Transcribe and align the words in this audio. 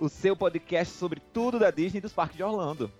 o 0.00 0.08
seu 0.08 0.36
podcast 0.36 0.94
sobre 0.96 1.20
tudo 1.32 1.58
da 1.58 1.70
Disney 1.70 1.98
e 1.98 2.00
dos 2.00 2.12
parques 2.12 2.36
de 2.36 2.42
Orlando. 2.42 2.90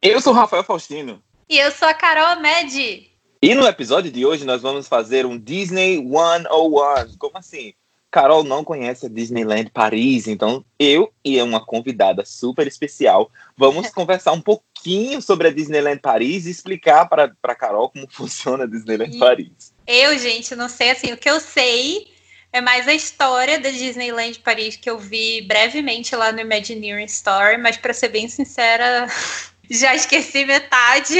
Eu 0.00 0.20
sou 0.20 0.32
o 0.32 0.36
Rafael 0.36 0.64
Faustino. 0.64 1.22
E 1.48 1.58
eu 1.58 1.70
sou 1.70 1.88
a 1.88 1.94
Carol 1.94 2.40
Med. 2.40 3.10
E 3.42 3.54
no 3.54 3.66
episódio 3.66 4.10
de 4.10 4.24
hoje 4.24 4.44
nós 4.44 4.62
vamos 4.62 4.88
fazer 4.88 5.26
um 5.26 5.38
Disney 5.38 5.96
101. 5.96 7.16
Como 7.18 7.38
assim? 7.38 7.74
Carol 8.10 8.42
não 8.44 8.64
conhece 8.64 9.06
a 9.06 9.08
Disneyland 9.10 9.70
Paris, 9.70 10.26
então 10.26 10.64
eu 10.78 11.12
e 11.24 11.40
uma 11.42 11.62
convidada 11.64 12.24
super 12.24 12.66
especial 12.66 13.30
vamos 13.56 13.90
conversar 13.92 14.32
um 14.32 14.40
pouquinho 14.40 15.20
sobre 15.20 15.48
a 15.48 15.52
Disneyland 15.52 16.00
Paris 16.00 16.46
e 16.46 16.50
explicar 16.50 17.06
para 17.08 17.30
a 17.42 17.54
Carol 17.54 17.90
como 17.90 18.06
funciona 18.10 18.64
a 18.64 18.66
Disneyland 18.66 19.14
E- 19.16 19.18
Paris. 19.18 19.74
Eu, 19.86 20.18
gente, 20.18 20.54
não 20.56 20.68
sei 20.68 20.90
assim, 20.90 21.12
o 21.12 21.16
que 21.16 21.28
eu 21.28 21.38
sei 21.40 22.15
é 22.56 22.60
mais 22.62 22.88
a 22.88 22.94
história 22.94 23.58
da 23.60 23.70
Disneyland 23.70 24.38
Paris 24.38 24.76
que 24.76 24.88
eu 24.88 24.98
vi 24.98 25.42
brevemente 25.42 26.16
lá 26.16 26.32
no 26.32 26.40
Imagineering 26.40 27.04
Store, 27.04 27.58
mas 27.58 27.76
para 27.76 27.92
ser 27.92 28.08
bem 28.08 28.28
sincera, 28.28 29.06
já 29.70 29.94
esqueci 29.94 30.44
metade. 30.44 31.16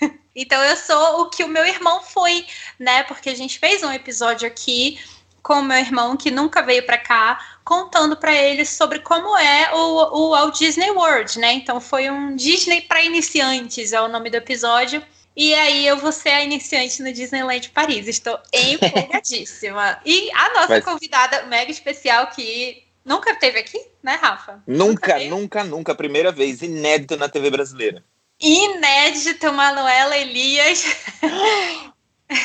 Então 0.32 0.62
eu 0.62 0.76
sou 0.76 1.22
o 1.22 1.28
que 1.28 1.42
o 1.42 1.48
meu 1.48 1.66
irmão 1.66 2.00
foi, 2.02 2.46
né? 2.78 3.02
Porque 3.02 3.28
a 3.28 3.34
gente 3.34 3.58
fez 3.58 3.82
um 3.82 3.90
episódio 3.90 4.46
aqui 4.46 4.96
com 5.42 5.54
o 5.54 5.62
meu 5.62 5.76
irmão 5.76 6.16
que 6.16 6.30
nunca 6.30 6.62
veio 6.62 6.86
para 6.86 6.96
cá, 6.96 7.58
contando 7.64 8.16
para 8.16 8.32
ele 8.32 8.64
sobre 8.64 9.00
como 9.00 9.36
é 9.36 9.74
o, 9.74 10.18
o 10.18 10.30
Walt 10.30 10.56
Disney 10.56 10.88
World, 10.92 11.36
né? 11.36 11.54
Então 11.54 11.80
foi 11.80 12.08
um 12.08 12.36
Disney 12.36 12.82
para 12.82 13.02
iniciantes, 13.02 13.92
é 13.92 14.00
o 14.00 14.06
nome 14.06 14.30
do 14.30 14.36
episódio. 14.36 15.02
E 15.36 15.54
aí 15.54 15.86
eu 15.86 15.96
vou 15.96 16.12
ser 16.12 16.30
a 16.30 16.44
iniciante 16.44 17.02
no 17.02 17.12
Disneyland 17.12 17.70
Paris. 17.70 18.08
Estou 18.08 18.38
empolgadíssima. 18.52 20.00
E 20.04 20.30
a 20.32 20.52
nossa 20.54 20.68
Mas- 20.68 20.84
convidada 20.84 21.44
mega 21.44 21.70
especial 21.70 22.26
que 22.28 22.84
nunca 23.04 23.34
teve 23.36 23.58
aqui, 23.60 23.80
né, 24.02 24.18
Rafa? 24.20 24.62
Nunca, 24.66 25.16
veio? 25.16 25.30
nunca, 25.30 25.64
nunca, 25.64 25.94
primeira 25.94 26.32
vez, 26.32 26.62
inédito 26.62 27.16
na 27.16 27.28
TV 27.28 27.50
brasileira. 27.50 28.04
Inédito, 28.40 29.52
Manuela 29.52 30.16
Elias. 30.16 30.84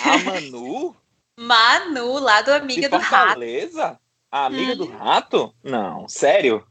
A 0.03 0.17
Manu 0.17 0.95
Manu, 1.37 2.17
lá 2.19 2.41
do 2.41 2.51
de 2.51 2.57
Amiga 2.57 2.89
do 2.89 2.97
Rato. 2.97 3.39
A 4.31 4.45
amiga 4.45 4.75
do 4.75 4.85
rato? 4.85 5.53
Não, 5.63 6.09
sério? 6.09 6.65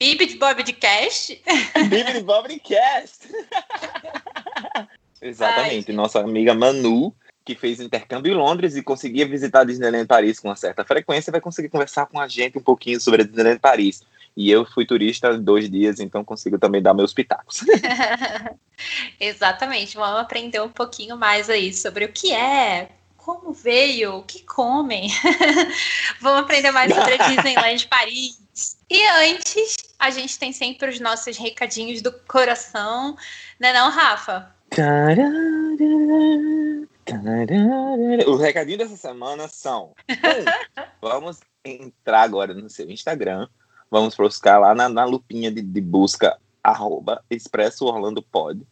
Bibi 0.00 0.26
de 0.26 0.36
Bob 0.38 0.62
de 0.62 0.72
Cast. 0.72 1.42
Bibi 1.88 2.12
de 2.12 2.20
Bob 2.22 2.60
Cast. 2.60 3.28
Exatamente, 5.22 5.92
nossa 5.92 6.20
amiga 6.20 6.52
Manu, 6.52 7.14
que 7.44 7.54
fez 7.54 7.80
intercâmbio 7.80 8.32
em 8.32 8.36
Londres 8.36 8.76
e 8.76 8.82
conseguia 8.82 9.26
visitar 9.26 9.60
a 9.60 9.64
Disneyland 9.64 10.06
Paris 10.06 10.40
com 10.40 10.48
uma 10.48 10.56
certa 10.56 10.84
frequência, 10.84 11.30
vai 11.30 11.40
conseguir 11.40 11.68
conversar 11.68 12.06
com 12.06 12.20
a 12.20 12.26
gente 12.26 12.58
um 12.58 12.62
pouquinho 12.62 13.00
sobre 13.00 13.22
a 13.22 13.24
Disneyland 13.24 13.60
Paris. 13.60 14.02
E 14.36 14.50
eu 14.50 14.64
fui 14.64 14.86
turista 14.86 15.36
dois 15.38 15.70
dias, 15.70 16.00
então 16.00 16.24
consigo 16.24 16.58
também 16.58 16.82
dar 16.82 16.94
meus 16.94 17.12
pitacos. 17.12 17.60
Exatamente, 19.20 19.96
vamos 19.96 20.20
aprender 20.20 20.60
um 20.60 20.70
pouquinho 20.70 21.16
mais 21.16 21.48
aí 21.48 21.72
sobre 21.72 22.04
o 22.04 22.12
que 22.12 22.32
é, 22.32 22.90
como 23.16 23.52
veio, 23.52 24.16
o 24.16 24.22
que 24.22 24.42
comem. 24.42 25.08
vamos 26.20 26.40
aprender 26.40 26.70
mais 26.70 26.92
sobre 26.92 27.14
a 27.14 27.28
Disneyland 27.28 27.86
Paris. 27.86 28.40
E 28.90 29.06
antes, 29.30 29.76
a 29.98 30.10
gente 30.10 30.38
tem 30.38 30.52
sempre 30.52 30.90
os 30.90 31.00
nossos 31.00 31.36
recadinhos 31.36 32.02
do 32.02 32.12
coração, 32.12 33.16
né 33.58 33.72
não, 33.72 33.90
Rafa? 33.90 34.52
Os 38.26 38.40
recadinhos 38.40 38.78
dessa 38.78 38.96
semana 38.96 39.46
são: 39.46 39.92
um, 40.08 40.14
vamos 41.00 41.40
entrar 41.64 42.22
agora 42.22 42.54
no 42.54 42.70
seu 42.70 42.90
Instagram, 42.90 43.48
vamos 43.90 44.16
buscar 44.16 44.58
lá 44.58 44.74
na, 44.74 44.88
na 44.88 45.04
lupinha 45.04 45.50
de, 45.52 45.60
de 45.60 45.80
busca, 45.80 46.38
arroba 46.62 47.22
Expresso 47.30 47.84
Orlando 47.84 48.22
Pod. 48.22 48.66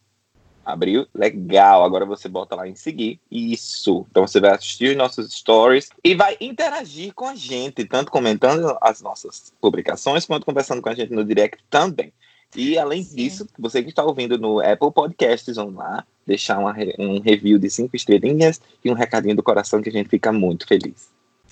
Abriu? 0.65 1.07
Legal. 1.13 1.83
Agora 1.83 2.05
você 2.05 2.27
bota 2.29 2.55
lá 2.55 2.67
em 2.67 2.75
seguir. 2.75 3.19
Isso. 3.29 4.05
Então 4.09 4.27
você 4.27 4.39
vai 4.39 4.51
assistir 4.51 4.91
os 4.91 4.97
nossos 4.97 5.31
stories 5.33 5.89
e 6.03 6.15
vai 6.15 6.37
interagir 6.39 7.13
com 7.13 7.27
a 7.27 7.35
gente, 7.35 7.85
tanto 7.85 8.11
comentando 8.11 8.77
as 8.79 9.01
nossas 9.01 9.53
publicações, 9.59 10.25
quanto 10.25 10.45
conversando 10.45 10.81
com 10.81 10.89
a 10.89 10.95
gente 10.95 11.13
no 11.13 11.25
direct 11.25 11.63
também. 11.69 12.13
E 12.55 12.77
além 12.77 13.03
Sim. 13.03 13.15
disso, 13.15 13.47
você 13.57 13.81
que 13.81 13.89
está 13.89 14.03
ouvindo 14.03 14.37
no 14.37 14.59
Apple 14.59 14.91
Podcasts, 14.91 15.55
vão 15.55 15.71
lá 15.71 16.05
deixar 16.25 16.59
uma 16.59 16.75
um 16.99 17.19
review 17.19 17.57
de 17.57 17.69
cinco 17.69 17.95
estrelinhas 17.95 18.61
e 18.83 18.89
um 18.89 18.93
recadinho 18.93 19.35
do 19.35 19.43
coração 19.43 19.81
que 19.81 19.89
a 19.89 19.91
gente 19.91 20.09
fica 20.09 20.31
muito 20.31 20.67
feliz. 20.67 21.09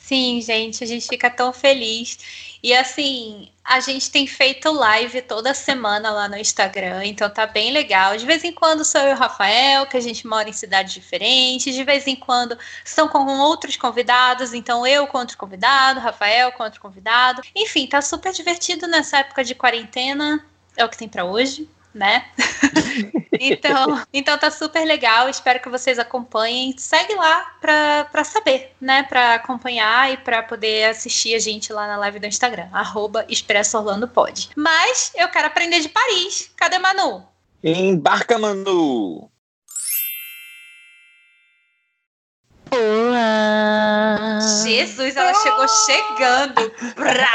Sim, 0.10 0.42
gente, 0.42 0.84
a 0.84 0.88
gente 0.88 1.08
fica 1.08 1.30
tão 1.30 1.54
feliz. 1.54 2.58
E 2.64 2.74
assim, 2.74 3.48
a 3.64 3.80
gente 3.80 4.10
tem 4.10 4.26
feito 4.26 4.72
live 4.72 5.22
toda 5.22 5.54
semana 5.54 6.10
lá 6.10 6.28
no 6.28 6.36
Instagram, 6.36 7.06
então 7.06 7.30
tá 7.30 7.46
bem 7.46 7.72
legal. 7.72 8.18
De 8.18 8.26
vez 8.26 8.44
em 8.44 8.52
quando 8.52 8.84
sou 8.84 9.00
eu 9.02 9.10
e 9.10 9.14
o 9.14 9.16
Rafael, 9.16 9.86
que 9.86 9.96
a 9.96 10.02
gente 10.02 10.26
mora 10.26 10.50
em 10.50 10.54
cidades 10.54 10.96
diferentes, 10.96 11.76
de 11.76 11.84
vez 11.84 12.08
em 12.08 12.16
quando 12.16 12.58
são 12.84 13.08
com 13.08 13.20
outros 13.38 13.78
convidados, 13.78 14.52
então 14.52 14.88
eu 14.88 15.06
com 15.06 15.20
outro 15.20 15.38
convidado, 15.38 16.00
Rafael 16.00 16.52
com 16.54 16.64
outro 16.64 16.82
convidado. 16.82 17.44
Enfim, 17.56 17.86
tá 17.86 18.02
super 18.02 18.34
divertido 18.34 18.88
nessa 18.88 19.20
época 19.20 19.44
de 19.44 19.54
quarentena. 19.54 20.44
É 20.80 20.86
o 20.86 20.88
que 20.88 20.98
tem 20.98 21.10
pra 21.10 21.26
hoje, 21.26 21.70
né? 21.94 22.26
então, 23.38 24.02
então 24.14 24.38
tá 24.38 24.50
super 24.50 24.86
legal. 24.86 25.28
Espero 25.28 25.60
que 25.60 25.68
vocês 25.68 26.00
acompanhem. 26.00 26.74
Segue 26.78 27.14
lá 27.16 27.58
pra, 27.60 28.06
pra 28.10 28.24
saber, 28.24 28.74
né? 28.80 29.04
Pra 29.04 29.34
acompanhar 29.34 30.10
e 30.10 30.16
pra 30.16 30.42
poder 30.42 30.86
assistir 30.86 31.36
a 31.36 31.40
gente 31.40 31.74
lá 31.74 31.86
na 31.86 31.98
live 31.98 32.20
do 32.20 32.28
Instagram. 32.28 32.70
Arroba 32.72 33.26
Expresso 33.28 33.78
Orlando 33.78 34.08
Pod. 34.08 34.52
Mas 34.56 35.12
eu 35.16 35.28
quero 35.28 35.48
aprender 35.48 35.82
de 35.82 35.90
Paris. 35.90 36.50
Cadê 36.56 36.80
Manu? 36.80 37.28
Embarca, 37.62 38.40
Manu! 38.40 39.30
Olá! 42.72 43.79
Jesus, 44.70 45.16
ela 45.16 45.34
chegou 45.34 45.68
chegando. 45.68 46.72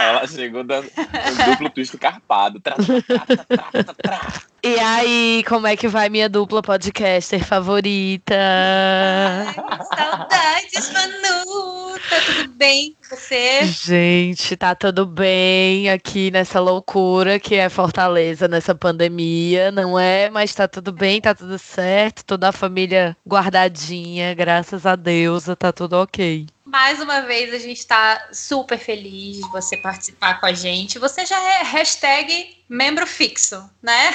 Ela 0.00 0.26
chegou 0.26 0.64
dando 0.64 0.88
um 0.88 1.50
duplo 1.50 1.70
twist 1.70 1.98
carpado. 1.98 2.60
Tra, 2.60 2.74
tra, 2.74 3.02
tra, 3.02 3.44
tra, 3.44 3.84
tra, 3.84 3.94
tra. 3.94 4.32
E 4.62 4.78
aí, 4.78 5.44
como 5.46 5.66
é 5.66 5.76
que 5.76 5.88
vai 5.88 6.08
minha 6.08 6.28
dupla 6.28 6.62
podcaster 6.62 7.44
favorita? 7.44 8.34
Ai, 8.34 9.54
saudades, 9.94 10.92
Manu. 10.92 11.98
Tá 12.08 12.16
tudo 12.24 12.48
bem 12.54 12.96
com 13.08 13.16
você? 13.16 13.64
Gente, 13.64 14.56
tá 14.56 14.74
tudo 14.74 15.04
bem 15.06 15.90
aqui 15.90 16.30
nessa 16.30 16.60
loucura 16.60 17.38
que 17.38 17.54
é 17.56 17.68
Fortaleza 17.68 18.48
nessa 18.48 18.74
pandemia, 18.74 19.70
não 19.70 19.98
é? 19.98 20.30
Mas 20.30 20.54
tá 20.54 20.66
tudo 20.66 20.92
bem, 20.92 21.20
tá 21.20 21.34
tudo 21.34 21.58
certo, 21.58 22.24
toda 22.24 22.48
a 22.48 22.52
família 22.52 23.16
guardadinha, 23.26 24.34
graças 24.34 24.86
a 24.86 24.96
Deus, 24.96 25.44
tá 25.58 25.72
tudo 25.72 25.94
ok. 25.94 26.46
Mais 26.74 27.00
uma 27.00 27.20
vez, 27.20 27.54
a 27.54 27.58
gente 27.58 27.78
está 27.78 28.30
super 28.32 28.76
feliz 28.76 29.36
de 29.36 29.48
você 29.52 29.76
participar 29.76 30.40
com 30.40 30.46
a 30.46 30.52
gente. 30.52 30.98
Você 30.98 31.24
já 31.24 31.40
é 31.40 31.62
hashtag 31.62 32.56
membro 32.68 33.06
fixo, 33.06 33.70
né? 33.80 34.12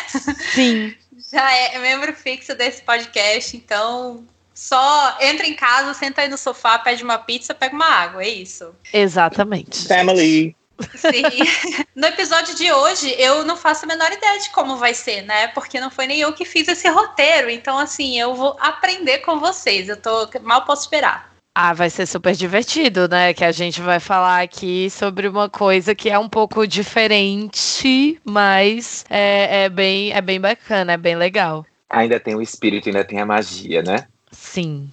Sim, 0.53 0.93
Já 1.31 1.49
é 1.53 1.79
membro 1.79 2.13
fixo 2.13 2.53
desse 2.53 2.81
podcast, 2.81 3.56
então 3.56 4.25
só 4.53 5.17
entra 5.21 5.47
em 5.47 5.53
casa, 5.53 5.94
senta 5.94 6.21
aí 6.21 6.27
no 6.27 6.38
sofá, 6.38 6.77
pede 6.77 7.01
uma 7.01 7.17
pizza, 7.17 7.53
pega 7.53 7.73
uma 7.73 7.85
água, 7.85 8.23
é 8.23 8.27
isso. 8.27 8.75
exatamente. 8.91 9.88
Family! 9.88 10.53
Sim. 10.95 11.85
No 11.95 12.07
episódio 12.07 12.55
de 12.55 12.69
hoje, 12.73 13.15
eu 13.17 13.45
não 13.45 13.55
faço 13.55 13.85
a 13.85 13.88
menor 13.88 14.12
ideia 14.12 14.38
de 14.38 14.50
como 14.50 14.75
vai 14.75 14.94
ser, 14.94 15.21
né? 15.21 15.47
Porque 15.47 15.79
não 15.79 15.89
foi 15.89 16.07
nem 16.07 16.19
eu 16.19 16.33
que 16.33 16.44
fiz 16.44 16.67
esse 16.67 16.89
roteiro. 16.89 17.50
Então, 17.50 17.79
assim, 17.79 18.19
eu 18.19 18.35
vou 18.35 18.57
aprender 18.59 19.19
com 19.19 19.39
vocês. 19.39 19.88
Eu 19.88 19.95
tô 19.95 20.29
mal 20.41 20.65
posso 20.65 20.83
esperar. 20.83 21.29
Ah, 21.54 21.74
vai 21.74 21.90
ser 21.90 22.06
super 22.06 22.36
divertido, 22.36 23.07
né? 23.07 23.34
Que 23.34 23.44
a 23.44 23.51
gente 23.51 23.81
vai 23.81 24.00
falar 24.00 24.42
aqui 24.42 24.90
sobre 24.90 25.28
uma 25.28 25.50
coisa 25.50 25.94
que 25.96 26.10
é 26.10 26.18
um 26.18 26.30
pouco 26.30 26.66
diferente, 26.66 28.19
mas 28.24 29.06
é, 29.10 29.63
é 29.66 29.69
bem, 29.69 30.12
é 30.12 30.22
bem 30.22 30.40
bacana, 30.40 30.94
é 30.94 30.98
bem 30.98 31.16
legal. 31.16 31.66
Ainda 31.90 32.19
tem 32.19 32.36
o 32.36 32.42
espírito, 32.42 32.88
ainda 32.88 33.04
tem 33.04 33.19
a 33.19 33.25
magia, 33.25 33.81
né? 33.81 34.07
Sim. 34.31 34.90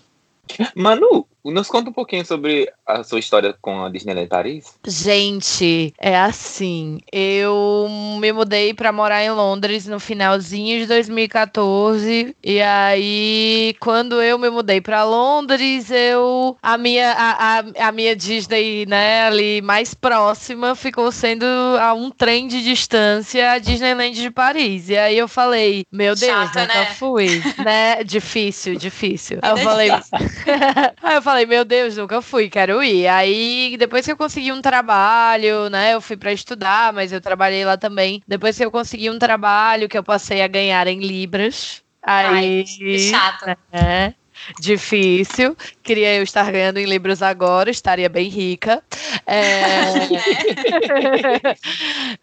Manu, 0.74 1.26
nos 1.52 1.68
conta 1.68 1.90
um 1.90 1.92
pouquinho 1.92 2.24
sobre 2.24 2.70
a 2.86 3.02
sua 3.02 3.18
história 3.18 3.54
com 3.60 3.84
a 3.84 3.88
Disneyland 3.88 4.28
Paris. 4.28 4.78
Gente, 4.86 5.94
é 5.98 6.16
assim. 6.18 7.00
Eu 7.12 7.86
me 8.20 8.32
mudei 8.32 8.74
pra 8.74 8.92
morar 8.92 9.22
em 9.24 9.30
Londres 9.30 9.86
no 9.86 9.98
finalzinho 9.98 10.80
de 10.80 10.86
2014 10.86 12.36
e 12.42 12.62
aí 12.62 13.74
quando 13.80 14.22
eu 14.22 14.38
me 14.38 14.50
mudei 14.50 14.80
pra 14.80 15.04
Londres, 15.04 15.90
eu 15.90 16.56
a 16.62 16.76
minha 16.78 17.12
a, 17.12 17.58
a, 17.58 17.88
a 17.88 17.92
minha 17.92 18.14
Disney, 18.14 18.86
né, 18.86 19.22
ali 19.22 19.60
mais 19.62 19.94
próxima 19.94 20.74
ficou 20.74 21.10
sendo 21.12 21.44
a 21.80 21.94
um 21.94 22.10
trem 22.10 22.46
de 22.46 22.62
distância 22.62 23.52
a 23.52 23.58
Disneyland 23.58 24.14
de 24.14 24.30
Paris. 24.30 24.88
E 24.88 24.96
aí 24.96 25.18
eu 25.18 25.28
falei, 25.28 25.84
meu 25.90 26.14
Deus, 26.14 26.32
Chato, 26.32 26.58
nunca 26.58 26.74
né? 26.74 26.86
fui, 26.86 27.42
né? 27.64 28.04
Difícil, 28.04 28.76
difícil. 28.76 29.38
Aí 29.42 29.50
eu 29.50 29.58
falei. 29.58 29.90
Aí 31.02 31.14
eu 31.16 31.22
falei, 31.22 31.35
falei, 31.36 31.46
meu 31.46 31.64
Deus, 31.66 31.96
nunca 31.98 32.22
fui, 32.22 32.48
quero 32.48 32.82
ir. 32.82 33.06
Aí, 33.08 33.76
depois 33.78 34.06
que 34.06 34.12
eu 34.12 34.16
consegui 34.16 34.52
um 34.52 34.62
trabalho, 34.62 35.68
né, 35.68 35.92
eu 35.92 36.00
fui 36.00 36.16
para 36.16 36.32
estudar, 36.32 36.94
mas 36.94 37.12
eu 37.12 37.20
trabalhei 37.20 37.62
lá 37.62 37.76
também. 37.76 38.22
Depois 38.26 38.56
que 38.56 38.64
eu 38.64 38.70
consegui 38.70 39.10
um 39.10 39.18
trabalho 39.18 39.88
que 39.88 39.98
eu 39.98 40.02
passei 40.02 40.40
a 40.40 40.48
ganhar 40.48 40.86
em 40.86 41.00
libras, 41.00 41.82
aí... 42.02 42.60
Ai, 42.60 42.64
que 42.66 42.98
chato. 43.10 43.54
É, 43.70 44.14
difícil. 44.58 45.54
Queria 45.82 46.14
eu 46.14 46.22
estar 46.22 46.50
ganhando 46.50 46.78
em 46.78 46.86
libras 46.86 47.20
agora, 47.20 47.70
estaria 47.70 48.08
bem 48.08 48.30
rica. 48.30 48.82
É... 49.26 49.82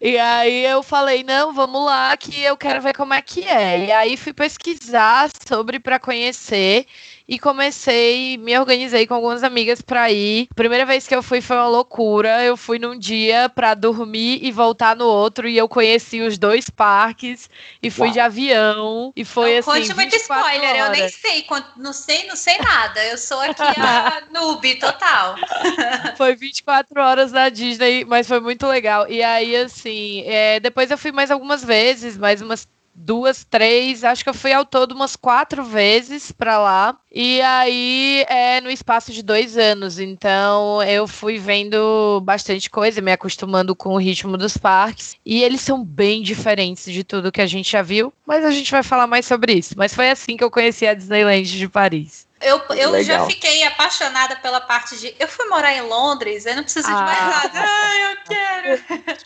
e 0.00 0.18
aí 0.18 0.64
eu 0.64 0.82
falei, 0.82 1.22
não, 1.22 1.52
vamos 1.52 1.84
lá, 1.84 2.16
que 2.16 2.42
eu 2.42 2.56
quero 2.56 2.82
ver 2.82 2.94
como 2.94 3.14
é 3.14 3.22
que 3.22 3.44
é. 3.44 3.86
E 3.86 3.92
aí 3.92 4.16
fui 4.16 4.32
pesquisar 4.32 5.30
sobre 5.46 5.78
para 5.78 6.00
conhecer 6.00 6.84
e 7.26 7.38
comecei, 7.38 8.36
me 8.36 8.58
organizei 8.58 9.06
com 9.06 9.14
algumas 9.14 9.42
amigas 9.42 9.80
para 9.80 10.10
ir. 10.10 10.48
Primeira 10.54 10.84
vez 10.84 11.06
que 11.08 11.14
eu 11.14 11.22
fui 11.22 11.40
foi 11.40 11.56
uma 11.56 11.68
loucura. 11.68 12.44
Eu 12.44 12.56
fui 12.56 12.78
num 12.78 12.98
dia 12.98 13.48
para 13.48 13.74
dormir 13.74 14.40
e 14.42 14.52
voltar 14.52 14.94
no 14.94 15.06
outro 15.06 15.48
e 15.48 15.56
eu 15.56 15.68
conheci 15.68 16.20
os 16.20 16.36
dois 16.38 16.68
parques 16.68 17.48
e 17.82 17.90
fui 17.90 18.08
Uau. 18.08 18.12
de 18.12 18.20
avião 18.20 19.12
e 19.16 19.24
foi 19.24 19.52
não 19.52 19.58
assim. 19.60 19.70
conte 19.70 19.94
muito 19.94 20.10
24 20.12 20.46
spoiler, 20.46 20.76
eu 20.76 20.90
nem 20.90 21.00
horas. 21.02 21.14
sei, 21.14 21.42
quanto- 21.42 21.70
não 21.78 21.92
sei, 21.92 22.26
não 22.26 22.36
sei 22.36 22.58
nada. 22.58 23.02
Eu 23.06 23.16
sou 23.18 23.40
aqui 23.40 23.62
a 23.62 24.22
noob 24.32 24.74
total. 24.76 25.36
Foi 26.16 26.34
24 26.36 27.00
horas 27.00 27.32
na 27.32 27.48
Disney, 27.48 28.04
mas 28.04 28.26
foi 28.28 28.40
muito 28.40 28.66
legal. 28.66 29.08
E 29.10 29.22
aí, 29.22 29.56
assim, 29.56 30.22
é, 30.26 30.60
depois 30.60 30.90
eu 30.90 30.98
fui 30.98 31.10
mais 31.12 31.30
algumas 31.30 31.64
vezes, 31.64 32.16
mais 32.16 32.40
umas 32.42 32.66
duas, 32.94 33.44
três, 33.44 34.04
acho 34.04 34.22
que 34.22 34.30
eu 34.30 34.34
fui 34.34 34.52
ao 34.52 34.64
todo 34.64 34.92
umas 34.92 35.16
quatro 35.16 35.64
vezes 35.64 36.30
pra 36.30 36.58
lá. 36.58 36.96
E 37.12 37.40
aí 37.42 38.24
é 38.28 38.60
no 38.60 38.70
espaço 38.70 39.12
de 39.12 39.22
dois 39.22 39.56
anos. 39.56 39.98
Então 39.98 40.82
eu 40.82 41.06
fui 41.06 41.38
vendo 41.38 42.20
bastante 42.22 42.70
coisa, 42.70 43.00
me 43.00 43.12
acostumando 43.12 43.74
com 43.74 43.94
o 43.94 43.98
ritmo 43.98 44.36
dos 44.36 44.56
parques. 44.56 45.16
E 45.24 45.42
eles 45.42 45.60
são 45.60 45.84
bem 45.84 46.22
diferentes 46.22 46.92
de 46.92 47.04
tudo 47.04 47.32
que 47.32 47.40
a 47.40 47.46
gente 47.46 47.70
já 47.70 47.82
viu. 47.82 48.12
Mas 48.26 48.44
a 48.44 48.50
gente 48.50 48.70
vai 48.70 48.82
falar 48.82 49.06
mais 49.06 49.26
sobre 49.26 49.52
isso. 49.52 49.74
Mas 49.76 49.94
foi 49.94 50.10
assim 50.10 50.36
que 50.36 50.44
eu 50.44 50.50
conheci 50.50 50.86
a 50.86 50.94
Disneyland 50.94 51.44
de 51.44 51.68
Paris. 51.68 52.26
Eu, 52.44 52.60
eu 52.76 53.02
já 53.02 53.24
fiquei 53.26 53.64
apaixonada 53.64 54.36
pela 54.36 54.60
parte 54.60 54.96
de. 54.98 55.14
Eu 55.18 55.26
fui 55.26 55.46
morar 55.46 55.74
em 55.74 55.80
Londres, 55.82 56.44
eu 56.46 56.54
não 56.56 56.62
preciso 56.62 56.86
de 56.86 56.92
mais 56.92 57.18
Ah. 57.18 57.30
nada. 57.42 57.60
Ai, 57.66 58.12
eu 58.12 58.16
quero. 58.28 58.84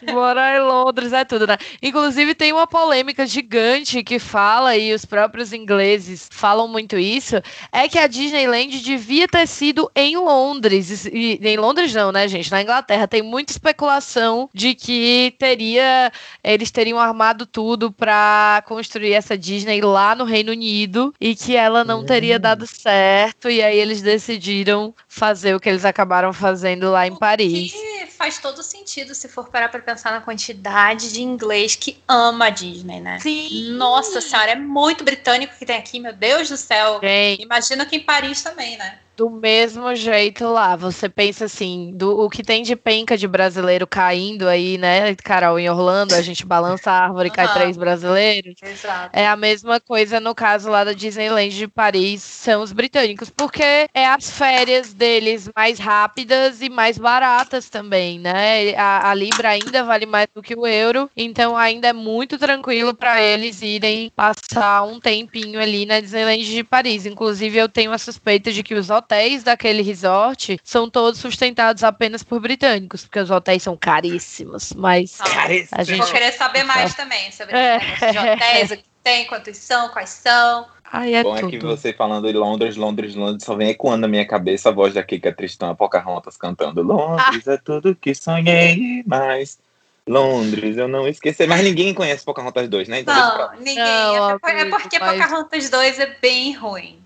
Morar 0.12 0.56
em 0.56 0.60
Londres 0.60 1.12
é 1.12 1.24
tudo, 1.24 1.46
né? 1.46 1.56
Inclusive 1.82 2.34
tem 2.34 2.52
uma 2.52 2.66
polêmica 2.66 3.26
gigante 3.26 4.02
que 4.02 4.18
fala, 4.18 4.76
e 4.76 4.92
os 4.94 5.04
próprios 5.04 5.52
ingleses 5.52 6.28
falam 6.30 6.66
muito 6.68 6.96
isso, 6.98 7.36
é 7.72 7.88
que 7.88 7.98
a 7.98 8.06
Disneyland 8.06 8.80
devia 8.80 9.26
ter 9.28 9.46
sido 9.46 9.90
em 9.94 10.16
Londres. 10.16 11.04
E, 11.06 11.38
em 11.42 11.56
Londres 11.56 11.92
não, 11.94 12.10
né, 12.12 12.26
gente? 12.28 12.50
Na 12.50 12.62
Inglaterra 12.62 13.06
tem 13.08 13.22
muita 13.22 13.52
especulação 13.52 14.48
de 14.54 14.74
que 14.74 15.34
teria, 15.38 16.12
eles 16.42 16.70
teriam 16.70 16.98
armado 16.98 17.44
tudo 17.46 17.90
pra 17.92 18.62
construir 18.66 19.12
essa 19.12 19.36
Disney 19.36 19.80
lá 19.80 20.14
no 20.14 20.24
Reino 20.24 20.52
Unido 20.52 21.12
e 21.20 21.34
que 21.34 21.56
ela 21.56 21.84
não 21.84 22.04
teria 22.04 22.36
Hum. 22.36 22.40
dado 22.40 22.66
certo. 22.66 23.07
E 23.48 23.62
aí 23.62 23.78
eles 23.78 24.02
decidiram 24.02 24.94
fazer 25.06 25.54
o 25.54 25.60
que 25.60 25.68
eles 25.68 25.84
acabaram 25.84 26.32
fazendo 26.32 26.90
lá 26.90 27.06
em 27.06 27.16
Paris. 27.16 27.72
Que 27.72 28.06
faz 28.06 28.38
todo 28.38 28.62
sentido 28.62 29.14
se 29.14 29.28
for 29.28 29.48
parar 29.48 29.68
pra 29.68 29.80
pensar 29.80 30.10
na 30.12 30.20
quantidade 30.20 31.12
de 31.12 31.22
inglês 31.22 31.76
que 31.76 32.02
ama 32.06 32.46
a 32.46 32.50
Disney, 32.50 33.00
né? 33.00 33.18
Sim. 33.20 33.72
Nossa 33.72 34.20
senhora, 34.20 34.52
é 34.52 34.56
muito 34.56 35.04
britânico 35.04 35.54
que 35.58 35.64
tem 35.64 35.76
aqui, 35.76 36.00
meu 36.00 36.12
Deus 36.12 36.48
do 36.48 36.56
céu. 36.56 37.00
Imagino 37.38 37.86
que 37.86 37.96
em 37.96 38.00
Paris 38.00 38.42
também, 38.42 38.76
né? 38.76 38.98
Do 39.18 39.28
mesmo 39.28 39.94
jeito 39.96 40.46
lá. 40.46 40.76
Você 40.76 41.08
pensa 41.08 41.46
assim, 41.46 41.90
do 41.92 42.16
o 42.20 42.30
que 42.30 42.44
tem 42.44 42.62
de 42.62 42.76
penca 42.76 43.16
de 43.16 43.26
brasileiro 43.26 43.84
caindo 43.84 44.46
aí, 44.48 44.78
né, 44.78 45.14
Carol, 45.16 45.58
em 45.58 45.68
Orlando, 45.68 46.14
a 46.14 46.22
gente 46.22 46.46
balança 46.46 46.90
a 46.92 47.04
árvore 47.06 47.26
e 47.28 47.30
cai 47.32 47.46
Aham. 47.46 47.52
três 47.52 47.76
brasileiros. 47.76 48.54
Exato. 48.62 49.10
É 49.12 49.26
a 49.26 49.34
mesma 49.36 49.80
coisa 49.80 50.20
no 50.20 50.34
caso 50.36 50.70
lá 50.70 50.84
da 50.84 50.92
Disneyland 50.92 51.50
de 51.56 51.66
Paris, 51.66 52.22
são 52.22 52.62
os 52.62 52.72
britânicos, 52.72 53.28
porque 53.28 53.62
é 53.92 54.06
as 54.06 54.30
férias 54.30 54.94
deles 54.94 55.50
mais 55.56 55.80
rápidas 55.80 56.62
e 56.62 56.68
mais 56.68 56.96
baratas 56.96 57.68
também, 57.68 58.20
né? 58.20 58.72
A, 58.76 59.10
a 59.10 59.14
Libra 59.14 59.48
ainda 59.50 59.82
vale 59.82 60.06
mais 60.06 60.28
do 60.32 60.42
que 60.42 60.54
o 60.54 60.64
euro, 60.66 61.10
então 61.16 61.56
ainda 61.56 61.88
é 61.88 61.92
muito 61.92 62.38
tranquilo 62.38 62.94
para 62.94 63.20
eles 63.20 63.62
irem 63.62 64.12
passar 64.14 64.84
um 64.84 65.00
tempinho 65.00 65.60
ali 65.60 65.84
na 65.86 66.00
Disneyland 66.00 66.44
de 66.44 66.62
Paris. 66.62 67.04
Inclusive, 67.04 67.58
eu 67.58 67.68
tenho 67.68 67.90
a 67.92 67.98
suspeita 67.98 68.52
de 68.52 68.62
que 68.62 68.74
os 68.74 68.90
hotéis 68.90 69.07
daquele 69.42 69.82
resort 69.82 70.58
são 70.62 70.88
todos 70.90 71.18
sustentados 71.18 71.82
apenas 71.82 72.22
por 72.22 72.40
britânicos, 72.40 73.04
porque 73.04 73.18
os 73.20 73.30
hotéis 73.30 73.62
são 73.62 73.76
caríssimos, 73.76 74.72
mas 74.74 75.18
Ah, 75.20 75.24
Caríssimo. 75.30 75.68
a 75.80 75.84
gente 75.84 75.98
Vou 76.02 76.10
querer 76.12 76.32
saber 76.32 76.64
mais 76.64 76.94
também 76.94 77.32
sobre 77.32 77.56
É. 77.56 77.78
de 77.78 78.18
hotéis, 78.18 78.70
o 78.70 78.76
que 78.76 78.84
tem, 79.02 79.26
quantos 79.26 79.56
são, 79.56 79.88
quais 79.88 80.10
são. 80.10 80.66
Ai, 80.90 81.14
é 81.14 81.22
Bom 81.22 81.36
é 81.36 81.40
tudo. 81.40 81.50
que 81.50 81.58
você 81.58 81.92
falando 81.92 82.26
de 82.26 82.32
Londres, 82.38 82.76
Londres, 82.76 83.14
Londres, 83.14 83.44
só 83.44 83.54
vem 83.54 83.70
ecoando 83.70 84.02
na 84.02 84.08
minha 84.08 84.26
cabeça 84.26 84.68
a 84.68 84.72
voz 84.72 84.94
da 84.94 85.02
Kika 85.02 85.32
Tristão, 85.32 85.70
a 85.70 85.74
Pocahontas 85.74 86.36
cantando 86.36 86.82
Londres 86.82 87.46
é 87.46 87.56
tudo 87.58 87.94
que 87.94 88.14
sonhei, 88.14 89.02
mas 89.06 89.58
Londres 90.06 90.76
eu 90.78 90.88
não 90.88 91.06
esqueci. 91.06 91.46
Mas 91.46 91.62
ninguém 91.62 91.92
conhece 91.92 92.24
Pocahontas 92.24 92.68
2, 92.68 92.88
né? 92.88 93.00
Então. 93.00 93.14
Não, 93.14 93.58
ninguém. 93.58 93.76
Não, 93.76 94.30
é, 94.30 94.34
é 94.62 94.64
porque 94.66 94.98
mas- 94.98 95.12
Pocahontas 95.12 95.68
2 95.70 95.98
é 95.98 96.16
bem 96.22 96.54
ruim. 96.54 96.98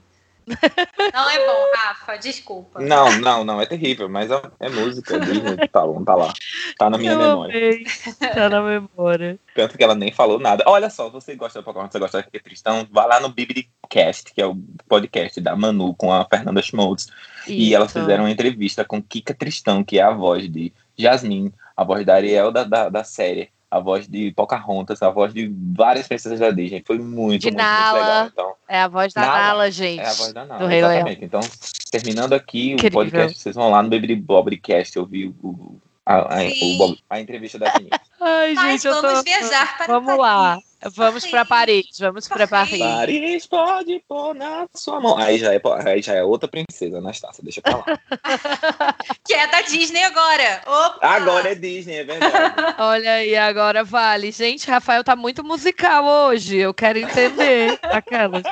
Não 1.12 1.30
é 1.30 1.46
bom, 1.46 1.70
Rafa, 1.76 2.16
desculpa. 2.16 2.80
Não, 2.80 3.18
não, 3.18 3.44
não, 3.44 3.60
é 3.60 3.66
terrível, 3.66 4.08
mas 4.08 4.30
é, 4.30 4.42
é 4.60 4.68
música, 4.68 5.16
é 5.16 5.20
Disney, 5.20 5.68
tá, 5.68 5.86
bom, 5.86 6.02
tá 6.04 6.14
lá. 6.14 6.32
Tá 6.78 6.88
na 6.90 6.98
minha 6.98 7.12
Eu 7.12 7.18
memória. 7.18 7.54
amei. 7.56 7.84
Tá 8.34 8.48
na 8.48 8.62
memória. 8.62 9.38
Tanto 9.54 9.76
que 9.76 9.84
ela 9.84 9.94
nem 9.94 10.12
falou 10.12 10.38
nada. 10.38 10.64
Olha 10.66 10.88
só, 10.90 11.08
você 11.10 11.34
gosta 11.34 11.60
da 11.60 11.64
Pocahontas, 11.64 11.92
você 11.92 11.98
gosta 11.98 12.18
da 12.18 12.24
Kika 12.24 12.42
Tristão, 12.42 12.86
vá 12.90 13.04
lá 13.04 13.20
no 13.20 13.28
Biblicast, 13.28 14.32
que 14.34 14.40
é 14.40 14.46
o 14.46 14.56
podcast 14.88 15.40
da 15.40 15.54
Manu 15.54 15.94
com 15.94 16.12
a 16.12 16.24
Fernanda 16.24 16.62
Schmoltz. 16.62 17.08
E 17.46 17.74
elas 17.74 17.92
fizeram 17.92 18.24
uma 18.24 18.30
entrevista 18.30 18.84
com 18.84 19.02
Kika 19.02 19.34
Tristão, 19.34 19.84
que 19.84 19.98
é 19.98 20.02
a 20.02 20.10
voz 20.10 20.48
de 20.50 20.72
Jasmine, 20.96 21.52
a 21.76 21.84
voz 21.84 22.04
da 22.04 22.14
Ariel 22.14 22.50
da, 22.50 22.64
da, 22.64 22.88
da 22.88 23.04
série, 23.04 23.50
a 23.72 23.80
voz 23.80 24.06
de 24.06 24.30
Pocahontas, 24.32 25.00
a 25.02 25.08
voz 25.08 25.32
de 25.32 25.50
várias 25.74 26.06
princesas 26.06 26.38
da 26.38 26.50
Disney. 26.50 26.84
Foi 26.86 26.98
muito, 26.98 27.40
De 27.40 27.50
muito, 27.50 27.64
muito 27.64 27.94
legal. 27.94 28.26
Então, 28.26 28.52
É 28.68 28.82
a 28.82 28.86
voz 28.88 29.14
da 29.14 29.22
Nala. 29.22 29.38
Nala, 29.38 29.70
gente. 29.70 30.00
é 30.00 30.06
a 30.06 30.12
voz 30.12 30.32
da 30.34 30.44
Nala, 30.44 30.60
do 30.60 30.66
Rei 30.66 30.80
Leão. 30.82 30.92
exatamente. 30.92 31.24
Então, 31.24 31.40
terminando 31.90 32.34
aqui 32.34 32.72
Incrível. 32.72 33.00
o 33.00 33.04
podcast, 33.04 33.38
vocês 33.38 33.54
vão 33.54 33.70
lá 33.70 33.82
no 33.82 33.88
Baby 33.88 34.14
Bobcast 34.14 34.98
ouvir 34.98 35.34
o, 35.42 35.80
a, 36.04 36.16
a, 36.16 36.42
o 36.44 36.96
a 37.08 37.20
entrevista 37.20 37.58
da 37.58 37.72
menina. 37.74 38.00
Ai, 38.20 38.54
Mas 38.54 38.72
gente, 38.72 38.86
eu 38.86 39.00
vamos 39.00 39.18
tô... 39.18 39.24
viajar 39.24 39.76
para 39.76 39.86
Vamos 39.86 40.06
Paris. 40.06 40.20
lá. 40.20 40.58
Vamos 40.94 41.26
pra 41.26 41.44
Paris. 41.44 41.86
Vamos 41.98 42.28
pra 42.28 42.48
Paris. 42.48 42.78
Paris. 42.78 43.20
Paris 43.20 43.46
pode 43.46 44.04
pôr 44.08 44.34
na 44.34 44.66
sua 44.74 45.00
mão. 45.00 45.16
Aí 45.16 45.38
já 45.38 45.54
é, 45.54 45.60
aí 45.86 46.02
já 46.02 46.14
é 46.14 46.24
outra 46.24 46.48
princesa, 46.48 46.98
Anastácia, 46.98 47.42
deixa 47.42 47.60
pra 47.62 47.76
lá. 47.76 47.84
Que 49.24 49.34
é 49.34 49.46
da 49.46 49.62
Disney 49.62 50.02
agora. 50.02 50.62
Opa! 50.66 51.06
Agora 51.06 51.52
é 51.52 51.54
Disney, 51.54 51.98
é 51.98 52.04
verdade. 52.04 52.34
Olha 52.78 53.12
aí, 53.12 53.36
agora 53.36 53.84
vale. 53.84 54.32
Gente, 54.32 54.68
Rafael 54.68 55.04
tá 55.04 55.14
muito 55.14 55.44
musical 55.44 56.04
hoje. 56.04 56.56
Eu 56.58 56.74
quero 56.74 56.98
entender. 56.98 57.78
Aquelas. 57.84 58.42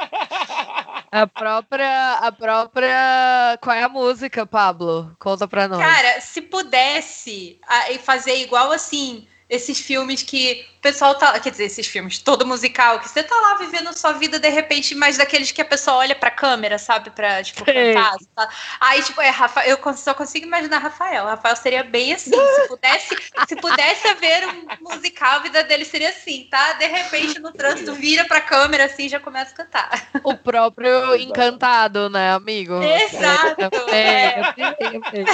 A 1.12 1.26
própria. 1.26 2.14
A 2.14 2.30
própria. 2.30 3.58
Qual 3.60 3.74
é 3.74 3.82
a 3.82 3.88
música, 3.88 4.46
Pablo? 4.46 5.14
Conta 5.18 5.48
pra 5.48 5.66
nós. 5.66 5.80
Cara, 5.80 6.20
se 6.20 6.40
pudesse 6.40 7.60
fazer 8.02 8.36
igual 8.36 8.70
assim, 8.70 9.26
esses 9.50 9.80
filmes 9.80 10.22
que 10.22 10.64
o 10.78 10.80
pessoal 10.80 11.16
tá. 11.16 11.38
Quer 11.40 11.50
dizer, 11.50 11.64
esses 11.64 11.86
filmes, 11.86 12.18
todo 12.18 12.46
musical, 12.46 13.00
que 13.00 13.08
você 13.08 13.22
tá 13.22 13.34
lá 13.34 13.56
vivendo 13.56 13.92
sua 13.92 14.12
vida 14.12 14.38
de 14.38 14.48
repente, 14.48 14.94
mas 14.94 15.18
daqueles 15.18 15.50
que 15.50 15.60
a 15.60 15.64
pessoa 15.64 15.98
olha 15.98 16.14
pra 16.14 16.30
câmera, 16.30 16.78
sabe? 16.78 17.10
Pra, 17.10 17.42
tipo, 17.42 17.64
cantar. 17.64 18.16
tá? 18.34 18.48
Aí, 18.80 19.02
tipo, 19.02 19.20
é 19.20 19.28
Rafa, 19.28 19.66
eu 19.66 19.78
só 19.96 20.14
consigo 20.14 20.46
imaginar 20.46 20.78
Rafael. 20.78 21.26
Rafael 21.26 21.56
seria 21.56 21.82
bem 21.82 22.14
assim. 22.14 22.30
Se 22.30 22.68
pudesse, 22.68 23.16
se 23.48 23.56
pudesse 23.56 24.08
haver 24.08 24.46
um 24.46 24.66
musical, 24.88 25.32
a 25.32 25.38
vida 25.40 25.64
dele 25.64 25.84
seria 25.84 26.10
assim, 26.10 26.46
tá? 26.48 26.74
De 26.74 26.86
repente, 26.86 27.40
no 27.40 27.52
trânsito, 27.52 27.92
vira 27.94 28.24
pra 28.26 28.40
câmera 28.40 28.84
assim 28.84 29.06
e 29.06 29.08
já 29.08 29.18
começa 29.18 29.52
a 29.52 29.56
cantar. 29.56 30.08
O 30.22 30.36
próprio 30.36 31.16
encantado, 31.16 32.08
né, 32.08 32.32
amigo? 32.32 32.80
Exato, 32.82 33.90
É, 33.90 34.52
sei, 34.54 34.96
eu 34.96 35.02
sei. 35.10 35.24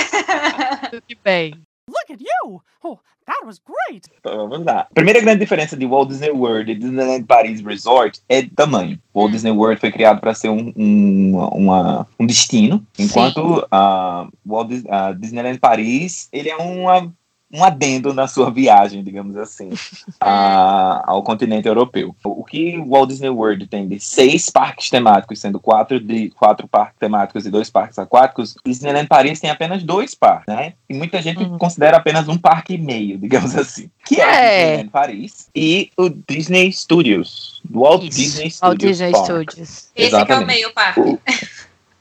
Tudo 0.90 1.20
bem. 1.22 1.62
Look 1.88 2.12
at 2.12 2.20
you! 2.20 2.62
Oh, 2.82 2.98
that 3.26 3.44
was 3.44 3.58
great! 3.58 4.06
Então 4.18 4.48
vamos 4.48 4.64
lá. 4.66 4.80
A 4.90 4.94
primeira 4.94 5.20
grande 5.20 5.40
diferença 5.40 5.76
de 5.76 5.86
Walt 5.86 6.08
Disney 6.08 6.30
World 6.30 6.70
e 6.70 6.74
Disneyland 6.74 7.24
Paris 7.24 7.60
Resort 7.60 8.20
é 8.28 8.42
tamanho. 8.42 8.98
Walt 9.14 9.32
Disney 9.32 9.50
World 9.50 9.80
foi 9.80 9.90
criado 9.92 10.20
para 10.20 10.34
ser 10.34 10.48
um, 10.48 10.72
um, 10.76 11.36
uma- 11.52 12.06
um 12.18 12.26
destino, 12.26 12.84
enquanto 12.98 13.66
a 13.70 14.28
Walt 14.44 14.70
a 14.88 15.12
Disneyland 15.12 15.58
Paris 15.58 16.28
ele 16.32 16.48
é 16.48 16.56
uma 16.56 17.12
um 17.52 17.62
adendo 17.62 18.12
na 18.12 18.26
sua 18.26 18.50
viagem, 18.50 19.04
digamos 19.04 19.36
assim, 19.36 19.70
a, 20.20 21.02
ao 21.06 21.22
continente 21.22 21.68
europeu. 21.68 22.14
O 22.24 22.44
que 22.44 22.76
o 22.76 22.88
Walt 22.90 23.08
Disney 23.08 23.28
World 23.28 23.66
tem 23.68 23.86
de 23.88 24.00
seis 24.00 24.50
parques 24.50 24.90
temáticos, 24.90 25.38
sendo 25.38 25.60
quatro 25.60 26.00
de 26.00 26.30
quatro 26.30 26.66
parques 26.66 26.98
temáticos 26.98 27.46
e 27.46 27.50
dois 27.50 27.70
parques 27.70 27.98
aquáticos, 27.98 28.56
Disneyland 28.64 29.06
Paris 29.06 29.38
tem 29.40 29.48
apenas 29.50 29.82
dois 29.84 30.14
parques, 30.14 30.52
né? 30.54 30.72
E 30.88 30.94
muita 30.94 31.22
gente 31.22 31.42
Uhum. 31.42 31.56
considera 31.58 31.96
apenas 31.98 32.26
um 32.28 32.36
parque 32.36 32.74
e 32.74 32.78
meio, 32.78 33.16
digamos 33.18 33.54
assim, 33.56 33.88
que 34.04 34.20
é, 34.20 34.26
o 34.26 34.28
É. 34.30 34.58
Disneyland 34.60 34.90
Paris 34.90 35.48
e 35.54 35.90
o 35.96 36.08
Disney 36.08 36.72
Studios, 36.72 37.62
Walt 37.70 38.02
Disney 38.02 38.50
Studios. 38.50 38.60
Walt 38.60 38.78
Disney 38.78 39.12
Park. 39.12 39.24
Studios. 39.24 39.90
Esse 39.94 39.94
aqui 39.94 40.02
é 40.02 40.04
o 40.04 40.08
Exatamente. 40.08 40.46
meio 40.46 40.72
parque. 40.72 41.00
O- 41.00 41.20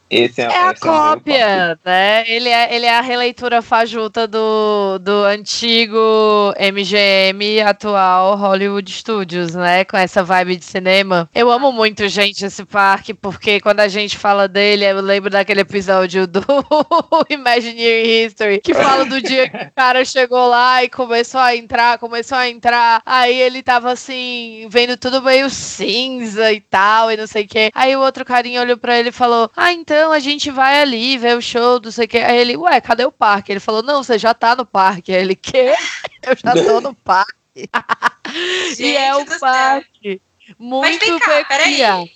Esse 0.08 0.40
é, 0.40 0.44
É 0.44 0.58
a 0.58 0.70
é 0.70 0.74
cópia, 0.74 1.78
né? 1.84 2.24
Ele 2.28 2.48
é, 2.48 2.74
ele 2.74 2.86
é 2.86 2.96
a 2.96 3.00
releitura 3.00 3.60
fajuta 3.60 4.26
do, 4.26 4.98
do 5.00 5.24
antigo 5.24 6.54
MGM 6.58 7.62
atual 7.62 8.36
Hollywood 8.36 8.90
Studios, 8.92 9.54
né? 9.54 9.84
Com 9.84 9.96
essa 9.96 10.22
vibe 10.22 10.56
de 10.56 10.64
cinema. 10.64 11.28
Eu 11.34 11.50
amo 11.50 11.72
muito, 11.72 12.06
gente, 12.08 12.44
esse 12.44 12.64
parque, 12.64 13.12
porque 13.12 13.60
quando 13.60 13.80
a 13.80 13.88
gente 13.88 14.16
fala 14.16 14.46
dele, 14.46 14.84
eu 14.84 15.00
lembro 15.00 15.28
daquele 15.28 15.62
episódio 15.62 16.26
do 16.26 16.40
Imagineering 17.28 18.26
History, 18.26 18.60
que 18.60 18.74
fala 18.74 19.04
do 19.04 19.20
dia 19.20 19.48
que 19.48 19.56
o 19.56 19.72
cara 19.74 20.04
chegou 20.04 20.46
lá 20.46 20.84
e 20.84 20.88
começou 20.88 21.40
a 21.40 21.56
entrar, 21.56 21.98
começou 21.98 22.38
a 22.38 22.48
entrar. 22.48 23.02
Aí 23.04 23.36
ele 23.36 23.60
tava 23.60 23.90
assim, 23.90 24.68
vendo 24.70 24.96
tudo 24.96 25.20
meio 25.20 25.50
cinza 25.50 26.52
e 26.52 26.60
tal, 26.60 27.10
e 27.10 27.16
não 27.16 27.26
sei 27.26 27.44
o 27.44 27.48
quê. 27.48 27.70
Aí 27.74 27.96
o 27.96 28.00
outro 28.00 28.24
carinha 28.24 28.60
olhou 28.60 28.76
pra 28.76 28.98
ele 28.98 29.08
e 29.08 29.12
falou: 29.12 29.50
Ah, 29.56 29.72
então 29.72 29.95
a 30.12 30.18
gente 30.18 30.50
vai 30.50 30.80
ali 30.80 31.18
ver 31.18 31.36
o 31.36 31.42
show, 31.42 31.80
não 31.82 31.90
sei 31.90 32.04
o 32.04 32.08
quê. 32.08 32.18
Aí 32.18 32.36
ele, 32.38 32.56
ué, 32.56 32.80
cadê 32.80 33.04
o 33.04 33.12
parque? 33.12 33.52
Ele 33.52 33.60
falou: 33.60 33.82
Não, 33.82 34.02
você 34.02 34.18
já 34.18 34.32
tá 34.34 34.54
no 34.56 34.64
parque. 34.66 35.12
Aí 35.14 35.20
ele, 35.22 35.34
quê? 35.36 35.74
Eu 36.22 36.36
já 36.36 36.52
tô 36.52 36.80
no 36.80 36.94
parque. 37.04 37.34
e 38.78 38.96
é 38.96 39.14
o 39.16 39.24
do 39.24 39.30
céu. 39.30 39.40
parque. 39.40 40.20
Muito 40.58 41.04
vem 41.04 41.18
cá, 41.18 41.44
peculiar. 41.44 41.48
peraí. 41.48 42.10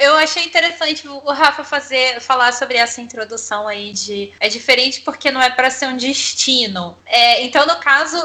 Eu 0.00 0.16
achei 0.16 0.44
interessante 0.44 1.06
o 1.06 1.18
Rafa 1.30 1.62
fazer 1.62 2.20
falar 2.20 2.52
sobre 2.52 2.76
essa 2.76 3.00
introdução 3.00 3.68
aí 3.68 3.92
de 3.92 4.32
é 4.40 4.48
diferente 4.48 5.00
porque 5.02 5.30
não 5.30 5.40
é 5.40 5.48
para 5.48 5.70
ser 5.70 5.86
um 5.86 5.96
destino. 5.96 6.98
É, 7.06 7.44
então, 7.44 7.64
no 7.66 7.76
caso, 7.76 8.16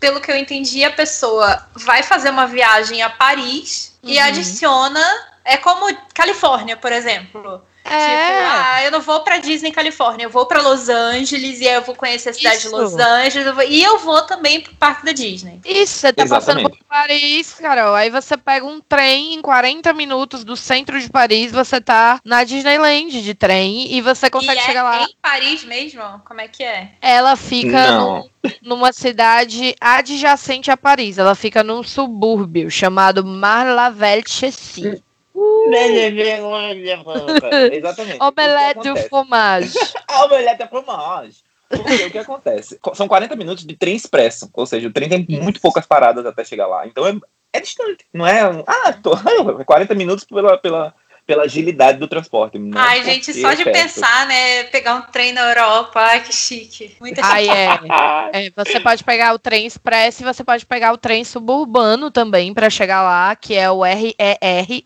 pelo 0.00 0.18
que 0.20 0.30
eu 0.32 0.36
entendi, 0.36 0.82
a 0.82 0.90
pessoa 0.90 1.66
vai 1.74 2.02
fazer 2.02 2.30
uma 2.30 2.46
viagem 2.46 3.02
a 3.02 3.10
Paris 3.10 3.98
e 4.02 4.16
Uhum. 4.16 4.24
adiciona 4.24 5.04
é 5.44 5.58
como 5.58 5.94
Califórnia, 6.14 6.74
por 6.76 6.90
exemplo. 6.90 7.62
Tipo, 7.84 7.94
É. 7.94 8.44
ah, 8.46 8.82
eu 8.84 8.90
não 8.90 9.00
vou 9.02 9.20
pra 9.20 9.36
Disney 9.36 9.70
Califórnia, 9.70 10.24
eu 10.24 10.30
vou 10.30 10.46
pra 10.46 10.62
Los 10.62 10.88
Angeles 10.88 11.60
e 11.60 11.68
aí 11.68 11.74
eu 11.74 11.82
vou 11.82 11.94
conhecer 11.94 12.30
a 12.30 12.32
cidade 12.32 12.56
Isso. 12.56 12.68
de 12.70 12.74
Los 12.74 12.94
Angeles 12.98 13.46
eu 13.46 13.54
vou- 13.54 13.62
e 13.64 13.82
eu 13.82 13.98
vou 13.98 14.22
também 14.22 14.60
pro 14.62 14.74
parque 14.76 15.04
da 15.04 15.12
Disney. 15.12 15.60
Isso, 15.66 15.98
você 15.98 16.10
tá 16.12 16.22
passando 16.26 16.60
Exatamente. 16.60 16.78
por 16.78 16.86
Paris, 16.88 17.54
Carol. 17.60 17.94
Aí 17.94 18.08
você 18.08 18.36
pega 18.38 18.64
um 18.64 18.80
trem 18.80 19.34
em 19.34 19.42
40 19.42 19.92
minutos 19.92 20.44
do 20.44 20.56
centro 20.56 20.98
de 20.98 21.10
Paris, 21.10 21.52
você 21.52 21.78
tá 21.78 22.18
na 22.24 22.42
Disneyland 22.42 23.22
de 23.22 23.34
trem 23.34 23.92
e 23.92 24.00
você 24.00 24.30
consegue 24.30 24.58
e 24.58 24.62
é 24.62 24.64
chegar 24.66 24.82
lá. 24.82 25.02
em 25.02 25.14
Paris 25.20 25.62
mesmo? 25.64 26.02
Como 26.24 26.40
é 26.40 26.48
que 26.48 26.62
é? 26.64 26.92
Ela 27.02 27.36
fica 27.36 27.92
num- 27.92 28.28
numa 28.62 28.92
cidade 28.94 29.74
adjacente 29.78 30.70
a 30.70 30.76
Paris. 30.76 31.18
Ela 31.18 31.34
fica 31.34 31.62
num 31.62 31.82
subúrbio 31.82 32.70
chamado 32.70 33.22
Marlavelle-Chessy. 33.24 35.02
Exatamente. 37.72 38.22
Omelette 38.22 38.78
O 38.78 38.82
que 38.82 38.88
du 38.88 38.90
acontece? 38.90 39.08
fromage. 39.08 39.78
A 40.08 40.22
omelete 40.24 40.62
é 40.62 40.66
fromage. 40.68 41.36
Porque 41.68 42.04
o 42.04 42.10
que 42.10 42.18
acontece? 42.18 42.78
Co- 42.78 42.94
São 42.94 43.08
40 43.08 43.34
minutos 43.34 43.66
de 43.66 43.76
trem 43.76 43.96
expresso. 43.96 44.48
Ou 44.54 44.64
seja, 44.66 44.86
o 44.88 44.92
trem 44.92 45.08
tem 45.08 45.26
muito 45.40 45.60
poucas 45.60 45.86
paradas 45.86 46.24
até 46.24 46.44
chegar 46.44 46.66
lá. 46.68 46.86
Então 46.86 47.04
é, 47.06 47.14
é 47.52 47.60
distante. 47.60 48.04
Não 48.12 48.24
é 48.26 48.48
um. 48.48 48.62
Ah, 48.66 48.92
tô, 48.92 49.16
40 49.66 49.94
minutos 49.94 50.24
pela, 50.24 50.56
pela, 50.58 50.94
pela 51.26 51.44
agilidade 51.44 51.98
do 51.98 52.06
transporte. 52.06 52.58
não 52.58 52.78
Ai, 52.78 53.02
gente, 53.02 53.32
só 53.32 53.54
de 53.54 53.64
pensar, 53.64 54.26
né? 54.26 54.64
Pegar 54.64 54.94
um 54.96 55.02
trem 55.02 55.32
na 55.32 55.48
Europa, 55.48 56.00
ai, 56.00 56.22
que 56.22 56.34
chique. 56.34 56.94
Muita 57.00 57.22
chique. 57.22 57.34
Aí 57.34 57.48
é. 57.48 57.80
É, 58.46 58.50
você 58.50 58.80
pode 58.80 59.04
pegar 59.04 59.32
o 59.34 59.38
trem 59.38 59.66
expresso 59.66 60.22
e 60.22 60.24
você 60.24 60.42
pode 60.42 60.66
pegar 60.66 60.92
o 60.92 60.98
trem 60.98 61.24
suburbano 61.24 62.10
também 62.10 62.52
para 62.52 62.68
chegar 62.68 63.02
lá, 63.02 63.34
que 63.36 63.54
é 63.54 63.70
o 63.70 63.82
RER, 63.82 64.14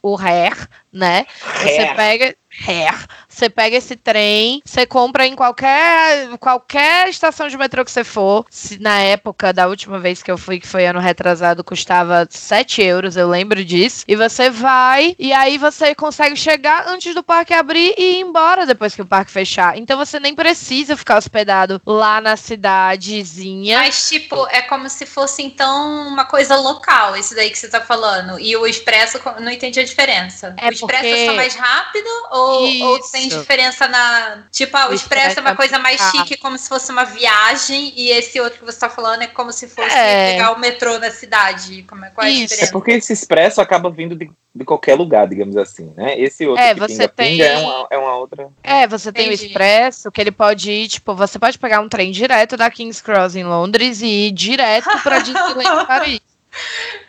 o 0.02 0.14
RER, 0.14 0.68
né? 0.92 1.26
Você 1.56 1.78
RER. 1.78 1.96
pega 1.96 2.36
RER. 2.50 3.06
Você 3.38 3.48
pega 3.48 3.76
esse 3.76 3.94
trem, 3.94 4.60
você 4.64 4.84
compra 4.84 5.24
em 5.24 5.36
qualquer 5.36 6.36
qualquer 6.40 7.08
estação 7.08 7.46
de 7.46 7.56
metrô 7.56 7.84
que 7.84 7.90
você 7.92 8.02
for. 8.02 8.44
Se, 8.50 8.80
na 8.82 8.98
época 9.00 9.52
da 9.52 9.68
última 9.68 10.00
vez 10.00 10.24
que 10.24 10.30
eu 10.30 10.36
fui, 10.36 10.58
que 10.58 10.66
foi 10.66 10.84
ano 10.86 10.98
retrasado, 10.98 11.62
custava 11.62 12.26
7 12.28 12.82
euros, 12.82 13.16
eu 13.16 13.28
lembro 13.28 13.64
disso. 13.64 14.04
E 14.08 14.16
você 14.16 14.50
vai, 14.50 15.14
e 15.20 15.32
aí 15.32 15.56
você 15.56 15.94
consegue 15.94 16.34
chegar 16.34 16.88
antes 16.88 17.14
do 17.14 17.22
parque 17.22 17.54
abrir 17.54 17.94
e 17.96 18.16
ir 18.16 18.20
embora 18.22 18.66
depois 18.66 18.96
que 18.96 19.02
o 19.02 19.06
parque 19.06 19.30
fechar. 19.30 19.78
Então 19.78 19.96
você 19.96 20.18
nem 20.18 20.34
precisa 20.34 20.96
ficar 20.96 21.16
hospedado 21.16 21.80
lá 21.86 22.20
na 22.20 22.36
cidadezinha. 22.36 23.78
Mas, 23.78 24.08
tipo, 24.08 24.48
é 24.50 24.62
como 24.62 24.90
se 24.90 25.06
fosse, 25.06 25.44
então, 25.44 26.08
uma 26.08 26.24
coisa 26.24 26.56
local, 26.56 27.14
esse 27.16 27.36
daí 27.36 27.50
que 27.50 27.58
você 27.58 27.68
tá 27.68 27.80
falando. 27.80 28.40
E 28.40 28.56
o 28.56 28.66
expresso, 28.66 29.20
não 29.40 29.52
entendi 29.52 29.78
a 29.78 29.84
diferença. 29.84 30.54
É 30.56 30.68
o 30.68 30.72
expresso 30.72 31.02
porque- 31.04 31.06
é 31.06 31.26
só 31.26 31.34
mais 31.34 31.54
rápido? 31.54 32.08
Ou, 32.32 32.82
ou 32.82 33.00
tem 33.10 33.27
Isso. 33.28 33.40
diferença 33.40 33.86
na. 33.88 34.44
Tipo, 34.50 34.76
ah, 34.76 34.88
o, 34.90 34.94
expresso 34.94 35.38
é 35.38 35.40
uma 35.42 35.50
é 35.50 35.54
coisa 35.54 35.78
mais 35.78 36.00
chique, 36.10 36.36
como 36.36 36.58
se 36.58 36.68
fosse 36.68 36.90
uma 36.90 37.04
viagem. 37.04 37.92
E 37.96 38.10
esse 38.10 38.40
outro 38.40 38.58
que 38.58 38.64
você 38.64 38.78
tá 38.78 38.88
falando 38.90 39.22
é 39.22 39.26
como 39.26 39.52
se 39.52 39.68
fosse 39.68 39.94
É. 39.96 40.32
pegar 40.32 40.52
o 40.52 40.58
metrô 40.58 40.98
na 40.98 41.10
cidade. 41.10 41.82
Como 41.88 42.04
é, 42.04 42.10
qual 42.10 42.26
é 42.26 42.30
a 42.30 42.32
Isso. 42.32 42.42
É 42.42 42.46
diferença? 42.48 42.72
porque 42.72 42.90
esse 42.92 43.12
expresso 43.12 43.60
acaba 43.60 43.90
vindo 43.90 44.14
de, 44.16 44.30
de 44.54 44.64
qualquer 44.64 44.94
lugar, 44.96 45.26
digamos 45.28 45.56
assim, 45.56 45.92
né? 45.96 46.18
Esse 46.20 46.46
outro 46.46 46.62
É, 46.62 46.74
que 46.74 46.80
você 46.80 47.08
pinga, 47.08 47.08
tem- 47.08 47.30
pinga 47.32 47.44
é, 47.44 47.58
uma, 47.58 47.86
é 47.92 47.98
uma 47.98 48.16
outra. 48.16 48.48
É, 48.62 48.86
você 48.86 49.12
tem 49.12 49.28
o 49.28 49.32
expresso, 49.32 50.10
que 50.10 50.20
ele 50.20 50.32
pode 50.32 50.70
ir, 50.70 50.88
tipo, 50.88 51.14
você 51.14 51.38
pode 51.38 51.58
pegar 51.58 51.80
um 51.80 51.88
trem 51.88 52.10
direto 52.10 52.56
da 52.56 52.70
King's 52.70 53.00
Cross 53.00 53.36
em 53.36 53.44
Londres 53.44 54.00
e 54.02 54.28
ir 54.28 54.32
direto 54.32 54.88
pra 55.02 55.18
Disneyland 55.20 55.86
Paris. 55.86 56.20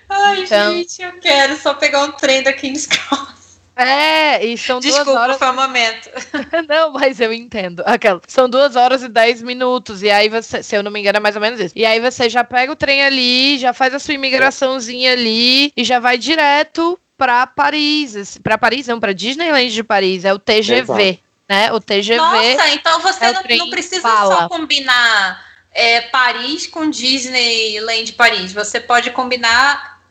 Ai, 0.09 0.43
Então- 0.43 0.73
gente, 0.73 1.01
eu 1.01 1.13
quero 1.19 1.55
só 1.57 1.73
pegar 1.73 2.03
um 2.03 2.11
trem 2.11 2.43
da 2.43 2.51
King's 2.53 2.85
Cross. 2.87 3.38
É, 3.81 4.45
e 4.45 4.57
são 4.57 4.81
duas 4.81 4.93
Desculpa, 4.93 5.21
horas. 5.21 5.37
foi 5.37 5.49
um 5.49 5.55
momento. 5.55 6.09
Não, 6.67 6.91
mas 6.91 7.21
eu 7.21 7.31
entendo. 7.31 7.81
Aquela. 7.85 8.19
São 8.27 8.49
duas 8.49 8.75
horas 8.75 9.03
e 9.03 9.07
dez 9.07 9.41
minutos. 9.41 10.03
E 10.03 10.09
aí 10.09 10.27
você, 10.27 10.61
se 10.61 10.75
eu 10.75 10.83
não 10.83 10.91
me 10.91 10.99
engano, 10.99 11.15
é 11.15 11.21
mais 11.21 11.35
ou 11.35 11.41
menos 11.41 11.61
isso. 11.61 11.73
E 11.77 11.85
aí 11.85 12.01
você 12.01 12.29
já 12.29 12.43
pega 12.43 12.73
o 12.73 12.75
trem 12.75 13.03
ali, 13.03 13.57
já 13.57 13.71
faz 13.71 13.93
a 13.93 13.99
sua 13.99 14.13
imigraçãozinha 14.13 15.13
ali 15.13 15.71
e 15.77 15.85
já 15.85 15.97
vai 15.97 16.17
direto 16.17 16.99
pra 17.17 17.47
Paris. 17.47 18.37
Pra 18.43 18.57
Paris, 18.57 18.87
não, 18.87 18.99
pra 18.99 19.13
Disneyland 19.13 19.73
de 19.73 19.83
Paris. 19.83 20.25
É 20.25 20.33
o 20.33 20.39
TGV. 20.39 20.73
Exato. 20.73 21.19
Né? 21.47 21.71
O 21.71 21.79
TGV. 21.79 22.17
Nossa, 22.17 22.69
então 22.71 22.99
você 22.99 23.25
é 23.25 23.29
o 23.29 23.33
não, 23.33 23.57
não 23.59 23.69
precisa 23.69 24.01
fala. 24.01 24.35
só 24.35 24.49
combinar 24.49 25.41
é, 25.71 26.01
Paris 26.01 26.67
com 26.67 26.89
Disneyland 26.89 28.11
Paris. 28.11 28.51
Você 28.51 28.79
pode 28.81 29.09
combinar 29.11 30.01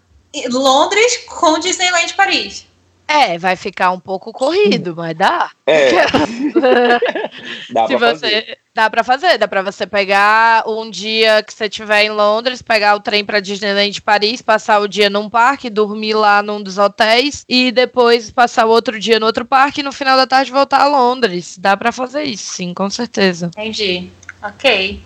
Londres 0.51 1.19
com 1.27 1.59
Disneyland 1.59 2.15
Paris. 2.15 2.68
É, 3.11 3.39
vai 3.39 3.57
ficar 3.57 3.91
um 3.91 3.99
pouco 3.99 4.33
corrido, 4.35 4.95
mas 4.95 5.17
dá. 5.17 5.51
É, 5.67 5.91
dá 7.73 7.87
Se 7.87 7.97
pra 7.97 7.99
você 7.99 7.99
fazer. 7.99 8.59
dá 8.75 8.91
pra 8.91 9.03
fazer, 9.05 9.39
dá 9.39 9.49
pra 9.49 9.63
você 9.63 9.87
pegar 9.87 10.69
um 10.69 10.91
dia 10.91 11.43
que 11.43 11.53
você 11.55 11.65
estiver 11.65 12.05
em 12.05 12.11
Londres, 12.11 12.61
pegar 12.61 12.95
o 12.95 13.01
trem 13.01 13.25
pra 13.25 13.41
Disneyland 13.41 13.91
de 13.93 14.03
Paris, 14.03 14.43
passar 14.43 14.79
o 14.81 14.87
dia 14.87 15.09
num 15.09 15.31
parque, 15.31 15.71
dormir 15.71 16.13
lá 16.15 16.43
num 16.43 16.63
dos 16.63 16.77
hotéis 16.77 17.45
e 17.49 17.73
depois 17.73 18.31
passar 18.31 18.67
o 18.67 18.71
outro 18.71 19.01
dia 19.01 19.19
no 19.19 19.25
outro 19.27 19.45
parque 19.47 19.81
e 19.81 19.85
no 19.85 19.91
final 19.93 20.17
da 20.17 20.27
tarde 20.27 20.53
voltar 20.53 20.83
a 20.83 20.87
Londres. 20.89 21.57
Dá 21.59 21.77
pra 21.77 21.91
fazer 21.93 22.25
isso, 22.25 22.53
sim, 22.55 22.75
com 22.75 22.91
certeza. 22.91 23.47
Entendi. 23.57 24.11
Ok. 24.43 25.01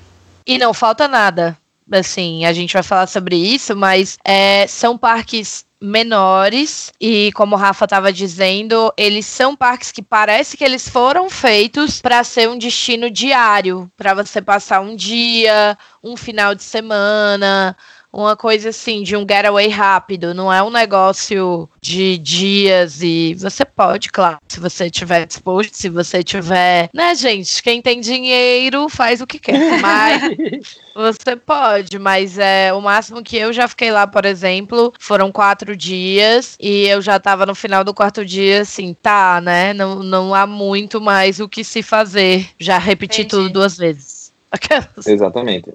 E 0.45 0.59
não 0.59 0.75
falta 0.75 1.07
nada. 1.07 1.57
Assim, 1.91 2.45
a 2.47 2.53
gente 2.53 2.73
vai 2.73 2.83
falar 2.83 3.07
sobre 3.07 3.37
isso, 3.37 3.77
mas 3.77 4.19
é, 4.25 4.67
são 4.67 4.97
parques 4.99 5.65
menores 5.83 6.93
e 7.01 7.33
como 7.33 7.57
o 7.57 7.59
Rafa 7.59 7.85
estava 7.85 8.13
dizendo, 8.13 8.93
eles 8.97 9.27
são 9.27 9.57
parques 9.57 9.91
que 9.91 10.01
parece 10.01 10.57
que 10.57 10.65
eles 10.65 10.89
foram 10.89 11.29
feitos 11.29 12.01
para 12.01 12.23
ser 12.23 12.49
um 12.49 12.57
destino 12.57 13.11
diário, 13.11 13.91
para 13.97 14.15
você 14.15 14.41
passar 14.41 14.81
um 14.81 14.95
dia, 14.95 15.77
um 16.03 16.17
final 16.17 16.55
de 16.55 16.63
semana, 16.63 17.77
uma 18.13 18.37
coisa 18.37 18.69
assim 18.69 19.03
de 19.03 19.17
um 19.17 19.27
getaway 19.29 19.69
rápido, 19.69 20.35
não 20.35 20.53
é 20.53 20.63
um 20.63 20.71
negócio 20.71 21.69
de 21.81 22.19
dias 22.19 23.03
e 23.03 23.35
você 23.35 23.65
pode, 23.65 24.11
claro, 24.11 24.39
se 24.49 24.61
você 24.61 24.91
tiver 24.91 25.27
disposto, 25.27 25.75
se 25.75 25.89
você 25.89 26.23
tiver, 26.23 26.91
né, 26.93 27.15
gente, 27.15 27.63
quem 27.63 27.81
tem 27.81 28.01
dinheiro 28.01 28.89
faz 28.89 29.21
o 29.21 29.27
que 29.27 29.39
quer, 29.39 29.59
mas 29.81 30.79
você 30.95 31.37
pode, 31.37 31.99
mas 31.99 32.39
é 32.39 32.73
o 32.73 32.81
máximo 32.81 33.23
que 33.23 33.37
eu 33.37 33.53
já 33.53 33.67
fiquei 33.67 33.91
lá, 33.91 34.07
por 34.07 34.25
exemplo, 34.25 34.93
foram 34.99 35.33
quatro 35.33 35.75
dias 35.77 36.57
e 36.61 36.87
eu 36.87 37.01
já 37.01 37.19
tava 37.19 37.47
no 37.47 37.55
final 37.55 37.83
do 37.83 37.95
quarto 37.95 38.25
dia, 38.25 38.63
assim, 38.63 38.95
tá, 38.95 39.41
né? 39.41 39.73
Não, 39.73 40.03
não 40.03 40.35
há 40.35 40.47
muito 40.47 41.01
mais 41.01 41.41
o 41.41 41.49
que 41.49 41.65
se 41.65 41.83
fazer. 41.83 42.49
Já 42.59 42.79
repeti 42.79 43.23
Entendi. 43.23 43.31
tudo 43.31 43.51
duas 43.51 43.77
vezes. 43.77 44.33
Exatamente. 45.07 45.73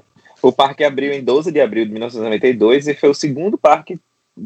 O, 0.47 0.51
parque 0.53 0.85
abriu 0.85 1.11
em 1.11 1.21
12 1.21 1.51
de 1.51 1.59
abril 1.59 1.83
de 1.83 1.91
1992 1.91 2.87
e 2.87 2.93
foi 2.93 3.09
o 3.09 3.13
segundo 3.13 3.57
parque 3.57 3.99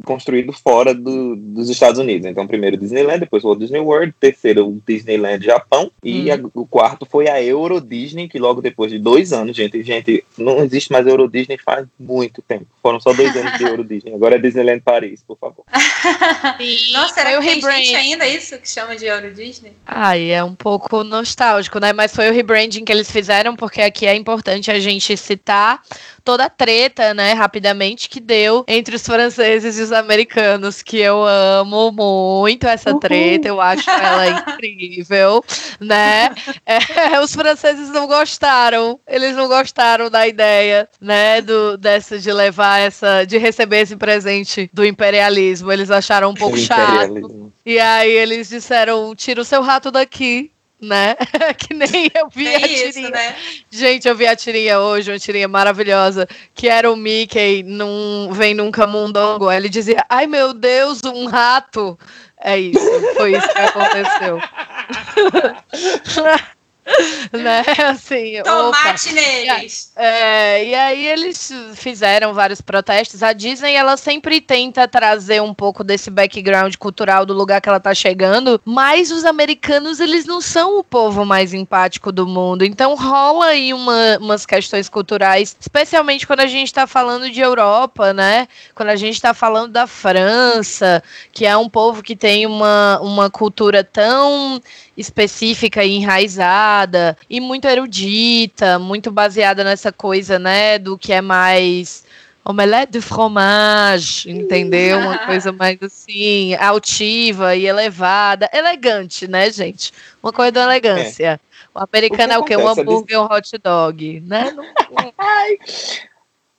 construído 0.05 0.51
fora 0.53 0.93
do, 0.93 1.35
dos 1.35 1.69
Estados 1.69 1.99
Unidos. 1.99 2.25
Então, 2.27 2.47
primeiro 2.47 2.77
Disneyland, 2.77 3.19
depois 3.19 3.43
o 3.43 3.47
Walt 3.47 3.59
Disney 3.59 3.79
World, 3.79 4.13
terceiro 4.19 4.67
o 4.67 4.81
Disneyland 4.87 5.45
Japão 5.45 5.91
e 6.03 6.31
Hum. 6.31 6.33
a- 6.55 6.59
o 6.61 6.65
quarto 6.65 7.05
foi 7.09 7.27
a 7.27 7.41
Euro 7.43 7.79
Disney, 7.81 8.27
que 8.27 8.39
logo 8.39 8.61
depois 8.61 8.91
de 8.91 8.99
dois 8.99 9.33
anos, 9.33 9.55
gente, 9.55 9.81
gente, 9.83 10.23
não 10.37 10.59
existe 10.63 10.91
mais 10.91 11.05
Euro 11.07 11.27
Disney 11.27 11.57
faz 11.57 11.85
muito 11.99 12.41
tempo. 12.41 12.65
Foram 12.81 12.99
só 12.99 13.13
dois 13.13 13.35
anos 13.35 13.57
de 13.57 13.63
Euro 13.63 13.83
Disney. 13.83 14.13
Agora 14.13 14.35
é 14.35 14.39
Disneyland 14.39 14.81
Paris, 14.81 15.23
por 15.27 15.37
favor. 15.37 15.63
Nossa, 16.93 17.13
será 17.13 17.37
o 17.37 17.41
que 17.41 17.47
tem 17.47 17.55
gente 17.61 17.65
rebrand. 17.65 17.95
ainda 17.95 18.27
isso 18.27 18.57
que 18.57 18.69
chama 18.69 18.95
de 18.95 19.05
Euro 19.05 19.33
Disney? 19.33 19.73
Ai, 19.85 20.31
é 20.31 20.43
um 20.43 20.55
pouco 20.55 21.03
nostálgico, 21.03 21.79
né? 21.79 21.93
Mas 21.93 22.13
foi 22.15 22.29
o 22.29 22.33
rebranding 22.33 22.83
que 22.83 22.91
eles 22.91 23.09
fizeram, 23.11 23.55
porque 23.55 23.81
aqui 23.81 24.05
é 24.05 24.15
importante 24.15 24.69
a 24.71 24.79
gente 24.79 25.15
citar 25.17 25.81
toda 26.23 26.45
a 26.45 26.49
treta, 26.49 27.13
né, 27.13 27.33
rapidamente, 27.33 28.09
que 28.09 28.19
deu 28.19 28.63
entre 28.67 28.95
os 28.95 29.05
franceses 29.05 29.77
e 29.77 29.81
os 29.81 29.91
americanos, 29.91 30.81
que 30.81 30.97
eu 30.97 31.23
amo 31.25 31.91
muito 31.91 32.67
essa 32.67 32.97
treta, 32.99 33.47
eu 33.47 33.59
acho 33.59 33.89
ela 33.89 34.27
incrível, 34.27 35.43
né? 35.79 36.33
É, 36.65 36.79
os 37.21 37.33
franceses 37.33 37.89
não 37.89 38.07
gostaram, 38.07 38.99
eles 39.07 39.35
não 39.35 39.47
gostaram 39.47 40.09
da 40.09 40.27
ideia, 40.27 40.87
né, 40.99 41.41
do, 41.41 41.77
dessa 41.77 42.19
de 42.19 42.31
levar 42.31 42.79
essa, 42.79 43.23
de 43.25 43.37
receber 43.37 43.81
esse 43.81 43.95
presente 43.95 44.69
do 44.73 44.85
imperialismo, 44.85 45.71
eles 45.71 45.91
acharam 45.91 46.29
um 46.29 46.35
pouco 46.35 46.57
chato. 46.57 47.51
E 47.65 47.79
aí 47.79 48.11
eles 48.11 48.49
disseram, 48.49 49.13
tira 49.15 49.41
o 49.41 49.45
seu 49.45 49.61
rato 49.61 49.91
daqui, 49.91 50.51
né? 50.81 51.15
que 51.57 51.73
nem 51.73 52.09
eu 52.13 52.27
vi 52.29 52.47
a 52.53 52.59
Tem 52.59 52.73
isso, 52.73 52.93
tirinha. 52.93 53.09
né? 53.11 53.35
Gente, 53.69 54.07
eu 54.07 54.15
vi 54.15 54.27
a 54.27 54.35
tirinha 54.35 54.79
hoje, 54.79 55.11
uma 55.11 55.19
tirinha 55.19 55.47
maravilhosa, 55.47 56.27
que 56.55 56.67
era 56.67 56.91
o 56.91 56.95
Mickey 56.95 57.63
num 57.63 58.29
Vem 58.31 58.53
Num 58.53 58.71
Camundongo. 58.71 59.47
Aí 59.47 59.57
ele 59.57 59.69
dizia, 59.69 60.03
ai 60.09 60.27
meu 60.27 60.53
Deus, 60.53 60.99
um 61.05 61.27
rato. 61.27 61.97
É 62.43 62.59
isso, 62.59 62.79
foi 63.15 63.35
isso 63.35 63.47
que 63.47 63.61
aconteceu. 63.61 64.39
né? 67.31 67.63
Assim, 67.89 68.39
opa. 68.39 68.49
Tomate 68.49 69.13
neles. 69.13 69.91
É, 69.95 70.65
e 70.65 70.75
aí 70.75 71.07
eles 71.07 71.51
fizeram 71.75 72.33
vários 72.33 72.61
protestos. 72.61 73.21
A 73.23 73.33
Disney, 73.33 73.73
ela 73.73 73.95
sempre 73.97 74.41
tenta 74.41 74.87
trazer 74.87 75.41
um 75.41 75.53
pouco 75.53 75.83
desse 75.83 76.09
background 76.09 76.75
cultural 76.77 77.25
do 77.25 77.33
lugar 77.33 77.61
que 77.61 77.69
ela 77.69 77.79
tá 77.79 77.93
chegando, 77.93 78.59
mas 78.65 79.11
os 79.11 79.23
americanos, 79.25 79.99
eles 79.99 80.25
não 80.25 80.41
são 80.41 80.79
o 80.79 80.83
povo 80.83 81.25
mais 81.25 81.53
empático 81.53 82.11
do 82.11 82.25
mundo. 82.27 82.65
Então 82.65 82.95
rola 82.95 83.47
aí 83.47 83.73
uma- 83.73 84.17
umas 84.19 84.45
questões 84.45 84.89
culturais, 84.89 85.55
especialmente 85.59 86.25
quando 86.25 86.41
a 86.41 86.47
gente 86.47 86.73
tá 86.73 86.87
falando 86.87 87.29
de 87.29 87.39
Europa, 87.41 88.13
né? 88.13 88.47
Quando 88.73 88.89
a 88.89 88.95
gente 88.95 89.21
tá 89.21 89.33
falando 89.33 89.71
da 89.71 89.85
França, 89.85 91.03
que 91.31 91.45
é 91.45 91.55
um 91.55 91.69
povo 91.69 92.01
que 92.01 92.15
tem 92.15 92.45
uma, 92.45 92.99
uma 93.01 93.29
cultura 93.29 93.83
tão 93.83 94.61
específica 94.97 95.83
e 95.83 95.95
enraizada 95.97 97.17
e 97.29 97.39
muito 97.39 97.67
erudita, 97.67 98.77
muito 98.77 99.11
baseada 99.11 99.63
nessa 99.63 99.91
coisa, 99.91 100.37
né, 100.37 100.77
do 100.77 100.97
que 100.97 101.13
é 101.13 101.21
mais 101.21 102.03
omelette 102.43 102.93
de 102.93 103.01
fromage, 103.01 104.29
entendeu? 104.31 104.97
Uma 104.99 105.17
coisa 105.25 105.51
mais 105.51 105.81
assim, 105.81 106.55
altiva 106.55 107.55
e 107.55 107.65
elevada, 107.67 108.49
elegante, 108.51 109.27
né, 109.27 109.49
gente? 109.51 109.93
Uma 110.21 110.33
coisa 110.33 110.51
da 110.51 110.63
elegância. 110.63 111.39
O 111.73 111.79
americano 111.79 112.33
O 112.33 112.35
é 112.35 112.39
o 112.39 112.43
quê? 112.43 112.57
Um 112.57 112.67
hambúrguer, 112.67 113.21
um 113.21 113.25
hot 113.25 113.57
dog, 113.63 114.19
né? 114.25 114.51
Não- 114.51 114.65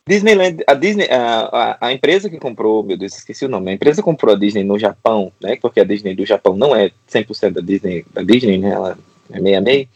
Disneyland, 0.07 0.65
a 0.67 0.75
Disney, 0.75 1.09
a, 1.09 1.77
a, 1.81 1.87
a 1.87 1.93
empresa 1.93 2.29
que 2.29 2.39
comprou, 2.39 2.83
meu 2.83 2.97
Deus, 2.97 3.17
esqueci 3.17 3.45
o 3.45 3.49
nome, 3.49 3.71
a 3.71 3.75
empresa 3.75 4.03
que 4.03 4.05
comprou 4.05 4.35
a 4.35 4.39
Disney 4.39 4.65
no 4.65 4.79
Japão, 4.79 5.33
né, 5.41 5.57
porque 5.61 5.81
a 5.81 5.85
Disney 5.85 6.15
do 6.15 6.27
Japão 6.27 6.57
não 6.57 6.75
é 6.75 6.91
100% 7.09 7.53
da 7.53 7.61
Disney, 7.61 8.05
da 8.13 8.23
Disney, 8.23 8.59
né, 8.59 8.71
ela 8.71 8.99
é 9.31 9.41
meia 9.41 9.61
meia, 9.61 9.89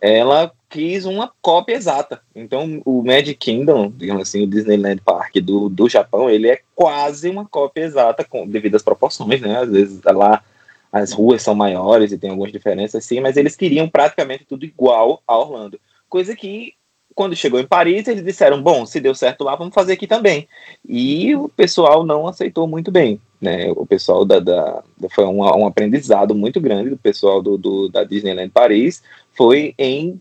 ela 0.00 0.50
quis 0.70 1.04
uma 1.04 1.30
cópia 1.42 1.74
exata. 1.74 2.22
Então, 2.34 2.80
o 2.84 3.02
Magic 3.02 3.34
Kingdom, 3.34 3.92
digamos 3.94 4.22
assim, 4.22 4.42
o 4.42 4.46
Disneyland 4.46 5.02
Park 5.04 5.36
do, 5.36 5.68
do 5.68 5.86
Japão, 5.86 6.30
ele 6.30 6.48
é 6.48 6.60
quase 6.74 7.28
uma 7.28 7.44
cópia 7.44 7.82
exata, 7.82 8.24
com, 8.24 8.48
devido 8.48 8.74
às 8.74 8.82
proporções, 8.82 9.40
né, 9.42 9.58
às 9.58 9.70
vezes 9.70 10.00
lá 10.02 10.42
as 10.90 11.12
ruas 11.12 11.42
são 11.42 11.54
maiores 11.54 12.10
e 12.10 12.18
tem 12.18 12.30
algumas 12.30 12.52
diferenças, 12.52 13.04
sim, 13.04 13.20
mas 13.20 13.36
eles 13.36 13.54
queriam 13.54 13.88
praticamente 13.88 14.44
tudo 14.46 14.64
igual 14.64 15.22
a 15.26 15.38
Orlando. 15.38 15.78
Coisa 16.08 16.34
que 16.34 16.74
quando 17.14 17.36
chegou 17.36 17.60
em 17.60 17.66
Paris, 17.66 18.06
eles 18.08 18.24
disseram: 18.24 18.62
bom, 18.62 18.86
se 18.86 19.00
deu 19.00 19.14
certo 19.14 19.44
lá, 19.44 19.54
vamos 19.56 19.74
fazer 19.74 19.94
aqui 19.94 20.06
também. 20.06 20.48
E 20.88 21.34
o 21.36 21.48
pessoal 21.48 22.04
não 22.04 22.26
aceitou 22.26 22.66
muito 22.66 22.90
bem. 22.90 23.20
Né? 23.40 23.70
O 23.76 23.84
pessoal 23.84 24.24
da. 24.24 24.38
da 24.38 24.82
foi 25.10 25.24
um, 25.24 25.40
um 25.42 25.66
aprendizado 25.66 26.34
muito 26.34 26.60
grande 26.60 26.90
do 26.90 26.96
pessoal 26.96 27.42
do, 27.42 27.58
do, 27.58 27.88
da 27.88 28.04
Disneyland 28.04 28.50
Paris, 28.50 29.02
foi 29.32 29.74
em 29.78 30.20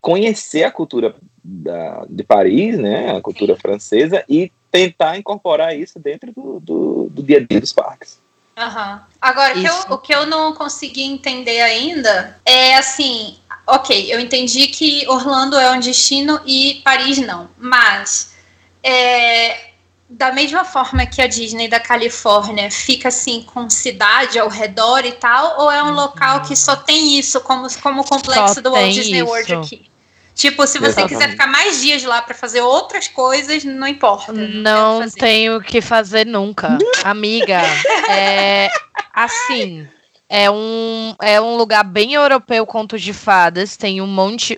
conhecer 0.00 0.64
a 0.64 0.70
cultura 0.70 1.14
da, 1.44 2.06
de 2.08 2.24
Paris, 2.24 2.78
né? 2.78 3.16
a 3.16 3.20
cultura 3.20 3.56
francesa, 3.56 4.24
e 4.28 4.50
tentar 4.70 5.18
incorporar 5.18 5.78
isso 5.78 5.98
dentro 5.98 6.32
do, 6.32 6.60
do, 6.60 7.08
do 7.10 7.22
dia 7.22 7.38
a 7.38 7.40
dia 7.40 7.60
dos 7.60 7.72
parques. 7.72 8.22
Aham. 8.56 9.02
Agora, 9.20 9.56
o 9.56 9.60
que, 9.60 9.66
eu, 9.66 9.74
o 9.94 9.98
que 9.98 10.14
eu 10.14 10.26
não 10.26 10.54
consegui 10.54 11.02
entender 11.02 11.60
ainda 11.60 12.38
é 12.44 12.76
assim. 12.76 13.36
Ok, 13.72 14.12
eu 14.12 14.20
entendi 14.20 14.66
que 14.66 15.08
Orlando 15.08 15.56
é 15.56 15.70
um 15.70 15.80
destino 15.80 16.38
e 16.44 16.82
Paris 16.84 17.16
não. 17.16 17.48
Mas 17.58 18.34
é, 18.82 19.70
da 20.10 20.30
mesma 20.30 20.62
forma 20.62 21.06
que 21.06 21.22
a 21.22 21.26
Disney 21.26 21.68
da 21.68 21.80
Califórnia 21.80 22.70
fica 22.70 23.08
assim 23.08 23.42
com 23.42 23.70
cidade 23.70 24.38
ao 24.38 24.50
redor 24.50 25.06
e 25.06 25.12
tal, 25.12 25.58
ou 25.58 25.72
é 25.72 25.82
um 25.82 25.92
local 25.92 26.42
que 26.42 26.54
só 26.54 26.76
tem 26.76 27.18
isso, 27.18 27.40
como, 27.40 27.66
como 27.80 28.02
o 28.02 28.04
complexo 28.04 28.42
Uhum. 28.42 28.54
Só 28.54 28.60
do 28.60 28.72
Walt 28.72 28.92
Disney 28.92 29.22
World 29.22 29.50
isso. 29.50 29.60
aqui? 29.62 29.90
Tipo, 30.34 30.66
se 30.66 30.78
você 30.78 31.06
quiser 31.06 31.30
ficar 31.30 31.46
mais 31.46 31.80
dias 31.80 32.02
lá 32.04 32.20
para 32.20 32.34
fazer 32.34 32.60
outras 32.60 33.08
coisas, 33.08 33.64
não 33.64 33.88
importa. 33.88 34.32
Não 34.32 35.00
fazer. 35.00 35.18
tenho 35.18 35.56
o 35.56 35.62
que 35.62 35.80
fazer 35.80 36.26
nunca. 36.26 36.76
Amiga, 37.04 37.62
é 38.10 38.70
assim. 39.14 39.88
É 40.34 40.50
um, 40.50 41.14
é 41.20 41.38
um 41.38 41.56
lugar 41.56 41.84
bem 41.84 42.14
europeu, 42.14 42.64
contos 42.64 43.02
de 43.02 43.12
fadas. 43.12 43.76
Tem 43.76 44.00
um 44.00 44.06
monte. 44.06 44.56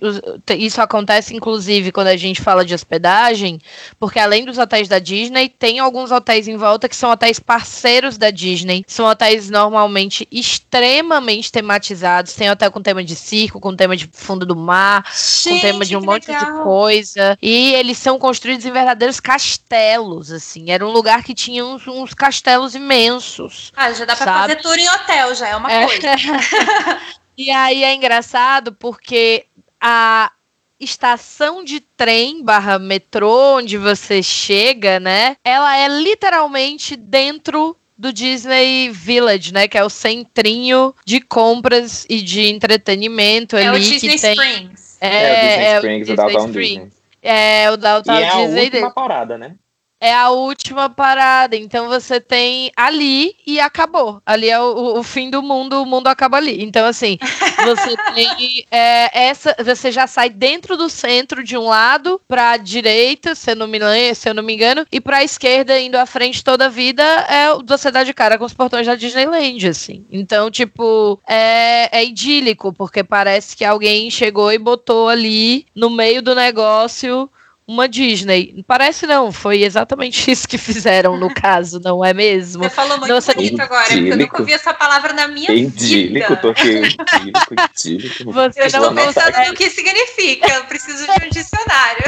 Isso 0.56 0.80
acontece, 0.80 1.34
inclusive, 1.34 1.90
quando 1.90 2.06
a 2.06 2.16
gente 2.16 2.40
fala 2.40 2.64
de 2.64 2.72
hospedagem, 2.72 3.60
porque 3.98 4.20
além 4.20 4.44
dos 4.44 4.56
hotéis 4.56 4.86
da 4.86 5.00
Disney, 5.00 5.48
tem 5.48 5.80
alguns 5.80 6.12
hotéis 6.12 6.46
em 6.46 6.56
volta 6.56 6.88
que 6.88 6.94
são 6.94 7.10
hotéis 7.10 7.40
parceiros 7.40 8.16
da 8.16 8.30
Disney. 8.30 8.84
São 8.86 9.06
hotéis 9.06 9.50
normalmente 9.50 10.28
extremamente 10.30 11.50
tematizados. 11.50 12.34
Tem 12.34 12.48
hotel 12.48 12.70
com 12.70 12.80
tema 12.80 13.02
de 13.02 13.16
circo, 13.16 13.58
com 13.58 13.74
tema 13.74 13.96
de 13.96 14.08
fundo 14.12 14.46
do 14.46 14.54
mar, 14.54 15.02
com 15.02 15.58
tema 15.58 15.84
de 15.84 15.96
um 15.96 16.00
monte 16.00 16.26
de 16.26 16.32
legal. 16.32 16.62
coisa. 16.62 17.36
E 17.42 17.74
eles 17.74 17.98
são 17.98 18.16
construídos 18.16 18.64
em 18.64 18.70
verdadeiros 18.70 19.18
castelos, 19.18 20.30
assim. 20.30 20.70
Era 20.70 20.86
um 20.86 20.92
lugar 20.92 21.24
que 21.24 21.34
tinha 21.34 21.66
uns, 21.66 21.84
uns 21.88 22.14
castelos 22.14 22.76
imensos. 22.76 23.72
Ah, 23.74 23.92
já 23.92 24.04
dá 24.04 24.14
pra 24.14 24.24
Sabe? 24.24 24.40
fazer 24.40 24.62
tour 24.62 24.78
em 24.78 24.88
hotel, 24.88 25.34
já 25.34 25.48
é 25.48 25.56
uma 25.56 25.63
É. 25.70 25.86
coisa. 25.86 26.08
e 27.36 27.50
aí 27.50 27.84
é 27.84 27.94
engraçado 27.94 28.72
porque 28.72 29.46
a 29.80 30.30
estação 30.78 31.64
de 31.64 31.80
trem 31.80 32.42
barra 32.42 32.78
metrô 32.78 33.56
onde 33.58 33.78
você 33.78 34.22
chega, 34.22 34.98
né? 35.00 35.36
Ela 35.44 35.76
é 35.76 35.88
literalmente 35.88 36.96
dentro 36.96 37.76
do 37.96 38.12
Disney 38.12 38.90
Village, 38.90 39.52
né? 39.54 39.68
Que 39.68 39.78
é 39.78 39.84
o 39.84 39.88
centrinho 39.90 40.94
de 41.04 41.20
compras 41.20 42.04
e 42.08 42.20
de 42.20 42.48
entretenimento 42.48 43.56
É 43.56 43.70
o 43.70 43.74
ali 43.74 43.80
Disney 43.84 44.14
que 44.14 44.20
tem. 44.20 44.32
Springs. 44.32 44.98
É, 45.00 45.08
É, 45.08 45.30
o 45.32 45.34
Disney 45.40 45.64
é 45.64 45.76
Springs, 45.76 45.96
o 45.96 45.98
Disney 46.12 46.16
Downtown 46.16 46.46
Springs. 46.48 46.84
Disney. 46.84 47.04
É 47.22 47.70
o 47.70 47.76
Downtown 47.76 48.14
E 48.18 48.22
é 48.22 48.28
a 48.28 48.30
Disney 48.32 48.64
última 48.64 48.70
dele. 48.80 48.92
parada, 48.94 49.38
né? 49.38 49.54
É 50.04 50.12
a 50.12 50.28
última 50.28 50.90
parada. 50.90 51.56
Então 51.56 51.88
você 51.88 52.20
tem 52.20 52.70
ali 52.76 53.34
e 53.46 53.58
acabou. 53.58 54.20
Ali 54.26 54.50
é 54.50 54.60
o, 54.60 54.98
o 54.98 55.02
fim 55.02 55.30
do 55.30 55.42
mundo, 55.42 55.80
o 55.80 55.86
mundo 55.86 56.08
acaba 56.08 56.36
ali. 56.36 56.62
Então, 56.62 56.84
assim, 56.84 57.16
você 57.64 57.96
tem 58.14 58.66
é, 58.70 59.28
essa. 59.28 59.56
Você 59.64 59.90
já 59.90 60.06
sai 60.06 60.28
dentro 60.28 60.76
do 60.76 60.90
centro 60.90 61.42
de 61.42 61.56
um 61.56 61.68
lado 61.68 62.20
pra 62.28 62.58
direita, 62.58 63.34
se 63.34 63.52
eu 63.52 63.56
não 63.56 63.66
me, 63.66 63.78
se 64.14 64.28
eu 64.28 64.34
não 64.34 64.42
me 64.42 64.52
engano, 64.52 64.84
e 64.92 65.00
pra 65.00 65.24
esquerda, 65.24 65.80
indo 65.80 65.96
à 65.96 66.04
frente 66.04 66.44
toda 66.44 66.66
a 66.66 66.68
vida, 66.68 67.02
é 67.02 67.54
você 67.64 67.90
dá 67.90 68.04
de 68.04 68.12
cara 68.12 68.36
com 68.36 68.44
os 68.44 68.52
portões 68.52 68.86
da 68.86 68.96
Disneyland, 68.96 69.66
assim. 69.66 70.04
Então, 70.10 70.50
tipo, 70.50 71.18
é, 71.26 71.88
é 71.98 72.04
idílico, 72.04 72.74
porque 72.74 73.02
parece 73.02 73.56
que 73.56 73.64
alguém 73.64 74.10
chegou 74.10 74.52
e 74.52 74.58
botou 74.58 75.08
ali 75.08 75.64
no 75.74 75.88
meio 75.88 76.20
do 76.20 76.34
negócio 76.34 77.30
uma 77.66 77.88
Disney. 77.88 78.62
Parece 78.66 79.06
não, 79.06 79.32
foi 79.32 79.62
exatamente 79.62 80.30
isso 80.30 80.46
que 80.48 80.58
fizeram 80.58 81.16
no 81.16 81.32
caso, 81.32 81.80
não 81.80 82.04
é 82.04 82.12
mesmo? 82.12 82.64
Você 82.64 82.70
falou 82.70 82.98
muito 82.98 83.12
Nossa, 83.12 83.34
bonito 83.34 83.60
agora, 83.60 83.86
porque 83.86 84.08
eu 84.08 84.16
nunca 84.16 84.40
ouvi 84.40 84.52
essa 84.52 84.74
palavra 84.74 85.12
na 85.12 85.28
minha 85.28 85.50
Idílico, 85.50 86.28
vida. 86.28 86.36
tô 86.36 86.48
aqui. 86.50 86.68
Idílico, 86.68 87.54
idílico. 87.74 88.32
Você 88.32 88.60
Eu 88.60 88.84
anotar 88.84 89.06
pensando 89.06 89.48
no 89.48 89.54
que 89.54 89.70
significa. 89.70 90.52
Eu 90.52 90.64
preciso 90.64 91.06
de 91.06 91.26
um 91.26 91.30
dicionário. 91.30 92.04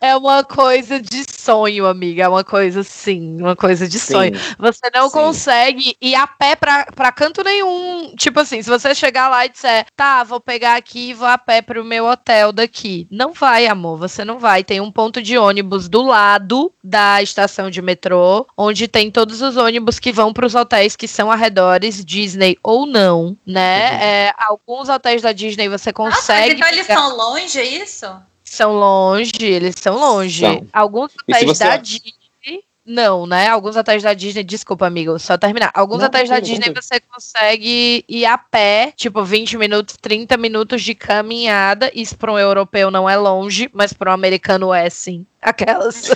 É 0.00 0.16
uma 0.16 0.44
coisa 0.44 1.00
de 1.00 1.24
sonho, 1.30 1.86
amiga. 1.86 2.24
É 2.24 2.28
uma 2.28 2.44
coisa 2.44 2.82
sim, 2.82 3.36
uma 3.40 3.56
coisa 3.56 3.88
de 3.88 3.98
sonho. 3.98 4.36
Sim. 4.36 4.54
Você 4.58 4.90
não 4.94 5.08
Sim. 5.08 5.14
consegue 5.14 5.96
ir 6.00 6.14
a 6.14 6.26
pé 6.26 6.56
pra, 6.56 6.86
pra 6.94 7.12
canto 7.12 7.42
nenhum. 7.42 8.14
Tipo 8.16 8.40
assim, 8.40 8.62
se 8.62 8.68
você 8.68 8.94
chegar 8.94 9.28
lá 9.28 9.46
e 9.46 9.48
disser, 9.48 9.86
tá, 9.96 10.22
vou 10.24 10.40
pegar 10.40 10.76
aqui 10.76 11.10
e 11.10 11.14
vou 11.14 11.28
a 11.28 11.38
pé 11.38 11.62
pro 11.62 11.84
meu 11.84 12.06
hotel 12.06 12.52
daqui. 12.52 13.06
Não 13.10 13.32
vai, 13.32 13.66
amor, 13.66 13.98
você 13.98 14.24
não 14.24 14.38
vai. 14.38 14.64
Tem 14.64 14.80
um 14.80 14.92
ponto 14.96 15.20
de 15.22 15.36
ônibus 15.36 15.90
do 15.90 16.00
lado 16.00 16.72
da 16.82 17.22
estação 17.22 17.70
de 17.70 17.82
metrô, 17.82 18.46
onde 18.56 18.88
tem 18.88 19.10
todos 19.10 19.42
os 19.42 19.54
ônibus 19.58 19.98
que 19.98 20.10
vão 20.10 20.32
pros 20.32 20.54
hotéis 20.54 20.96
que 20.96 21.06
são 21.06 21.30
arredores, 21.30 22.02
Disney 22.02 22.56
ou 22.62 22.86
não, 22.86 23.36
né? 23.46 23.90
Uhum. 23.90 23.98
É, 23.98 24.34
alguns 24.38 24.88
hotéis 24.88 25.20
da 25.20 25.32
Disney 25.32 25.68
você 25.68 25.92
Nossa, 25.92 26.02
mas 26.10 26.16
consegue. 26.16 26.54
então 26.54 26.68
eles 26.68 26.86
são 26.86 27.14
longe, 27.14 27.58
é 27.58 27.64
isso? 27.64 28.06
São 28.42 28.72
longe, 28.72 29.44
eles 29.44 29.74
são 29.78 29.98
longe. 29.98 30.40
São. 30.46 30.66
Alguns 30.72 31.12
hotéis 31.14 31.44
você- 31.46 31.64
da 31.64 31.76
Disney. 31.76 32.14
Não, 32.86 33.26
né? 33.26 33.48
Alguns 33.48 33.74
hotéis 33.74 34.04
da 34.04 34.14
Disney, 34.14 34.44
desculpa, 34.44 34.86
amigo, 34.86 35.18
só 35.18 35.36
terminar. 35.36 35.72
Alguns 35.74 36.02
Não, 36.02 36.08
da 36.08 36.38
Disney 36.38 36.72
você 36.72 37.00
consegue 37.00 38.04
ir 38.08 38.24
a 38.24 38.38
pé, 38.38 38.92
tipo 38.94 39.24
20 39.24 39.58
minutos, 39.58 39.96
30 40.00 40.36
minutos 40.36 40.82
de 40.82 40.94
caminhada. 40.94 41.90
Isso 41.92 42.16
para 42.16 42.32
um 42.32 42.38
europeu 42.38 42.88
não 42.88 43.10
é 43.10 43.16
longe, 43.16 43.68
mas 43.72 43.92
para 43.92 44.12
um 44.12 44.14
americano 44.14 44.72
é 44.72 44.88
sim. 44.88 45.26
Aquelas. 45.42 46.10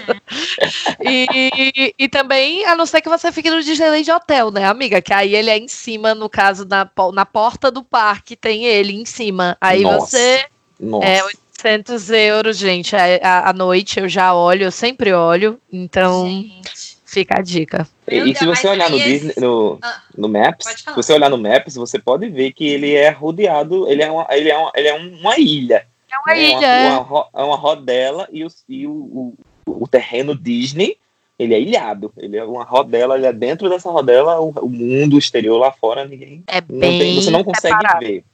e, 1.03 1.93
e 1.99 2.09
também, 2.09 2.65
a 2.65 2.77
não 2.77 2.87
ser 2.87 3.01
que 3.01 3.09
você 3.09 3.33
fique 3.33 3.51
no 3.51 3.63
Disneyland 3.63 4.09
Hotel, 4.09 4.53
né, 4.53 4.65
amiga? 4.67 5.03
Que 5.03 5.13
aí 5.13 5.35
ele 5.35 5.51
é 5.51 5.59
em 5.59 5.69
cima, 5.69 6.15
no 6.15 6.31
caso, 6.31 6.65
na, 6.65 6.89
na 7.13 7.27
porta 7.27 7.69
do 7.69 7.83
parque, 7.83 8.37
tem 8.37 8.67
ele 8.67 8.93
em 8.93 9.05
cima. 9.05 9.57
Aí 9.61 9.83
Nossa. 9.83 10.17
você. 10.17 10.45
Nossa. 10.79 11.07
É, 11.07 11.21
800 11.65 12.11
euros, 12.11 12.57
gente. 12.57 12.97
A, 12.97 13.05
a, 13.23 13.51
a 13.51 13.53
noite 13.53 14.01
eu 14.01 14.09
já 14.09 14.35
olho, 14.35 14.65
eu 14.65 14.71
sempre 14.73 15.13
olho. 15.13 15.61
Então, 15.73 16.27
Gente. 16.27 16.97
fica 17.05 17.39
a 17.39 17.43
dica. 17.43 17.87
Meu 18.11 18.27
E, 18.27 18.33
e 18.33 18.35
se 18.37 18.47
você 18.47 18.67
olhar 18.69 18.91
no 18.91 18.99
Disney, 18.99 19.35
no, 19.37 19.79
Ah, 19.83 20.03
no 20.17 20.29
Maps, 20.29 20.67
se 20.67 20.85
você 20.97 21.13
olhar 21.13 21.29
no 21.29 21.39
Maps, 21.39 21.75
você 21.77 21.99
pode 21.99 22.29
ver 22.29 22.53
que 22.53 22.67
ele 22.67 22.95
é 22.95 23.11
rodeado, 23.11 23.87
ele 23.89 24.03
é 24.03 24.11
uma, 24.11 24.27
ele 24.31 24.49
é 24.51 24.57
uma, 24.57 24.73
ele 24.75 24.89
é 24.89 24.95
uma 24.95 25.39
ilha. 25.39 25.87
É 26.11 26.19
uma 26.19 26.35
né? 26.35 26.43
ilha. 26.43 26.67
é. 26.67 26.89
Uma, 26.91 26.99
ro- 27.03 27.29
é 27.35 27.43
uma 27.43 27.57
rodela 27.57 28.29
e, 28.33 28.45
os- 28.45 28.65
e 28.69 28.87
o, 28.87 28.91
o, 28.93 29.35
o 29.67 29.87
terreno 29.87 30.35
Disney, 30.35 30.97
ele 31.39 31.55
é 31.55 31.61
ilhado. 31.61 32.13
Ele 32.17 32.37
é 32.37 32.45
uma 32.45 32.65
rodela, 32.65 33.17
ele 33.17 33.27
é 33.27 33.33
dentro 33.33 33.69
dessa 33.69 33.91
rodela, 33.91 34.41
o, 34.41 34.51
o 34.63 34.69
mundo 34.69 35.17
exterior 35.19 35.59
lá 35.59 35.71
fora, 35.71 36.05
ninguém. 36.05 36.43
É 36.47 36.61
Não 36.69 36.79
bem 36.81 36.99
tem, 36.99 37.15
você 37.15 37.31
não 37.31 37.45
consegue 37.45 37.77
separado. 37.77 38.05
ver. 38.07 38.25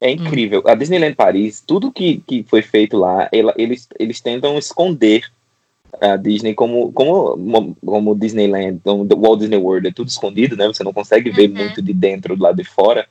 É 0.00 0.10
incrível. 0.10 0.62
A 0.66 0.74
Disneyland 0.74 1.14
Paris, 1.14 1.62
tudo 1.66 1.92
que, 1.92 2.18
que 2.26 2.42
foi 2.44 2.62
feito 2.62 2.96
lá, 2.96 3.28
ela- 3.32 3.54
eles, 3.56 3.88
eles 3.98 4.20
tentam 4.20 4.56
esconder 4.58 5.24
a 6.00 6.16
Disney 6.16 6.52
como, 6.54 6.92
como, 6.92 7.74
como 7.84 8.14
Disneyland, 8.14 8.80
como 8.84 9.06
Walt 9.16 9.40
Disney 9.40 9.56
World, 9.56 9.88
é 9.88 9.92
tudo 9.92 10.08
escondido, 10.08 10.56
né? 10.56 10.66
Você 10.66 10.84
não 10.84 10.92
consegue 10.92 11.30
ver 11.30 11.48
Uhum. 11.48 11.56
muito 11.56 11.80
de 11.80 11.92
dentro 11.94 12.36
do 12.36 12.42
lado 12.42 12.56
de 12.56 12.64
fora. 12.64 13.06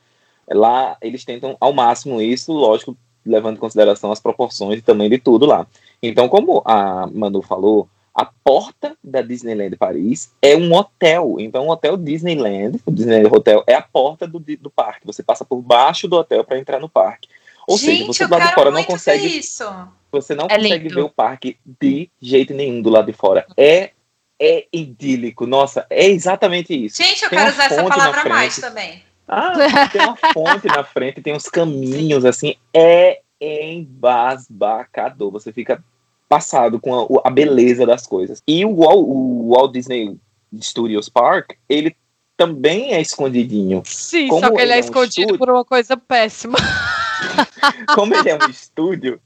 Lá 0.48 0.96
eles 1.02 1.26
tentam 1.26 1.58
ao 1.60 1.74
máximo 1.74 2.22
isso, 2.22 2.54
lógico, 2.54 2.96
levando 3.26 3.56
em 3.56 3.60
consideração 3.60 4.12
as 4.12 4.20
proporções 4.20 4.78
e 4.78 4.84
tamanho 4.84 5.10
de 5.10 5.18
tudo 5.18 5.48
lá. 5.48 5.66
Então, 6.04 6.30
como 6.30 6.62
a 6.64 7.08
Manu 7.12 7.42
falou, 7.42 7.88
a 8.16 8.24
porta 8.26 8.96
da 9.04 9.22
Disneyland 9.22 9.76
Paris 9.76 10.32
é 10.42 10.56
um 10.56 10.74
hotel. 10.74 11.36
Então, 11.38 11.68
o 11.68 11.70
hotel 11.70 11.98
Disneyland, 11.98 12.80
o 12.86 12.92
Disneyland 12.92 13.36
Hotel, 13.36 13.62
é 13.68 13.74
a 13.74 13.82
porta 13.82 14.26
do, 14.26 14.40
do 14.40 14.70
parque. 14.70 15.06
Você 15.06 15.22
passa 15.22 15.44
por 15.44 15.62
baixo 15.62 16.08
do 16.08 16.16
hotel 16.16 16.44
para 16.46 16.58
entrar 16.58 16.80
no 16.80 16.88
parque. 16.88 17.28
Ou 17.68 17.78
Gente, 17.78 17.98
seja, 17.98 18.06
você 18.06 18.28
do 18.28 18.32
lado 18.32 18.48
de 18.48 18.54
fora 18.54 18.72
não 18.72 18.84
consegue 18.86 19.26
isso. 19.28 19.66
você 20.10 20.34
não 20.34 20.46
É 20.46 20.56
consegue 20.56 20.84
lindo. 20.84 20.96
ver 20.96 21.02
o 21.02 21.10
parque 21.10 21.58
de 21.82 22.10
jeito 22.22 22.54
nenhum 22.54 22.82
do 22.82 22.90
lado 22.90 23.08
de 23.08 23.14
fora. 23.14 23.46
É, 23.58 23.92
é 24.40 24.66
idílico. 24.72 25.46
Nossa, 25.46 25.86
é 25.90 26.06
exatamente 26.06 26.74
isso. 26.74 27.04
Gente, 27.04 27.22
eu 27.24 27.30
Tem 27.30 27.38
quero 27.38 27.52
usar 27.52 27.66
essa 27.66 27.84
palavra 27.84 28.30
mais 28.30 28.58
também. 28.58 29.04
Ah, 29.28 29.54
tem 29.92 30.02
uma 30.02 30.16
fonte 30.32 30.68
na 30.68 30.84
frente, 30.86 31.22
tem 31.22 31.34
uns 31.34 31.50
caminhos 31.50 32.24
assim. 32.24 32.56
É 32.74 33.20
embasbacador. 33.42 35.32
Você 35.32 35.52
fica 35.52 35.84
passado 36.28 36.80
com 36.80 37.20
a, 37.24 37.28
a 37.28 37.30
beleza 37.30 37.86
das 37.86 38.06
coisas. 38.08 38.42
E 38.48 38.66
o, 38.66 38.76
Wal- 38.76 39.04
o 39.08 39.50
Walt 39.54 39.72
Disney 39.74 40.18
Studios 40.62 41.10
Park, 41.10 41.52
ele 41.70 41.96
também 42.38 42.94
é 42.94 43.02
escondidinho. 43.02 43.82
Sim, 43.86 44.28
Como 44.28 44.42
só 44.42 44.48
que 44.50 44.56
ele 44.56 44.64
ele 44.64 44.72
é 44.72 44.76
é 44.76 44.78
um 44.78 44.80
escondido 44.80 45.22
estúdio- 45.22 45.38
por 45.38 45.50
uma 45.50 45.64
coisa 45.66 45.96
péssima. 45.98 46.58
Como 47.96 48.14
ele 48.16 48.30
é 48.30 48.36
um 48.36 48.48
estúdio, 48.50 49.20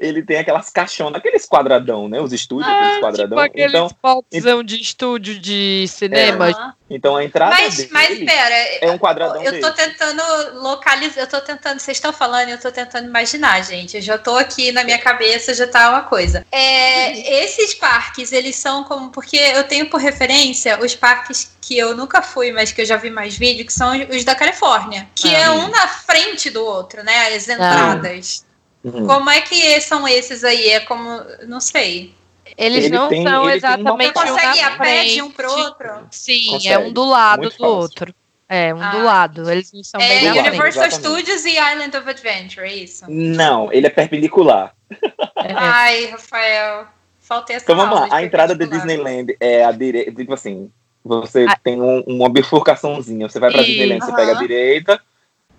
ele 0.00 0.22
tem 0.22 0.38
aquelas 0.38 0.70
caixonas, 0.70 1.16
aqueles 1.16 1.46
quadradão, 1.46 2.08
né? 2.08 2.20
Os 2.20 2.32
estúdios, 2.32 2.68
aqueles 2.72 3.00
quadradão. 3.00 3.38
tipo 3.38 3.40
aqueles 3.40 3.68
então, 3.74 3.88
boxão 4.02 4.62
de 4.62 4.80
estúdio 4.80 5.38
de 5.38 5.86
cinema. 5.88 6.46
Aham. 6.50 6.74
então 6.88 7.16
a 7.16 7.24
entrada 7.24 7.50
Mas, 7.50 7.76
dele 7.76 7.88
mas 7.92 8.18
pera, 8.18 8.54
é 8.80 8.90
um 8.90 8.98
quadradão 8.98 9.42
eu 9.42 9.60
tô 9.60 9.70
dele. 9.70 9.88
tentando 9.90 10.22
localizar, 10.62 11.20
eu 11.22 11.26
tô 11.26 11.40
tentando, 11.40 11.80
vocês 11.80 11.96
estão 11.96 12.12
falando, 12.12 12.50
eu 12.50 12.60
tô 12.60 12.70
tentando 12.70 13.06
imaginar, 13.06 13.62
gente. 13.64 13.96
Eu 13.96 14.02
já 14.02 14.16
tô 14.16 14.36
aqui 14.36 14.70
na 14.70 14.84
minha 14.84 14.98
cabeça, 14.98 15.52
já 15.54 15.66
tá 15.66 15.90
uma 15.90 16.02
coisa. 16.02 16.46
É, 16.52 17.42
esses 17.42 17.74
parques, 17.74 18.32
eles 18.32 18.54
são 18.56 18.84
como, 18.84 19.10
porque 19.10 19.36
eu 19.36 19.64
tenho 19.64 19.90
por 19.90 20.00
referência 20.00 20.78
os 20.80 20.94
parques 20.94 21.52
que 21.60 21.76
eu 21.78 21.96
nunca 21.96 22.20
fui, 22.22 22.52
mas 22.52 22.70
que 22.72 22.82
eu 22.82 22.86
já 22.86 22.96
vi 22.96 23.10
mais 23.10 23.36
vídeo, 23.36 23.64
que 23.66 23.72
são 23.72 23.90
os 24.10 24.22
da 24.24 24.34
Califórnia, 24.34 25.08
que 25.14 25.34
Ah. 25.34 25.38
é 25.40 25.50
um 25.50 25.68
na 25.68 25.88
frente 25.88 26.50
do 26.50 26.62
outro, 26.64 27.02
né? 27.02 27.34
As 27.34 27.48
entradas. 27.48 28.43
Uhum. 28.84 29.06
Como 29.06 29.30
é 29.30 29.40
que 29.40 29.80
são 29.80 30.06
esses 30.06 30.44
aí? 30.44 30.68
É 30.68 30.80
como, 30.80 31.20
não 31.48 31.60
sei. 31.60 32.14
Eles 32.56 32.84
Ele 32.84 32.94
não 32.96 33.08
tem- 33.08 33.24
são 33.26 33.42
uma 33.42 33.54
exatamente 33.56 34.12
parte- 34.12 34.30
um 34.30 34.34
Consegue 34.34 34.58
ir 34.58 34.62
na 34.62 34.68
a 34.68 34.76
pé 34.76 35.04
de 35.04 35.22
um 35.22 35.30
pro 35.30 35.50
outro? 35.50 36.06
Sim, 36.10 36.46
Consegue, 36.50 36.68
é 36.74 36.78
um 36.78 36.92
do 36.92 37.04
lado 37.04 37.40
muito 37.40 37.52
do 37.56 37.58
fácil. 37.58 37.74
outro. 37.76 38.14
É, 38.46 38.74
um 38.74 38.82
Ah, 38.82 38.90
do 38.90 39.02
lado. 39.02 39.50
Eles 39.50 39.72
não 39.72 39.82
são 39.82 39.98
É 40.00 40.06
bem 40.08 40.24
lado. 40.28 40.38
Universal 40.48 40.84
exatamente. 40.84 40.94
Studios 41.22 41.44
e 41.46 41.50
Island 41.58 41.96
of 41.96 42.08
Adventure, 42.10 42.66
é 42.66 42.74
isso? 42.74 43.04
Não, 43.08 43.72
ele 43.72 43.86
é 43.86 43.90
perpendicular. 43.90 44.74
É. 44.90 45.52
Ai, 45.56 46.06
Rafael, 46.10 46.86
faltei 47.20 47.56
essa 47.56 47.64
Então 47.64 47.74
vamos 47.74 47.98
lá, 47.98 48.08
a 48.14 48.22
entrada 48.22 48.54
perpendicular. 48.54 48.86
Disneyland 48.86 49.36
é 49.40 49.64
a 49.64 49.72
direita, 49.72 50.12
tipo 50.12 50.34
assim, 50.34 50.70
você 51.02 51.46
Ah. 51.48 51.56
tem 51.64 51.80
um- 51.80 52.02
uma 52.06 52.28
bifurcaçãozinha, 52.28 53.28
você 53.28 53.40
vai 53.40 53.50
pra 53.50 53.62
Isso. 53.62 53.70
Disneyland, 53.70 54.04
você 54.04 54.14
pega 54.14 54.32
a 54.32 54.38
direita, 54.38 55.00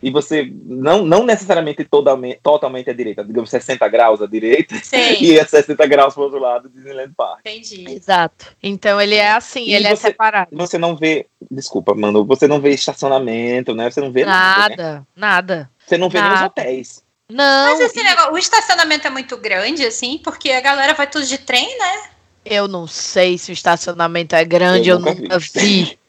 e 0.08 0.12
você, 0.12 0.48
não, 0.66 1.04
não 1.04 1.26
necessariamente 1.26 1.84
totalmente, 1.84 2.40
totalmente 2.44 2.90
à 2.92 2.94
direita, 2.94 3.24
digamos 3.26 3.50
60 3.50 3.88
graus 3.88 4.22
à 4.22 4.28
direita, 4.28 4.76
Sim, 4.84 5.18
e 5.20 5.40
é 5.40 5.44
60 5.44 5.86
graus 5.88 6.14
pro 6.14 6.24
outro 6.24 6.38
lado, 6.40 6.70
Disneyland 6.70 7.12
Park. 7.18 7.40
entendi. 7.40 7.86
Exato. 7.90 8.56
Então 8.62 9.02
ele 9.02 9.16
é 9.16 9.32
assim, 9.32 9.64
E 9.66 9.74
ele 9.74 9.88
é 9.88 9.96
você- 9.96 10.10
separado. 10.10 10.50
Você 10.54 10.78
não 10.78 10.96
vê, 10.96 11.26
desculpa, 11.50 11.96
mano, 11.96 12.24
você 12.24 12.48
não 12.48 12.62
vê 12.62 12.70
estacionamento, 12.70 13.74
né? 13.74 13.90
Você 13.90 14.00
não 14.00 14.12
vê 14.12 14.24
nada, 14.26 14.70
né? 14.70 14.76
Nada, 14.78 15.08
nada. 15.16 15.72
Você 15.86 15.98
não 15.98 16.08
vê 16.10 16.20
nem 16.22 16.28
os 16.30 16.36
Nada. 16.36 16.48
hotéis. 16.48 17.04
Não, 17.32 17.72
Mas 17.72 17.80
esse 17.80 18.04
negócio, 18.04 18.34
o 18.34 18.38
estacionamento 18.38 19.08
é 19.08 19.10
muito 19.10 19.36
grande, 19.38 19.84
assim, 19.84 20.20
porque 20.24 20.52
a 20.52 20.62
galera 20.62 20.94
vai 20.94 21.08
tudo 21.10 21.26
de 21.26 21.40
trem, 21.40 21.78
né? 21.80 22.04
eu 22.48 22.68
não 22.68 22.86
sei 22.86 23.40
se 23.40 23.50
o 23.52 23.54
estacionamento 23.54 24.36
é 24.36 24.46
grande, 24.46 24.88
eu, 24.88 24.98
Eu 24.98 25.00
nunca 25.00 25.20
nunca 25.20 25.40
vi. 25.40 25.50
vi. 25.56 26.00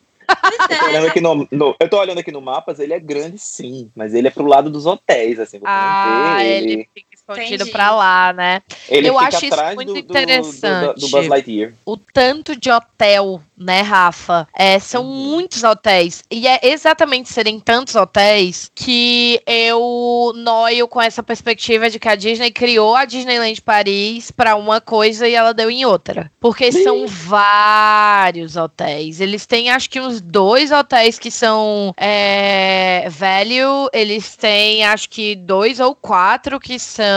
Eu 0.69 0.79
tô 0.79 0.85
é. 0.85 0.89
olhando 0.89 1.07
aqui 1.07 1.21
no, 1.21 1.49
no- 1.51 1.77
eu 1.79 1.89
tô 1.89 1.99
olhando 1.99 2.19
aqui 2.19 2.33
no 2.33 2.41
mapas, 2.41 2.79
ele 2.79 2.93
é 2.93 3.01
grande 3.01 3.39
sim, 3.39 3.91
mas 3.95 4.15
ele 4.15 4.29
é 4.29 4.31
pro 4.31 4.47
lado 4.47 4.71
dos 4.71 4.87
hotéis, 4.87 5.39
assim, 5.39 5.61
Ah, 5.65 6.43
ele 6.45 6.73
ele. 6.73 6.89
Escondido 7.29 7.67
pra 7.71 7.91
lá, 7.91 8.33
né? 8.33 8.63
Ele 8.89 9.09
Eu 9.09 9.15
fica 9.19 9.27
acho 9.37 9.47
isso 9.47 9.65
muito 9.75 9.95
do, 9.95 9.95
do, 9.95 10.03
do, 10.03 10.19
interessante. 10.19 11.01
do 11.01 11.09
Buzz 11.09 11.29
Lightyear. 11.29 11.73
o 11.85 11.97
tanto 11.97 12.55
de 12.57 12.71
hotel, 12.71 13.41
né, 13.57 13.81
Rafa? 13.83 14.47
É, 14.57 14.79
são 14.79 15.05
Uhum. 15.05 15.31
muitos 15.31 15.63
hotéis. 15.65 16.23
E 16.31 16.47
é 16.47 16.61
exatamente 16.63 17.29
serem 17.29 17.59
tantos 17.59 17.95
hotéis 17.95 18.71
que 18.75 19.41
eu 19.47 20.33
noio 20.37 20.87
com 20.89 21.01
essa 21.01 21.23
perspectiva 21.23 21.91
de 21.91 21.99
que 21.99 22.09
a 22.09 22.15
Disney 22.15 22.51
criou 22.51 22.95
a 22.95 23.05
Disneyland 23.05 23.61
Paris 23.63 24.31
para 24.31 24.55
uma 24.57 24.81
coisa 24.81 25.27
e 25.29 25.35
ela 25.35 25.53
deu 25.53 25.71
em 25.71 25.85
outra. 25.85 26.31
Porque 26.41 26.71
são 26.71 27.07
vários 27.09 28.57
hotéis. 28.57 29.21
Eles 29.21 29.47
têm, 29.47 29.71
acho 29.71 29.89
que, 29.91 30.01
uns 30.01 30.21
dois 30.21 30.71
hotéis 30.71 31.19
que 31.19 31.31
são 31.31 31.93
é, 31.97 33.09
value. 33.11 33.89
Eles 33.93 34.37
têm, 34.37 34.85
acho 34.85 35.09
que, 35.09 35.35
dois 35.35 35.81
ou 35.81 35.95
quatro 35.95 36.61
que 36.61 36.79
são 36.79 37.16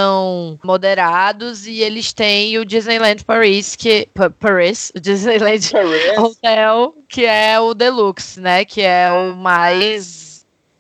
moderados. 0.64 1.66
E 1.68 1.82
eles 1.82 2.14
têm 2.14 2.58
o 2.58 2.66
Disneyland 2.66 3.24
Paris, 3.24 3.76
que. 3.76 4.08
Pa- 4.14 4.30
Paris, 4.30 4.92
o 4.96 5.00
Disneyland 5.00 5.70
Paris. 5.72 6.18
Hotel, 6.20 6.96
que 7.08 7.26
é 7.26 7.60
o 7.60 7.74
Deluxe, 7.74 8.40
né? 8.40 8.66
Que 8.66 8.82
é 8.82 9.12
o 9.12 9.36
mais 9.36 10.30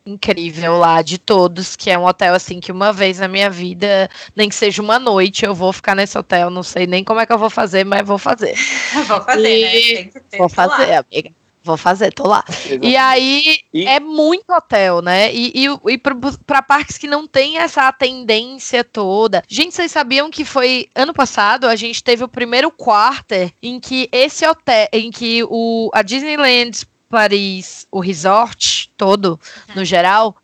incrível 0.05 0.79
lá 0.79 1.03
de 1.03 1.19
todos, 1.19 1.75
que 1.75 1.91
é 1.91 1.97
um 1.97 2.03
hotel 2.05 2.33
assim 2.33 2.59
que 2.59 2.71
uma 2.71 2.91
vez 2.91 3.19
na 3.19 3.27
minha 3.27 3.47
vida, 3.47 4.09
nem 4.35 4.49
que 4.49 4.55
seja 4.55 4.81
uma 4.81 4.97
noite, 4.97 5.45
eu 5.45 5.53
vou 5.53 5.71
ficar 5.71 5.93
nesse 5.93 6.17
hotel. 6.17 6.49
Não 6.49 6.63
sei 6.63 6.87
nem 6.87 7.03
como 7.03 7.19
é 7.19 7.27
que 7.27 7.31
eu 7.33 7.37
vou 7.37 7.49
fazer, 7.49 7.83
mas 7.85 8.07
vou 8.07 8.17
fazer. 8.17 8.55
Vou 9.07 9.21
fazer, 9.21 9.47
E- 9.47 9.61
né? 9.63 9.71
Tem 10.01 10.07
que 10.09 10.19
ter, 10.21 10.37
Vou 10.39 10.49
tô 10.49 10.61
lá. 10.61 10.69
fazer, 10.69 10.93
amiga. 10.93 11.31
Vou 11.69 11.77
fazer, 11.77 12.11
tô 12.11 12.27
lá. 12.27 12.43
E 12.81 12.97
aí 12.97 13.59
E- 13.71 13.85
é 13.85 13.99
muito 13.99 14.51
hotel, 14.51 15.01
né? 15.03 15.31
E, 15.33 15.51
e, 15.53 15.91
e 15.93 15.97
para 15.99 16.61
parques 16.63 16.97
que 16.97 17.07
não 17.07 17.27
tem 17.27 17.59
essa 17.59 17.91
tendência 17.91 18.83
toda. 18.83 19.43
Gente, 19.47 19.75
vocês 19.75 19.91
sabiam 19.91 20.31
que 20.31 20.43
foi 20.43 20.87
ano 20.95 21.13
passado 21.13 21.67
a 21.67 21.75
gente 21.75 22.03
teve 22.03 22.23
o 22.23 22.27
primeiro 22.27 22.71
quarter 22.71 23.53
em 23.61 23.79
que 23.79 24.09
esse 24.11 24.47
hotel, 24.47 24.87
em 24.91 25.11
que 25.11 25.43
o 25.47 25.91
a 25.93 26.01
Disneyland 26.01 26.87
Paris, 27.07 27.87
o 27.91 27.99
resort 27.99 28.91
todo, 28.97 29.39
no 29.75 29.85
geral, 29.85 30.35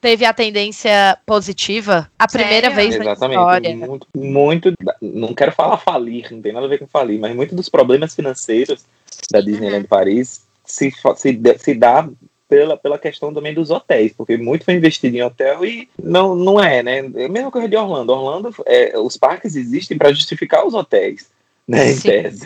teve 0.00 0.24
a 0.24 0.32
tendência 0.32 1.16
positiva 1.24 2.10
a 2.18 2.26
primeira 2.26 2.70
Sério? 2.70 2.74
vez 2.76 2.96
na 2.98 3.04
Exatamente. 3.04 3.38
história. 3.38 3.76
Muito, 3.76 4.06
muito. 4.16 4.72
Não 5.00 5.32
quero 5.32 5.52
falar 5.52 5.78
falir, 5.78 6.26
não 6.32 6.42
tem 6.42 6.52
nada 6.52 6.66
a 6.66 6.68
ver 6.68 6.78
com 6.78 6.86
falir, 6.88 7.20
mas 7.20 7.34
muito 7.36 7.54
dos 7.54 7.68
problemas 7.68 8.14
financeiros 8.14 8.84
da 9.30 9.40
Disneyland 9.40 9.86
Paris 9.86 10.42
se, 10.64 10.92
se, 11.16 11.32
dá- 11.32 11.58
se 11.58 11.74
dá 11.74 12.08
pela, 12.48 12.76
pela 12.76 12.98
questão 12.98 13.32
também 13.32 13.54
dos 13.54 13.70
hotéis, 13.70 14.12
porque 14.12 14.36
muito 14.36 14.64
foi 14.64 14.74
investido 14.74 15.16
em 15.16 15.22
hotel 15.22 15.64
e 15.64 15.88
não, 16.02 16.34
não 16.34 16.62
é, 16.62 16.82
né? 16.82 16.98
É 17.14 17.24
a 17.24 17.28
mesma 17.28 17.50
coisa 17.50 17.68
de 17.68 17.76
Orlando. 17.76 18.12
Orlando, 18.12 18.54
é, 18.66 18.98
os 18.98 19.16
parques 19.16 19.56
existem 19.56 19.96
para 19.96 20.12
justificar 20.12 20.66
os 20.66 20.74
hotéis. 20.74 21.30
Né, 21.66 21.92
em 21.92 22.00
tese. 22.00 22.44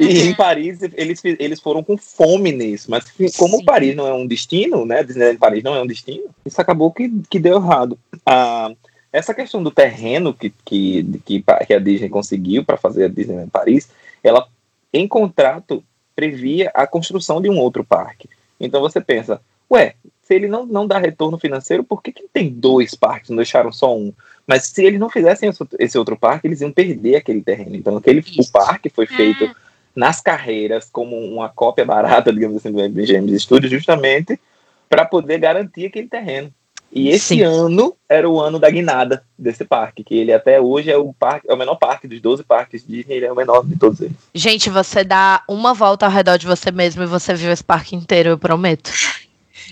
E 0.00 0.04
Uhum. 0.06 0.30
em 0.30 0.34
Paris 0.34 0.78
eles, 0.94 1.20
eles 1.22 1.60
foram 1.60 1.84
com 1.84 1.96
fome 1.98 2.50
nisso, 2.50 2.90
mas 2.90 3.04
como 3.36 3.58
Sim. 3.58 3.64
Paris 3.66 3.94
não 3.94 4.06
é 4.06 4.14
um 4.14 4.26
destino, 4.26 4.86
né? 4.86 5.04
Disneyland 5.04 5.38
Paris 5.38 5.62
não 5.62 5.76
é 5.76 5.82
um 5.82 5.86
destino, 5.86 6.24
isso 6.44 6.58
acabou 6.58 6.90
que, 6.90 7.12
que 7.28 7.38
deu 7.38 7.56
errado. 7.58 7.98
Ah, 8.24 8.72
essa 9.12 9.34
questão 9.34 9.62
do 9.62 9.70
terreno 9.70 10.32
que, 10.32 10.52
que, 10.64 11.04
que 11.26 11.74
a 11.74 11.78
Disney 11.78 12.08
conseguiu 12.08 12.64
para 12.64 12.78
fazer 12.78 13.04
a 13.04 13.08
Disneyland 13.08 13.50
Paris, 13.50 13.90
ela 14.24 14.48
em 14.90 15.06
contrato 15.06 15.84
previa 16.16 16.70
a 16.74 16.86
construção 16.86 17.40
de 17.40 17.50
um 17.50 17.58
outro 17.58 17.84
parque. 17.84 18.28
Então 18.58 18.80
você 18.80 19.00
pensa, 19.00 19.40
ué, 19.70 19.94
se 20.22 20.34
ele 20.34 20.48
não, 20.48 20.64
não 20.66 20.86
dá 20.86 20.98
retorno 20.98 21.38
financeiro, 21.38 21.84
por 21.84 22.02
que, 22.02 22.10
que 22.10 22.24
tem 22.32 22.48
dois 22.48 22.94
parques, 22.94 23.30
não 23.30 23.36
deixaram 23.36 23.70
só 23.70 23.96
um? 23.96 24.12
Mas 24.46 24.66
se 24.66 24.82
eles 24.84 24.98
não 24.98 25.10
fizessem 25.10 25.52
esse 25.78 25.98
outro- 25.98 26.16
parque, 26.16 26.48
eles 26.48 26.60
iam 26.62 26.72
perder 26.72 27.16
aquele 27.16 27.42
terreno. 27.42 27.76
Então 27.76 27.96
aquele, 27.96 28.24
o 28.38 28.50
parque 28.50 28.88
foi 28.88 29.06
feito 29.06 29.44
Hum. 29.44 29.54
nas 29.94 30.20
carreiras 30.20 30.88
como 30.90 31.16
uma 31.16 31.48
cópia 31.48 31.84
barata, 31.84 32.32
digamos 32.34 32.56
assim, 32.56 32.72
do 32.72 32.80
MGM 32.80 33.38
Studios, 33.38 33.70
justamente 33.70 34.40
para 34.88 35.04
poder 35.04 35.38
garantir 35.38 35.86
aquele 35.86 36.08
terreno. 36.08 36.50
E 36.96 37.10
esse 37.10 37.34
Sim. 37.34 37.42
ano 37.42 37.94
era 38.08 38.26
o 38.26 38.40
ano 38.40 38.58
da 38.58 38.70
guinada 38.70 39.22
desse 39.38 39.66
parque, 39.66 40.02
que 40.02 40.14
ele 40.14 40.32
até 40.32 40.58
hoje 40.58 40.90
é 40.90 40.96
o 40.96 41.12
parque, 41.12 41.46
é 41.46 41.52
o 41.52 41.56
menor 41.56 41.74
parque 41.74 42.08
dos 42.08 42.22
12 42.22 42.42
parques 42.42 42.86
Disney, 42.86 43.16
ele 43.16 43.26
é 43.26 43.32
o 43.32 43.36
menor 43.36 43.66
de 43.66 43.76
todos 43.76 44.00
eles. 44.00 44.16
Gente, 44.34 44.70
você 44.70 45.04
dá 45.04 45.42
uma 45.46 45.74
volta 45.74 46.06
ao 46.06 46.12
redor 46.12 46.38
de 46.38 46.46
você 46.46 46.70
mesmo 46.70 47.02
e 47.02 47.06
você 47.06 47.34
viu 47.34 47.52
esse 47.52 47.62
parque 47.62 47.94
inteiro, 47.94 48.30
eu 48.30 48.38
prometo. 48.38 48.90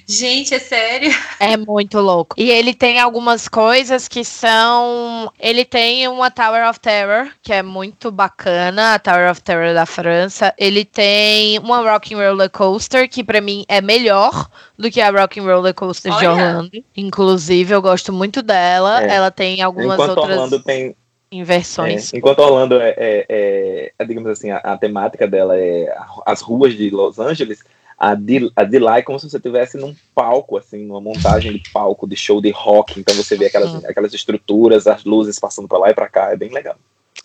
Gente, 0.06 0.54
é 0.54 0.58
sério? 0.58 1.10
É 1.40 1.56
muito 1.56 1.98
louco. 2.00 2.34
E 2.38 2.50
ele 2.50 2.72
tem 2.72 2.98
algumas 2.98 3.48
coisas 3.48 4.08
que 4.08 4.24
são. 4.24 5.30
Ele 5.38 5.64
tem 5.64 6.08
uma 6.08 6.30
Tower 6.30 6.68
of 6.68 6.80
Terror, 6.80 7.28
que 7.42 7.52
é 7.52 7.62
muito 7.62 8.10
bacana, 8.10 8.94
a 8.94 8.98
Tower 8.98 9.30
of 9.30 9.42
Terror 9.42 9.74
da 9.74 9.84
França. 9.84 10.54
Ele 10.56 10.84
tem 10.84 11.58
uma 11.58 11.78
Rocking 11.92 12.14
Roller 12.14 12.48
Coaster, 12.50 13.08
que 13.08 13.22
pra 13.22 13.40
mim 13.40 13.64
é 13.68 13.80
melhor 13.80 14.48
do 14.78 14.90
que 14.90 15.00
a 15.00 15.10
Rocking 15.10 15.40
Roller 15.44 15.74
Coaster 15.74 16.12
de 16.12 16.26
Olha. 16.26 16.30
Orlando. 16.30 16.84
Inclusive, 16.96 17.74
eu 17.74 17.82
gosto 17.82 18.12
muito 18.12 18.42
dela. 18.42 19.02
É. 19.04 19.14
Ela 19.16 19.30
tem 19.30 19.60
algumas 19.60 19.94
enquanto 19.94 20.18
outras 20.18 20.36
Orlando 20.38 20.62
tem, 20.62 20.96
inversões. 21.30 22.12
é, 22.12 22.16
enquanto 22.18 22.38
Orlando 22.38 22.80
é, 22.80 22.90
é- 22.96 23.26
é- 23.28 23.92
é, 23.98 24.04
digamos 24.04 24.30
assim, 24.30 24.50
a, 24.50 24.58
a 24.58 24.78
temática 24.78 25.26
dela 25.26 25.56
é 25.58 25.94
as 26.24 26.40
ruas 26.40 26.74
de 26.74 26.90
Los 26.90 27.18
Angeles, 27.18 27.62
a 28.04 28.14
de, 28.14 28.52
a 28.54 28.64
de 28.64 28.78
lá 28.78 28.98
é 28.98 29.02
como 29.02 29.18
se 29.18 29.30
você 29.30 29.38
estivesse 29.38 29.78
num 29.78 29.96
palco, 30.14 30.58
assim, 30.58 30.84
numa 30.84 31.00
montagem 31.00 31.50
de 31.52 31.58
palco, 31.72 32.06
de 32.06 32.14
show 32.16 32.38
de 32.38 32.50
rock. 32.50 33.00
Então 33.00 33.14
você 33.14 33.34
vê 33.34 33.46
aquelas, 33.46 33.72
Uhum. 33.72 33.80
aquelas 33.88 34.12
estruturas, 34.12 34.86
as 34.86 35.04
luzes 35.04 35.38
passando 35.38 35.66
pra 35.66 35.78
lá 35.78 35.88
e 35.88 35.94
pra 35.94 36.06
cá, 36.08 36.30
é 36.30 36.36
bem 36.36 36.50
legal. 36.50 36.76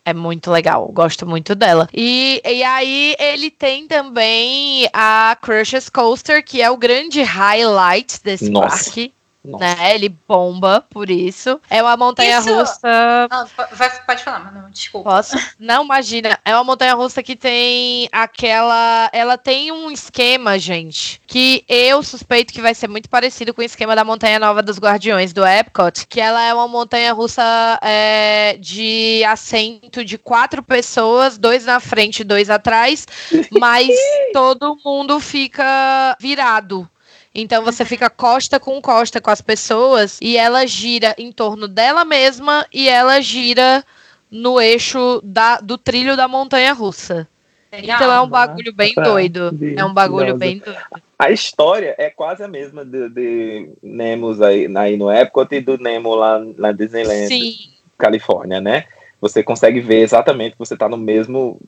É 0.05 0.13
muito 0.13 0.49
legal, 0.49 0.87
gosto 0.87 1.27
muito 1.27 1.53
dela. 1.53 1.89
E, 1.93 2.41
e 2.45 2.63
aí 2.63 3.15
ele 3.19 3.51
tem 3.51 3.87
também 3.87 4.89
a 4.93 5.37
Crush's 5.41 5.89
Coaster, 5.89 6.43
que 6.43 6.61
é 6.61 6.71
o 6.71 6.77
grande 6.77 7.21
highlight 7.21 8.23
desse 8.23 8.49
Nossa. 8.49 8.85
parque. 8.85 9.13
Nossa. 9.43 9.63
Né? 9.63 9.95
Ele 9.95 10.09
bomba 10.27 10.83
por 10.89 11.09
isso. 11.09 11.61
É 11.69 11.81
uma 11.81 11.95
montanha 11.95 12.39
Isso- 12.39 12.53
russa. 12.53 13.27
Po- 13.55 13.75
vai- 13.75 14.03
pode 14.05 14.23
falar, 14.23 14.39
mas 14.39 14.53
não, 14.53 14.69
desculpa. 14.69 15.09
Posso? 15.09 15.35
Não, 15.57 15.83
imagina. 15.85 16.37
É 16.43 16.53
uma 16.55 16.63
montanha 16.63 16.93
russa 16.93 17.23
que 17.23 17.35
tem 17.35 18.09
aquela. 18.11 19.09
Ela 19.13 19.37
tem 19.37 19.71
um 19.71 19.89
esquema, 19.91 20.59
gente, 20.59 21.21
que 21.25 21.63
eu 21.69 22.03
suspeito 22.03 22.53
que 22.53 22.61
vai 22.61 22.73
ser 22.75 22.87
muito 22.89 23.09
parecido 23.09 23.53
com 23.53 23.61
o 23.61 23.65
esquema 23.65 23.95
da 23.95 24.03
Montanha 24.03 24.39
Nova 24.39 24.61
dos 24.61 24.77
Guardiões 24.77 25.31
do 25.31 25.45
Epcot, 25.45 26.05
que 26.07 26.19
ela 26.19 26.43
é 26.43 26.53
uma 26.53 26.67
montanha 26.67 27.13
russa 27.13 27.79
é, 27.81 28.57
de 28.59 29.23
assento 29.25 30.03
de 30.03 30.17
quatro 30.17 30.61
pessoas, 30.61 31.37
dois 31.37 31.65
na 31.65 31.79
frente, 31.79 32.23
dois 32.23 32.49
atrás, 32.49 33.05
mas 33.59 33.87
todo 34.33 34.77
mundo 34.83 35.19
fica 35.19 36.15
virado. 36.19 36.89
Então 37.33 37.63
você 37.63 37.85
fica 37.85 38.09
costa 38.09 38.59
com 38.59 38.81
costa 38.81 39.21
com 39.21 39.29
as 39.29 39.41
pessoas 39.41 40.19
e 40.21 40.35
ela 40.35 40.65
gira 40.65 41.15
em 41.17 41.31
torno 41.31 41.67
dela 41.67 42.03
mesma 42.03 42.65
e 42.73 42.89
ela 42.89 43.21
gira 43.21 43.83
no 44.31 44.59
eixo 44.59 45.21
da, 45.23 45.57
do 45.57 45.77
trilho 45.77 46.17
da 46.17 46.27
montanha 46.27 46.73
russa. 46.73 47.27
Então 47.71 48.11
é 48.11 48.19
um 48.19 48.27
bagulho 48.27 48.73
bem 48.73 48.93
doido. 48.95 49.55
É 49.77 49.85
um 49.85 49.93
bagulho 49.93 50.35
bem 50.35 50.57
doido. 50.57 50.79
A 51.17 51.29
história 51.31 51.93
é 51.97 52.09
quase 52.09 52.43
a 52.43 52.47
mesma 52.47 52.83
de, 52.83 53.09
de 53.09 53.69
Nemos 53.83 54.41
aí, 54.41 54.67
aí 54.75 54.97
no 54.97 55.11
Epcot 55.11 55.53
e 55.53 55.61
do 55.61 55.77
Nemo 55.77 56.15
lá 56.15 56.39
na 56.57 56.71
Disneyland, 56.71 57.27
Sim. 57.27 57.55
Califórnia, 57.97 58.59
né? 58.59 58.85
Você 59.21 59.43
consegue 59.43 59.81
ver 59.81 60.01
exatamente 60.01 60.53
que 60.53 60.59
você 60.59 60.77
tá 60.77 60.87
no 60.87 60.97
mesmo 60.97 61.59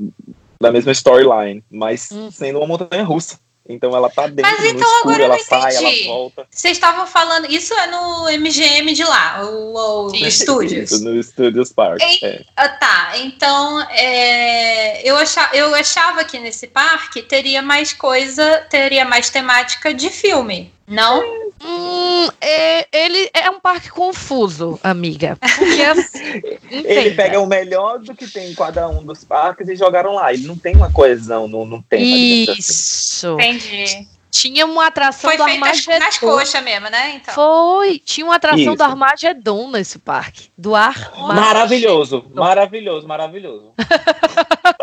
da 0.60 0.71
mesma 0.71 0.91
storyline, 0.91 1.63
mas 1.69 2.10
Hum. 2.12 2.32
sendo 2.32 2.60
uma 2.60 2.67
montanha 2.67 3.04
russa. 3.04 3.39
Então 3.67 3.95
ela 3.95 4.10
tá 4.10 4.28
dentro, 4.28 4.52
Mas 4.52 4.65
então 4.65 4.82
escuro, 4.82 5.13
agora 5.13 5.21
eu 5.21 5.26
ela 5.26 5.38
não 5.38 5.43
sai, 5.43 5.76
ela 5.76 5.89
entendi. 5.89 6.08
volta. 6.08 6.47
Vocês 6.50 6.78
estavam 6.78 7.06
falando. 7.06 7.50
Isso 7.50 7.74
é 7.74 7.88
no 7.88 8.26
MGM 8.39 8.93
de 8.93 9.04
lá, 9.04 9.43
o, 9.45 10.08
o 10.08 10.10
Sim. 10.10 10.30
Studios. 10.32 10.91
Isso, 10.91 11.04
no 11.04 11.24
Studios 11.24 11.71
Park. 11.71 12.02
Ei. 12.02 12.19
é. 12.24 12.41
Ah, 12.56 12.69
tá, 12.69 13.12
então 13.17 13.82
é, 13.91 15.08
eu, 15.08 15.15
achava, 15.15 15.56
eu 15.56 15.76
achava 15.76 16.24
que 16.24 16.39
nesse 16.39 16.67
parque 16.67 17.21
teria 17.21 17.62
mais 17.62 17.93
coisa, 17.93 18.65
teria 18.69 19.06
mais 19.06 19.30
temática 19.30 19.93
de 19.93 20.10
filme, 20.10 20.74
não? 20.88 21.40
Hum, 21.63 22.28
é, 22.39 22.88
ele 22.91 23.30
é 23.34 23.50
um 23.50 23.60
parque 23.60 23.89
confuso, 23.89 24.80
amiga. 24.84 25.38
Porque 25.39 25.82
assim, 25.84 26.41
Ele 26.69 27.12
pega 27.12 27.39
o 27.39 27.45
melhor 27.45 28.00
do 28.00 28.15
que 28.15 28.28
tem 28.28 28.52
em 28.52 28.56
cada 28.56 28.88
um 28.89 29.04
dos 29.04 29.24
parques 29.24 29.67
e 29.67 29.76
jogaram 29.76 30.15
lá. 30.15 30.34
Ele 30.34 30.47
não 30.47 30.58
tem 30.58 30.76
uma 30.76 30.91
coesão 30.91 31.47
no, 31.47 31.65
no 31.65 31.84
tema. 31.84 32.04
digamos 32.04 32.50
assim. 32.50 32.60
Isso. 32.60 33.34
Entendi. 33.39 34.08
Tinha 34.32 34.65
uma 34.65 34.88
atração 34.88 35.30
Foi 35.30 35.36
do 35.36 35.43
Armagedon. 35.43 36.00
nas 36.00 36.17
coxas 36.17 36.63
mesmo, 36.63 36.89
né? 36.89 37.15
Então. 37.15 37.34
Foi. 37.34 38.00
Tinha 38.00 38.26
uma 38.26 38.36
atração 38.36 38.60
Isso. 38.60 38.76
do 38.78 38.84
Armagedon 38.84 39.69
nesse 39.69 40.00
parque. 40.00 40.50
Do 40.58 40.74
Armagedon. 40.74 41.28
Maravilhoso, 41.28 42.26
maravilhoso, 42.34 43.08
maravilhoso. 43.08 43.74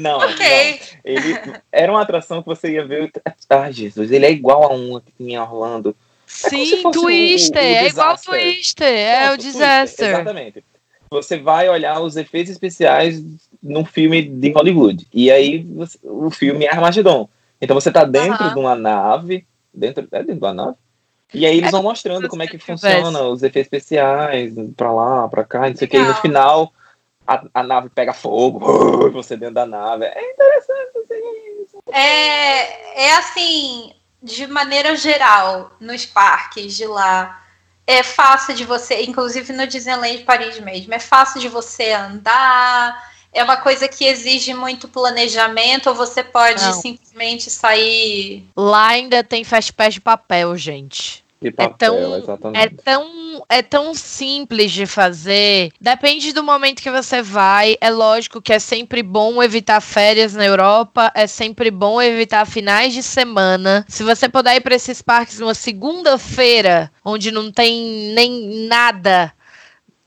não, 0.00 0.18
Ok. 0.18 0.80
não. 0.80 1.00
Ele 1.04 1.38
era 1.72 1.90
uma 1.92 2.02
atração 2.02 2.42
que 2.42 2.48
você 2.48 2.72
ia 2.72 2.84
ver. 2.86 3.10
Ah, 3.48 3.70
Jesus, 3.70 4.10
ele 4.10 4.26
é 4.26 4.30
igual 4.30 4.64
a 4.64 4.74
uma 4.74 5.00
que 5.00 5.12
tinha 5.16 5.38
em 5.38 5.40
Orlando. 5.40 5.90
É 6.44 6.48
Sim, 6.48 6.86
o- 6.86 6.90
Twister. 6.90 7.62
o 7.62 7.64
é 7.66 7.86
igual. 7.88 8.16
Twister. 8.18 8.88
É 8.88 9.32
o 9.32 9.36
Disaster. 9.36 10.08
Exatamente. 10.10 10.64
Você 11.10 11.38
vai 11.38 11.68
olhar 11.68 12.00
os 12.00 12.16
efeitos 12.16 12.50
especiais 12.50 13.22
num 13.62 13.84
filme 13.84 14.22
de 14.22 14.50
Hollywood. 14.50 15.06
E 15.14 15.30
aí 15.30 15.62
você- 15.62 15.98
o 16.02 16.30
filme 16.30 16.64
é 16.64 16.70
Armagedon. 16.70 17.28
Então 17.60 17.74
você 17.74 17.90
tá 17.92 18.04
dentro 18.04 18.42
Aham. 18.44 18.54
de 18.54 18.58
uma 18.60 18.74
nave. 18.74 19.46
Dentro, 19.72 20.06
é 20.10 20.18
dentro 20.18 20.34
de 20.34 20.40
uma 20.40 20.52
nave? 20.54 20.76
E 21.34 21.44
aí 21.46 21.56
eles 21.58 21.68
É 21.68 21.70
vão 21.72 21.82
mostrando 21.82 22.28
como 22.28 22.42
é 22.42 22.46
que 22.46 22.58
funciona, 22.58 23.22
os 23.22 23.42
efeitos 23.42 23.66
especiais, 23.66 24.52
pra 24.76 24.92
lá, 24.92 25.28
pra 25.28 25.44
cá, 25.44 25.68
não 25.68 25.76
sei 25.76 25.86
o 25.86 25.90
que. 25.90 25.96
E 25.96 26.02
no 26.04 26.14
final 26.16 26.72
a, 27.26 27.42
a 27.54 27.62
nave 27.62 27.88
pega 27.88 28.12
fogo, 28.12 29.10
você 29.10 29.36
dentro 29.36 29.54
da 29.54 29.66
nave. 29.66 30.04
É 30.04 30.32
interessante. 30.32 30.98
assim. 30.98 31.78
É, 31.92 33.06
é 33.06 33.14
assim, 33.16 33.92
de 34.22 34.46
maneira 34.46 34.96
geral, 34.96 35.72
nos 35.80 36.06
parques 36.06 36.76
de 36.76 36.86
lá, 36.86 37.42
é 37.86 38.02
fácil 38.02 38.54
de 38.54 38.64
você, 38.64 39.02
inclusive 39.02 39.52
no 39.52 39.66
Disneyland 39.66 40.24
Paris 40.24 40.58
mesmo, 40.58 40.92
é 40.94 40.98
fácil 40.98 41.40
de 41.40 41.48
você 41.48 41.92
andar, 41.92 43.10
é 43.32 43.44
uma 43.44 43.58
coisa 43.58 43.86
que 43.86 44.06
exige 44.06 44.54
muito 44.54 44.88
planejamento, 44.88 45.88
ou 45.88 45.94
você 45.94 46.24
pode 46.24 46.64
Não. 46.64 46.72
simplesmente 46.72 47.50
sair. 47.50 48.48
Lá 48.56 48.88
ainda 48.88 49.22
tem 49.22 49.44
Fast 49.44 49.72
Pass 49.72 49.94
de 49.94 50.00
papel, 50.00 50.56
gente. 50.56 51.25
Que 51.50 51.56
papel, 51.56 51.76
tão- 51.94 52.16
exatamente. 52.18 52.64
É 52.64 52.68
tão, 52.68 53.44
é 53.48 53.62
tão 53.62 53.94
simples 53.94 54.72
de 54.72 54.86
fazer. 54.86 55.70
Depende 55.80 56.32
do 56.32 56.42
momento 56.42 56.82
que 56.82 56.90
você 56.90 57.22
vai. 57.22 57.76
É 57.80 57.90
lógico 57.90 58.40
que 58.42 58.52
é 58.52 58.58
sempre 58.58 59.02
bom 59.02 59.42
evitar 59.42 59.80
férias 59.80 60.34
na 60.34 60.44
Europa. 60.44 61.10
É 61.14 61.26
sempre 61.26 61.70
bom 61.70 62.00
evitar 62.00 62.44
finais 62.46 62.92
de 62.94 63.02
semana. 63.02 63.84
Se 63.88 64.02
você 64.02 64.28
puder 64.28 64.56
ir 64.56 64.60
para 64.60 64.74
esses 64.74 65.02
parques 65.02 65.38
numa 65.38 65.54
segunda-feira, 65.54 66.90
onde 67.04 67.30
não 67.30 67.50
tem 67.50 68.12
nem 68.14 68.66
nada. 68.68 69.32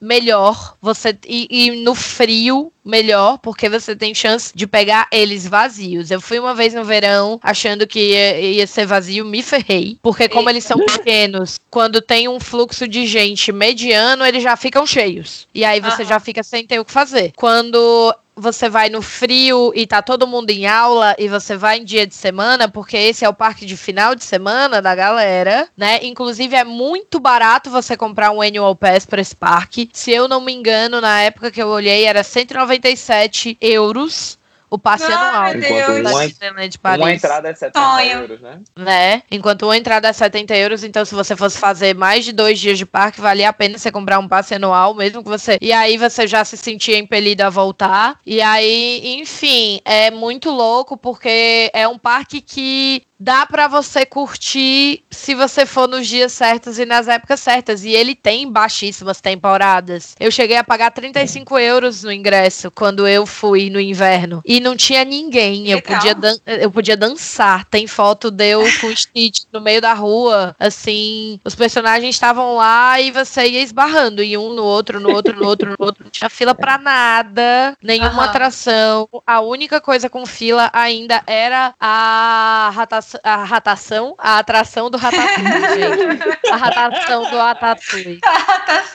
Melhor 0.02 0.76
você 0.82 1.18
e, 1.28 1.48
e 1.50 1.72
no 1.84 1.94
frio 1.94 2.72
melhor 2.86 3.38
porque 3.38 3.70
você 3.70 3.96
tem 3.96 4.16
chance 4.16 4.52
de 4.56 4.66
pegar 4.66 5.08
eles 5.12 5.48
vazios. 5.48 6.10
Eu 6.10 6.20
fui 6.22 6.40
uma 6.40 6.56
vez 6.56 6.74
no 6.74 6.84
verão 6.84 7.40
achando 7.44 7.86
que 7.86 8.00
ia, 8.00 8.40
ia 8.40 8.68
ser 8.68 8.86
vazio, 8.86 9.26
me 9.26 9.44
ferrei 9.44 9.98
porque 10.02 10.28
como 10.28 10.50
eles 10.50 10.64
são 10.64 10.78
pequenos, 10.80 11.60
quando 11.70 12.02
tem 12.02 12.28
um 12.28 12.40
fluxo 12.40 12.88
de 12.88 13.06
gente 13.06 13.52
mediano, 13.52 14.26
eles 14.26 14.42
já 14.42 14.56
ficam 14.56 14.86
cheios. 14.86 15.48
E 15.54 15.64
aí 15.64 15.80
você 15.80 16.02
Aham. 16.04 16.10
já 16.10 16.20
fica 16.20 16.44
sem 16.44 16.66
ter 16.66 16.80
o 16.80 16.86
que 16.86 16.92
fazer. 16.92 17.34
Quando 17.36 18.16
você 18.40 18.70
vai 18.70 18.90
no 18.90 19.02
frio 19.02 19.72
e 19.76 19.86
tá 19.86 20.02
todo 20.02 20.28
mundo 20.28 20.50
em 20.50 20.66
aula 20.66 21.16
e 21.20 21.28
você 21.28 21.58
vai 21.58 21.80
em 21.80 21.84
dia 21.84 22.08
de 22.08 22.16
semana, 22.16 22.68
porque 22.68 22.98
esse 22.98 23.26
é 23.26 23.30
o 23.30 23.34
parque 23.34 23.66
de 23.66 23.76
final 23.78 24.16
de 24.16 24.24
semana 24.24 24.82
da 24.82 24.96
galera, 24.96 25.68
né? 25.78 26.00
Inclusive 26.04 26.56
é 26.56 26.64
muito 26.64 27.20
barato 27.20 27.70
você 27.70 27.98
comprar 27.98 28.32
um 28.32 28.42
annual 28.42 28.76
pass 28.76 29.06
para 29.06 29.22
esse 29.22 29.36
parque. 29.36 29.90
Se 29.94 30.12
eu 30.12 30.28
não 30.28 30.42
me 30.42 30.54
engano, 30.54 31.02
na 31.02 31.22
época 31.22 31.52
que 31.52 31.62
eu 31.62 31.68
olhei 31.68 32.06
era 32.06 32.24
197 32.24 33.58
euros 33.60 34.39
o 34.70 34.78
passe 34.78 35.06
Ai, 35.06 35.14
anual. 35.14 35.52
meu 35.52 35.62
Deus. 35.62 35.72
Enquanto 35.72 36.04
da 36.04 36.10
uma, 36.12 36.28
Disneyland 36.28 36.80
Paris 36.80 37.02
uma 37.04 37.14
entrada 37.14 37.50
é 37.50 37.54
70 37.54 37.80
Sonho. 37.80 38.20
euros, 38.20 38.42
né? 38.42 38.62
né? 38.78 39.24
Enquanto 39.32 39.64
uma 39.64 39.78
entrada 39.78 40.08
é 40.08 40.14
70 40.14 40.56
euros, 40.56 40.84
então 40.84 41.04
se 41.04 41.16
você 41.16 41.36
fosse 41.36 41.58
fazer 41.58 41.96
mais 41.96 42.26
de 42.26 42.32
dois 42.32 42.60
dias 42.60 42.78
de 42.78 42.86
parque, 42.86 43.22
valia 43.22 43.50
a 43.50 43.54
pena 43.54 43.78
você 43.78 43.92
comprar 43.92 44.20
um 44.20 44.28
passe 44.28 44.56
anual, 44.56 44.94
mesmo 44.94 45.24
que 45.24 45.30
você. 45.30 45.58
E 45.62 45.74
aí 45.74 45.98
você 45.98 46.28
já 46.28 46.46
se 46.46 46.58
sentia 46.58 46.98
impelido 46.98 47.42
a 47.42 47.50
voltar. 47.50 48.20
E 48.26 48.42
aí, 48.42 49.20
enfim, 49.20 49.80
é 49.84 50.12
muito 50.12 50.50
louco 50.52 50.98
porque 50.98 51.72
é 51.74 51.88
um 51.88 51.98
parque 51.98 52.42
que 52.42 53.04
dá 53.20 53.46
pra 53.46 53.68
você 53.68 54.06
curtir 54.06 55.04
se 55.12 55.36
você 55.36 55.66
for 55.66 55.88
nos 55.88 56.08
dias 56.08 56.32
certos 56.32 56.80
e 56.80 56.86
nas 56.86 57.08
épocas 57.08 57.40
certas. 57.40 57.84
E 57.84 57.90
ele 57.90 58.16
tem 58.16 58.50
baixíssimas 58.50 59.20
temporadas. 59.20 60.16
Eu 60.20 60.32
cheguei 60.32 60.58
a 60.58 60.64
pagar 60.64 60.92
35 60.92 61.58
euros 61.60 62.04
no 62.04 62.12
ingresso 62.12 62.72
quando 62.72 63.08
eu 63.08 63.26
fui 63.26 63.70
no 63.70 63.80
inverno. 63.80 64.42
E 64.46 64.60
não 64.60 64.76
tinha 64.76 65.04
ninguém. 65.04 65.68
Eu 65.70 65.78
Legal. 65.78 66.00
podia, 66.00 66.40
eu 66.46 66.72
podia 66.72 66.96
dançar. 66.96 67.66
Tem 67.66 67.86
foto 67.88 68.32
de 68.32 68.50
eu 68.50 68.74
com 68.74 68.88
o 68.88 68.96
Stitch 68.96 69.44
no 69.52 69.60
meio 69.60 69.82
da 69.82 69.94
rua. 69.94 70.56
Assim, 70.58 71.40
os 71.44 71.56
personagens 71.56 72.16
estavam 72.16 72.56
lá 72.56 73.00
e 73.02 73.12
você 73.12 73.46
ia 73.48 73.62
esbarrando 73.62 74.22
em 74.22 74.38
um 74.38 74.54
no 74.54 74.64
outro, 74.64 75.00
no 75.00 75.10
outro, 75.10 75.36
no 75.36 75.46
outro, 75.46 75.70
no 75.72 75.76
outro. 75.86 76.04
Não 76.04 76.12
tinha 76.12 76.30
fila 76.30 76.56
pra 76.56 76.78
nada. 76.78 77.76
Nenhuma 77.84 78.24
Aham. 78.24 78.30
atração. 78.30 79.10
A 79.26 79.42
única 79.42 79.82
coisa 79.82 80.10
com 80.10 80.26
fila 80.26 80.70
ainda 80.74 81.22
era 81.28 81.74
a 81.80 82.72
ratação, 82.74 83.09
a 83.24 83.44
ratação, 83.44 84.16
a 84.18 84.40
atração 84.40 84.90
do 84.90 84.98
Ratatouille, 84.98 86.18
gente. 86.20 86.52
A 86.52 86.56
ratação 86.56 87.30
do 87.30 87.38
Ratatouille. 87.38 88.20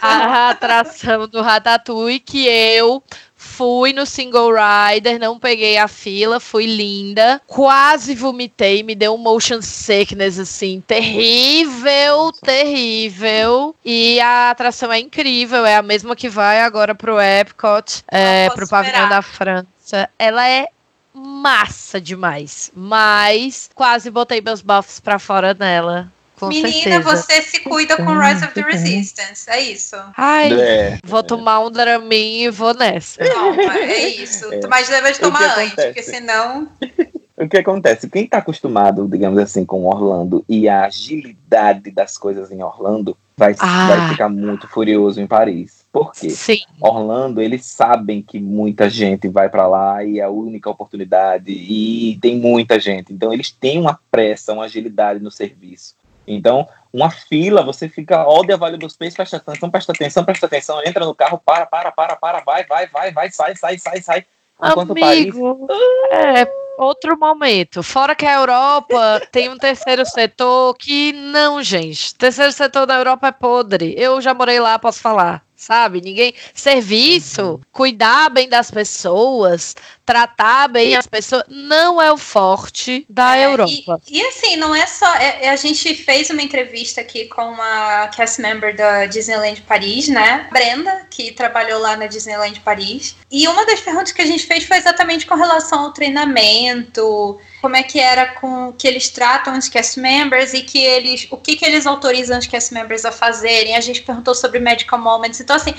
A 0.00 0.50
atração 0.50 1.29
do 1.29 1.42
Ratatouille 1.42 2.20
que 2.20 2.46
eu 2.46 3.03
fui 3.44 3.92
no 3.92 4.07
single 4.07 4.53
rider, 4.53 5.18
não 5.18 5.38
peguei 5.38 5.77
a 5.77 5.87
fila, 5.87 6.40
fui 6.40 6.66
linda, 6.66 7.40
quase 7.46 8.14
vomitei, 8.14 8.83
me 8.83 8.94
deu 8.94 9.14
um 9.14 9.18
motion 9.18 9.61
sickness 9.61 10.38
assim, 10.38 10.83
terrível, 10.87 12.33
terrível. 12.42 13.74
E 13.85 14.18
a 14.20 14.50
atração 14.50 14.92
é 14.92 14.98
incrível, 14.98 15.64
é 15.64 15.77
a 15.77 15.83
mesma 15.83 16.16
que 16.16 16.29
vai 16.29 16.62
agora 16.62 16.94
pro 16.94 17.20
Epcot, 17.20 18.03
é, 18.09 18.48
pro 18.50 18.68
pavilhão 18.68 19.09
da 19.09 19.22
França. 19.22 20.09
Ela 20.18 20.48
é 20.48 20.68
massa 21.14 22.00
demais, 22.00 22.70
mas 22.74 23.70
quase 23.74 24.11
botei 24.11 24.40
meus 24.40 24.61
buffs 24.61 24.98
pra 25.00 25.18
fora 25.18 25.55
nela. 25.55 26.12
Com 26.38 26.48
Menina, 26.48 26.72
certeza. 27.00 27.03
você 27.16 27.42
se 27.42 27.61
cuida 27.61 27.96
com 27.96 28.18
Rise 28.18 28.44
of 28.44 28.53
the 28.55 28.62
Resistance. 28.62 29.48
É 29.48 29.61
isso. 29.61 29.94
Ai, 30.16 30.53
É. 30.53 30.98
vou 31.05 31.22
tomar 31.22 31.61
um 31.61 31.70
Dramin 31.70 32.40
e 32.42 32.50
vou 32.50 32.74
nessa. 32.74 33.24
Toma, 33.24 33.79
é 33.79 34.09
isso. 34.09 34.53
É. 34.53 34.66
Mas 34.66 34.88
deve 34.88 35.12
de 35.12 35.18
O 35.18 35.20
tomar 35.22 35.38
que 35.38 35.44
antes, 35.61 35.72
acontece? 35.72 35.87
porque 35.87 36.03
senão. 36.03 36.68
O 37.37 37.48
que 37.48 37.59
acontece? 37.59 38.09
Quem 38.09 38.29
tá 38.29 38.38
acostumado, 38.38 39.09
digamos 39.09 39.40
assim, 39.40 39.64
com 39.64 39.85
Orlando 39.87 40.44
e 40.48 40.68
a 40.68 40.85
agilidade 40.85 41.90
das 41.90 42.16
coisas 42.16 42.53
em 42.53 42.62
Orlando 42.62 43.16
vai, 43.37 43.57
Ah. 43.59 43.88
vai 43.88 44.09
ficar 44.11 44.29
muito 44.29 44.68
furioso 44.68 45.20
em 45.20 45.27
Paris. 45.27 45.84
Por 45.94 46.11
quê? 46.11 46.28
Sim. 46.28 46.59
Orlando, 46.80 47.40
eles 47.40 47.64
sabem 47.64 48.20
que 48.20 48.40
muita 48.40 48.90
gente 48.90 49.28
vai 49.28 49.48
pra 49.48 49.68
lá 49.68 50.02
e 50.02 50.18
é 50.18 50.24
a 50.24 50.28
única 50.28 50.68
oportunidade 50.68 51.52
e 51.52 52.18
tem 52.20 52.37
muita 52.37 52.80
gente. 52.80 53.12
Então 53.12 53.33
eles 53.33 53.52
têm 53.52 53.78
uma 53.78 54.00
pressa, 54.11 54.52
uma 54.52 54.64
agilidade 54.64 55.20
no 55.20 55.30
serviço. 55.30 55.94
Então, 56.26 56.68
uma 56.92 57.12
fila, 57.12 57.62
você 57.62 57.88
fica, 57.88 58.26
olha 58.26 58.57
a 58.57 58.59
Vale 58.59 58.76
dos 58.76 58.96
Peixes, 58.96 59.14
presta 59.14 59.37
atenção, 59.37 59.70
presta 59.70 59.92
atenção, 59.92 60.24
presta 60.24 60.46
atenção, 60.46 60.83
entra 60.85 61.04
no 61.04 61.14
carro, 61.14 61.38
para, 61.38 61.64
para, 61.64 61.92
para, 61.92 62.16
para, 62.16 62.40
vai, 62.40 62.64
vai, 62.64 62.88
vai, 62.88 63.12
vai, 63.12 63.30
sai, 63.30 63.54
sai, 63.54 63.78
sai, 63.78 64.00
sai. 64.00 64.26
Enquanto 64.64 64.96
Paris 64.96 65.28
Amigo, 65.28 65.68
é 66.11 66.44
outro 66.76 67.16
momento. 67.16 67.85
Fora 67.85 68.16
que 68.16 68.26
a 68.26 68.35
Europa 68.35 69.22
tem 69.30 69.48
um 69.48 69.57
terceiro 69.57 70.04
setor 70.04 70.74
que 70.76 71.12
não, 71.12 71.62
gente. 71.62 72.16
Terceiro 72.16 72.50
setor 72.50 72.85
da 72.85 72.96
Europa 72.96 73.28
é 73.28 73.33
podre. 73.33 73.94
Eu 73.96 74.20
já 74.20 74.35
morei 74.35 74.59
lá, 74.59 74.76
posso 74.76 75.00
falar. 75.00 75.43
Sabe? 75.64 76.03
Ninguém. 76.03 76.35
Serviço, 76.53 77.59
cuidar 77.72 78.29
bem 78.29 78.50
das 78.50 78.70
pessoas, 78.70 79.74
tratar 80.04 80.68
bem 80.68 80.96
as 80.96 81.06
pessoas, 81.06 81.44
não 81.48 82.00
é 82.00 82.12
o 82.12 82.16
forte 82.16 83.06
da 83.08 83.36
É, 83.36 83.46
Europa. 83.46 84.00
E, 84.08 84.18
e 84.18 84.26
assim, 84.26 84.56
não 84.56 84.74
é 84.74 84.86
só. 84.86 85.14
é- 85.16 85.46
é- 85.46 85.50
a 85.50 85.56
gente 85.56 85.94
fez 85.94 86.28
uma 86.30 86.42
entrevista 86.42 87.00
aqui 87.00 87.26
com 87.26 87.42
uma 87.42 88.08
cast 88.08 88.40
member 88.40 88.76
da 88.76 89.06
Disneyland 89.06 89.62
Paris, 89.62 90.08
né? 90.08 90.46
Brenda, 90.52 91.06
que 91.10 91.32
trabalhou 91.32 91.80
lá 91.80 91.96
na 91.96 92.06
Disneyland 92.06 92.60
Paris. 92.60 93.16
E 93.30 93.48
uma 93.48 93.64
das 93.64 93.80
perguntas 93.80 94.12
que 94.12 94.22
a 94.22 94.26
gente 94.26 94.46
fez 94.46 94.64
foi 94.64 94.76
exatamente 94.76 95.26
com 95.26 95.34
relação 95.34 95.80
ao 95.84 95.92
treinamento, 95.92 97.38
como 97.60 97.76
é 97.76 97.82
que 97.82 97.98
era 97.98 98.26
com 98.34 98.72
que 98.72 98.86
eles 98.86 99.08
tratam 99.08 99.56
os 99.56 99.68
cast 99.68 99.98
members 99.98 100.52
e 100.54 100.62
que 100.62 100.78
eles. 100.78 101.26
o 101.30 101.36
que, 101.36 101.56
que 101.56 101.64
eles 101.64 101.86
autorizam 101.86 102.38
os 102.38 102.46
cast 102.46 102.72
members 102.74 103.04
a 103.04 103.12
fazerem. 103.12 103.76
A 103.76 103.80
gente 103.80 104.02
perguntou 104.02 104.34
sobre 104.34 104.58
medical 104.60 104.98
moments. 104.98 105.40
Então, 105.40 105.56
assim. 105.56 105.74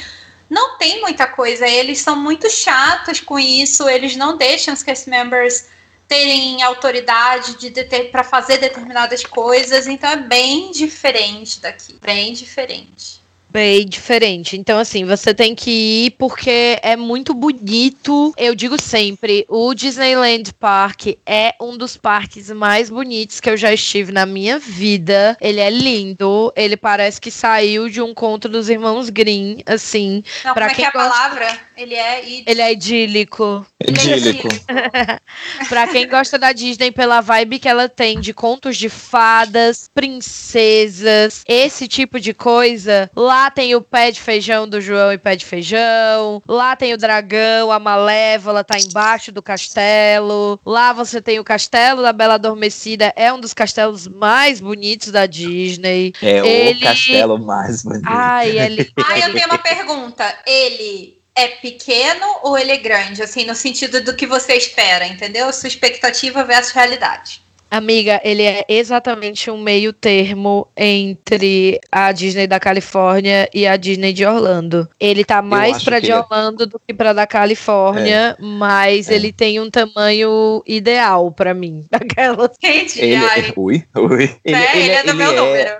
Não 0.49 0.77
tem 0.77 1.01
muita 1.01 1.25
coisa, 1.27 1.67
eles 1.67 1.99
são 1.99 2.15
muito 2.15 2.49
chatos 2.49 3.19
com 3.19 3.39
isso, 3.39 3.89
eles 3.89 4.15
não 4.15 4.38
deixam 4.38 4.73
os 4.73 4.84
cast 4.84 5.10
members 5.10 5.65
terem 6.08 6.62
autoridade 6.62 7.55
de 7.55 7.71
para 8.12 8.23
fazer 8.23 8.60
determinadas 8.60 9.23
coisas, 9.25 9.88
então 9.88 10.10
é 10.10 10.17
bem 10.17 10.71
diferente 10.71 11.60
daqui, 11.60 11.97
bem 11.99 12.34
diferente. 12.34 13.24
Bem 13.56 13.86
diferente. 13.88 14.58
Então, 14.58 14.78
assim, 14.78 15.06
você 15.06 15.34
tem 15.34 15.56
que 15.56 15.72
ir 16.08 16.12
porque 16.20 16.78
é 16.82 16.98
muito 16.98 17.34
bonito. 17.34 18.34
Eu 18.38 18.54
digo 18.54 18.76
sempre, 18.82 19.46
o 19.48 19.74
Disneyland 19.74 20.52
Park 20.60 21.08
é 21.26 21.56
um 21.62 21.78
dos 21.78 21.96
parques 21.96 22.50
mais 22.52 22.89
bonitos 22.89 23.39
que 23.39 23.50
eu 23.50 23.56
já 23.56 23.72
estive 23.72 24.12
na 24.12 24.26
minha 24.26 24.60
vida. 24.60 25.38
Ele 25.39 25.62
é 25.62 25.70
lindo. 25.70 26.52
Ele 26.54 26.76
parece 26.76 27.22
que 27.22 27.32
saiu 27.32 27.88
de 27.88 28.02
um 28.02 28.13
conto 28.13 28.50
dos 28.50 28.68
irmãos 28.68 29.10
Grimm, 29.10 29.60
assim. 29.65 30.22
Não, 30.44 30.54
Pra 30.54 30.68
como 30.68 30.72
é 30.72 30.76
que 30.76 30.82
é 30.82 30.91
quem 30.91 31.02
a 31.02 31.04
palavra? 31.10 31.60
Ele 31.78 31.94
é 31.96 32.28
id- 32.30 32.44
Ele 32.50 32.62
é 32.62 32.72
idílico. 32.74 33.65
ele 33.80 34.12
é 34.12 34.18
idílico. 34.18 34.50
Pra 35.70 35.88
quem 35.88 36.08
gosta 36.10 36.38
da 36.38 36.52
Disney 36.52 36.91
pela 36.91 37.22
vibe 37.22 37.60
que 37.60 37.70
ela 37.70 37.88
tem 37.88 38.20
de 38.20 38.34
contos 38.34 38.76
de 38.76 38.89
fadas, 38.89 39.89
princesas, 39.94 41.41
esse 41.48 41.88
tipo 41.88 42.20
de 42.20 42.34
coisa, 42.34 43.10
lá 43.15 43.44
tem 43.49 43.75
o 43.75 43.81
pé 43.81 44.12
de 44.12 44.19
feijão 44.21 44.67
do 44.67 44.79
João 44.81 45.12
e 45.12 45.17
pé 45.17 45.36
de 45.36 45.45
feijão, 45.45 46.41
lá 46.47 46.75
tem 46.75 46.93
o 46.93 46.97
dragão, 46.97 47.71
a 47.71 47.79
malévola 47.79 48.63
tá 48.63 48.77
embaixo 48.79 49.31
do 49.31 49.41
castelo, 49.41 50.59
lá 50.65 50.93
você 50.93 51.22
tem 51.22 51.39
o 51.39 51.43
castelo 51.43 52.01
da 52.01 52.13
Bela 52.13 52.36
Adormecida, 52.36 53.13
é 53.15 53.32
um 53.32 53.39
dos 53.39 53.53
castelos 53.53 54.07
mais 54.07 54.59
bonitos 54.59 55.11
da 55.11 55.26
Disney. 55.26 56.13
É 56.22 56.38
Ele- 56.38 56.80
o 56.80 56.88
castelo 56.88 57.39
mais 57.39 57.84
bonito. 57.84 58.03
Ai, 58.05 58.57
é 58.57 58.67
lindo. 58.70 58.91
Ah, 59.07 59.20
eu 59.20 59.34
tenho 59.34 59.47
uma 59.47 59.57
pergunta. 59.57 60.36
Ele 60.45 61.20
é 61.36 61.47
pequeno 61.47 62.26
ou 62.43 62.57
ele 62.57 62.72
é 62.72 62.78
grande? 62.78 63.22
Assim, 63.22 63.45
no 63.45 63.55
sentido 63.55 64.01
do 64.01 64.15
que 64.15 64.26
você 64.26 64.53
espera, 64.53 65.05
entendeu? 65.05 65.51
Sua 65.51 65.67
expectativa 65.67 66.43
versus 66.43 66.72
realidade. 66.72 67.41
Amiga, 67.70 68.22
ele 68.24 68.43
é 68.43 68.63
exatamente 68.70 69.51
um 69.51 69.61
meio 69.61 69.91
termo 69.91 70.68
entre 70.78 71.80
a 71.91 72.11
Disney 72.11 72.47
da 72.47 72.59
Califórnia 72.59 73.49
e 73.53 73.68
a 73.68 73.76
Disney 73.76 74.13
de 74.13 74.26
Orlando. 74.26 74.88
Ele 74.99 75.26
tá 75.26 75.41
mais 75.41 75.84
pra 75.84 75.99
de 75.99 76.05
ele 76.05 76.13
é- 76.13 76.20
Orlando 76.20 76.66
do 76.68 76.80
que 76.80 76.93
pra 76.93 77.11
da 77.11 77.28
Califórnia, 77.28 78.38
mas 78.39 79.09
É. 79.09 79.16
ele 79.16 79.34
tem 79.34 79.59
um 79.59 79.70
tamanho 79.70 80.63
ideal 80.66 81.32
pra 81.32 81.53
mim. 81.53 81.86
Aquelas. 81.91 82.51
Entendi. 82.63 83.01
Ele, 83.01 83.16
Ai, 83.16 83.53
ui, 83.57 83.84
ui. 83.95 84.24
é, 84.45 84.78
ele, 84.80 84.91
é 84.91 85.03
do 85.03 85.16
meu 85.16 85.34
número. 85.34 85.76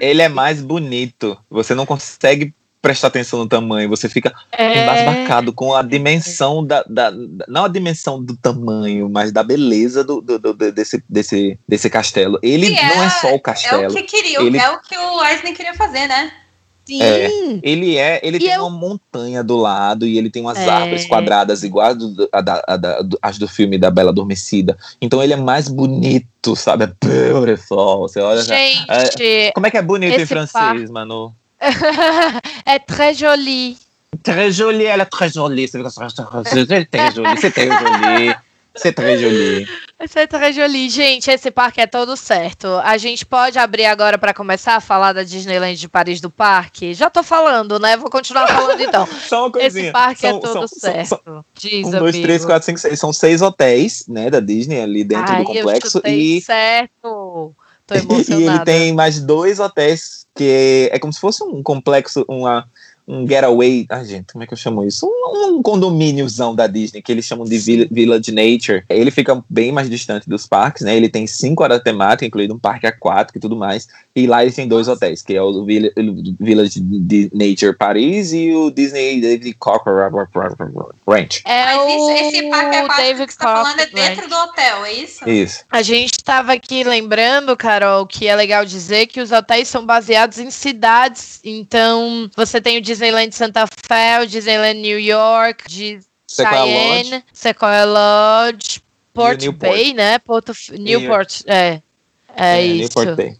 ele 0.00 0.22
é 0.22 0.28
mais 0.28 0.60
bonito. 0.62 1.36
Você 1.50 1.74
não 1.74 1.86
consegue 1.86 2.54
prestar 2.80 3.08
atenção 3.08 3.40
no 3.40 3.48
tamanho, 3.48 3.88
você 3.88 4.08
fica 4.08 4.32
É, 4.52 4.82
embasbacado 4.82 5.52
com 5.52 5.74
a 5.74 5.82
dimensão 5.82 6.64
da, 6.64 6.82
da- 6.88 7.10
da- 7.10 7.44
Não 7.48 7.64
a 7.64 7.68
dimensão 7.68 8.22
do 8.22 8.36
tamanho, 8.36 9.08
mas 9.08 9.32
da 9.32 9.42
beleza 9.42 10.04
do, 10.04 10.20
do- 10.20 10.38
do- 10.38 10.54
desse, 10.72 11.02
desse, 11.08 11.58
desse 11.68 11.90
castelo. 11.90 12.38
Ele 12.42 12.70
não 12.70 13.02
é 13.02 13.06
é- 13.06 13.10
só 13.10 13.26
o 13.28 13.30
É 13.30 13.34
o 13.34 13.40
castelo. 13.40 13.94
que 13.94 14.02
queria, 14.04 14.40
Ele- 14.40 14.58
é 14.58 14.70
o 14.70 14.80
que 14.80 14.96
o 14.96 15.24
Eisner 15.24 15.54
queria 15.54 15.74
fazer, 15.74 16.06
né? 16.06 16.30
sim. 16.86 17.02
É. 17.02 17.28
Ele 17.62 17.98
é, 17.98 18.18
ele 18.22 18.38
E 18.38 18.40
tem 18.40 18.50
eu- 18.54 18.64
uma 18.64 18.70
montanha 18.70 19.44
do 19.44 19.56
lado 19.58 20.06
e 20.06 20.16
ele 20.16 20.30
tem 20.30 20.40
umas 20.40 20.56
É. 20.56 20.66
árvores 20.70 21.04
quadradas 21.06 21.62
iguais 21.62 21.94
do- 21.98 22.26
a 22.32 22.40
da- 22.40 22.64
a 22.66 22.76
da- 22.78 23.02
do- 23.02 23.18
as 23.20 23.36
do 23.36 23.46
filme 23.46 23.76
da 23.76 23.90
Bela 23.90 24.08
Adormecida. 24.10 24.74
Então 24.98 25.22
ele 25.22 25.34
é 25.34 25.36
mais 25.36 25.68
bonito, 25.68 26.56
sabe? 26.56 26.84
É 26.84 26.86
beautiful. 27.06 27.98
Você 28.08 28.20
olha 28.20 28.40
já. 28.42 28.54
Gente, 28.56 29.52
Como 29.54 29.66
é 29.66 29.70
que 29.70 29.76
é 29.76 29.82
bonito 29.82 30.18
em 30.18 30.24
francês, 30.24 30.88
mano? 30.90 31.34
É 32.66 32.78
très 32.78 33.14
joli. 33.18 33.76
Très 34.22 34.50
jolie, 34.52 34.86
ela 34.86 35.02
é 35.02 35.06
très 35.06 35.28
jolie. 35.28 35.68
C'est 35.68 35.78
très 35.82 35.90
jolie, 37.12 37.40
c'est 37.40 37.50
très 37.50 37.70
jolie. 37.70 38.34
C'est 38.74 38.92
très 38.92 39.18
jolie. 39.18 39.66
É 39.98 40.26
très 40.26 40.52
joli. 40.52 40.88
Gente, 40.88 41.28
esse 41.28 41.50
parque 41.50 41.80
é 41.80 41.86
todo 41.88 42.16
certo. 42.16 42.80
A 42.84 42.96
gente 42.96 43.26
pode 43.26 43.58
abrir 43.58 43.86
agora 43.86 44.16
para 44.16 44.32
começar 44.32 44.76
a 44.76 44.80
falar 44.80 45.12
da 45.12 45.24
Disneyland 45.24 45.74
de 45.76 45.88
Paris 45.88 46.20
do 46.20 46.30
parque? 46.30 46.94
Já 46.94 47.10
tô 47.10 47.24
falando, 47.24 47.80
né? 47.80 47.96
Vou 47.96 48.08
continuar 48.08 48.46
falando 48.46 48.80
então. 48.80 49.04
Só 49.28 49.46
uma 49.46 49.50
coisinha. 49.50 49.84
Esse 49.86 49.92
parque 49.92 50.26
é 50.26 50.30
São- 50.30 50.40
todo 50.40 50.52
são- 50.52 50.68
são- 50.68 50.78
certo. 50.78 51.08
são- 51.24 51.44
Diz, 51.54 51.86
Um, 51.88 51.90
dois, 51.90 52.14
amigo. 52.14 52.22
três, 52.22 52.44
quatro, 52.44 52.66
cinco, 52.66 52.78
seis. 52.78 53.00
São 53.00 53.12
seis 53.12 53.42
hotéis, 53.42 54.04
né, 54.06 54.30
da 54.30 54.38
Disney 54.38 54.80
ali 54.80 55.02
dentro 55.02 55.32
Ai, 55.32 55.38
do 55.42 55.44
complexo. 55.52 56.00
E 56.06 56.40
certo. 56.40 57.17
Tô 57.88 57.94
E 57.96 57.98
emocionada. 57.98 58.70
ele 58.70 58.78
tem 58.80 58.92
mais 58.92 59.20
dois 59.20 59.58
hotéis 59.58 60.26
que 60.34 60.88
é 60.92 60.98
como 61.00 61.12
se 61.12 61.18
fosse 61.18 61.42
um 61.42 61.60
complexo, 61.64 62.24
uma, 62.28 62.68
um 63.08 63.26
getaway. 63.26 63.86
Ai, 63.88 64.04
gente, 64.04 64.32
como 64.32 64.44
é 64.44 64.46
que 64.46 64.52
eu 64.52 64.56
chamo 64.58 64.84
isso? 64.84 65.04
Um, 65.04 65.56
um 65.56 65.62
condomíniozão 65.62 66.54
da 66.54 66.68
Disney, 66.68 67.02
que 67.02 67.10
eles 67.10 67.24
chamam 67.24 67.44
de 67.44 67.58
Vill- 67.58 67.88
Village 67.90 68.30
Nature. 68.30 68.84
Ele 68.88 69.10
fica 69.10 69.42
bem 69.50 69.72
mais 69.72 69.90
distante 69.90 70.28
dos 70.28 70.46
parques, 70.46 70.82
né? 70.82 70.94
Ele 70.96 71.08
tem 71.08 71.26
cinco 71.26 71.64
horas 71.64 71.82
temática, 71.82 72.24
incluindo 72.26 72.54
um 72.54 72.58
parque 72.58 72.86
aquático 72.86 73.38
e 73.38 73.40
tudo 73.40 73.56
mais. 73.56 73.88
E 74.18 74.26
lá 74.26 74.42
ele 74.42 74.52
tem 74.52 74.66
dois 74.66 74.88
hotéis, 74.88 75.22
que 75.22 75.34
é 75.34 75.42
o 75.42 75.64
Vill- 75.64 75.92
Village 76.40 76.80
de 76.80 77.30
Nature 77.32 77.76
Paris 77.76 78.32
e 78.32 78.52
o 78.52 78.70
Disney 78.70 79.20
David 79.20 79.52
Cocker 79.54 79.92
Ranch. 81.06 81.40
É 81.44 81.64
Mas 81.66 81.78
o 81.78 81.88
isso, 81.88 82.10
esse 82.10 82.50
parque 82.50 82.76
aquático 82.76 82.96
David 83.02 83.26
que 83.26 83.32
você 83.32 83.38
tá 83.38 83.46
falando 83.54 83.80
é 83.80 83.86
dentro 83.86 84.28
do 84.28 84.34
hotel, 84.36 84.84
é 84.84 84.92
isso? 84.92 85.28
Isso. 85.28 85.64
A 85.70 85.82
gente 85.82 86.12
estava 86.14 86.52
aqui 86.52 86.82
lembrando, 86.82 87.56
Carol, 87.56 88.06
que 88.06 88.26
é 88.26 88.34
legal 88.34 88.64
dizer 88.64 89.06
que 89.06 89.20
os 89.20 89.30
hotéis 89.30 89.68
são 89.68 89.84
baseados 89.86 90.38
em 90.38 90.50
cidades. 90.50 91.40
Então, 91.44 92.30
você 92.36 92.60
tem 92.60 92.78
o 92.78 92.80
Disneyland 92.80 93.34
Santa 93.34 93.66
Fe, 93.66 94.22
o 94.22 94.26
Disneyland 94.26 94.80
New 94.80 94.98
York, 94.98 95.68
de 95.68 96.00
Sequoia 96.26 96.60
Lodge. 96.64 96.72
Cheyenne, 96.72 97.24
Sequoia 97.32 97.84
Lodge, 97.84 98.82
Port 99.14 99.40
Newport. 99.42 99.72
Bay, 99.72 99.92
né? 99.94 100.18
Porto, 100.18 100.52
F- 100.52 100.76
Newport, 100.78 101.42
é. 101.46 101.80
É, 102.36 102.58
É, 102.58 102.62
isso. 102.66 102.98
Newport 102.98 103.16
Bay. 103.16 103.36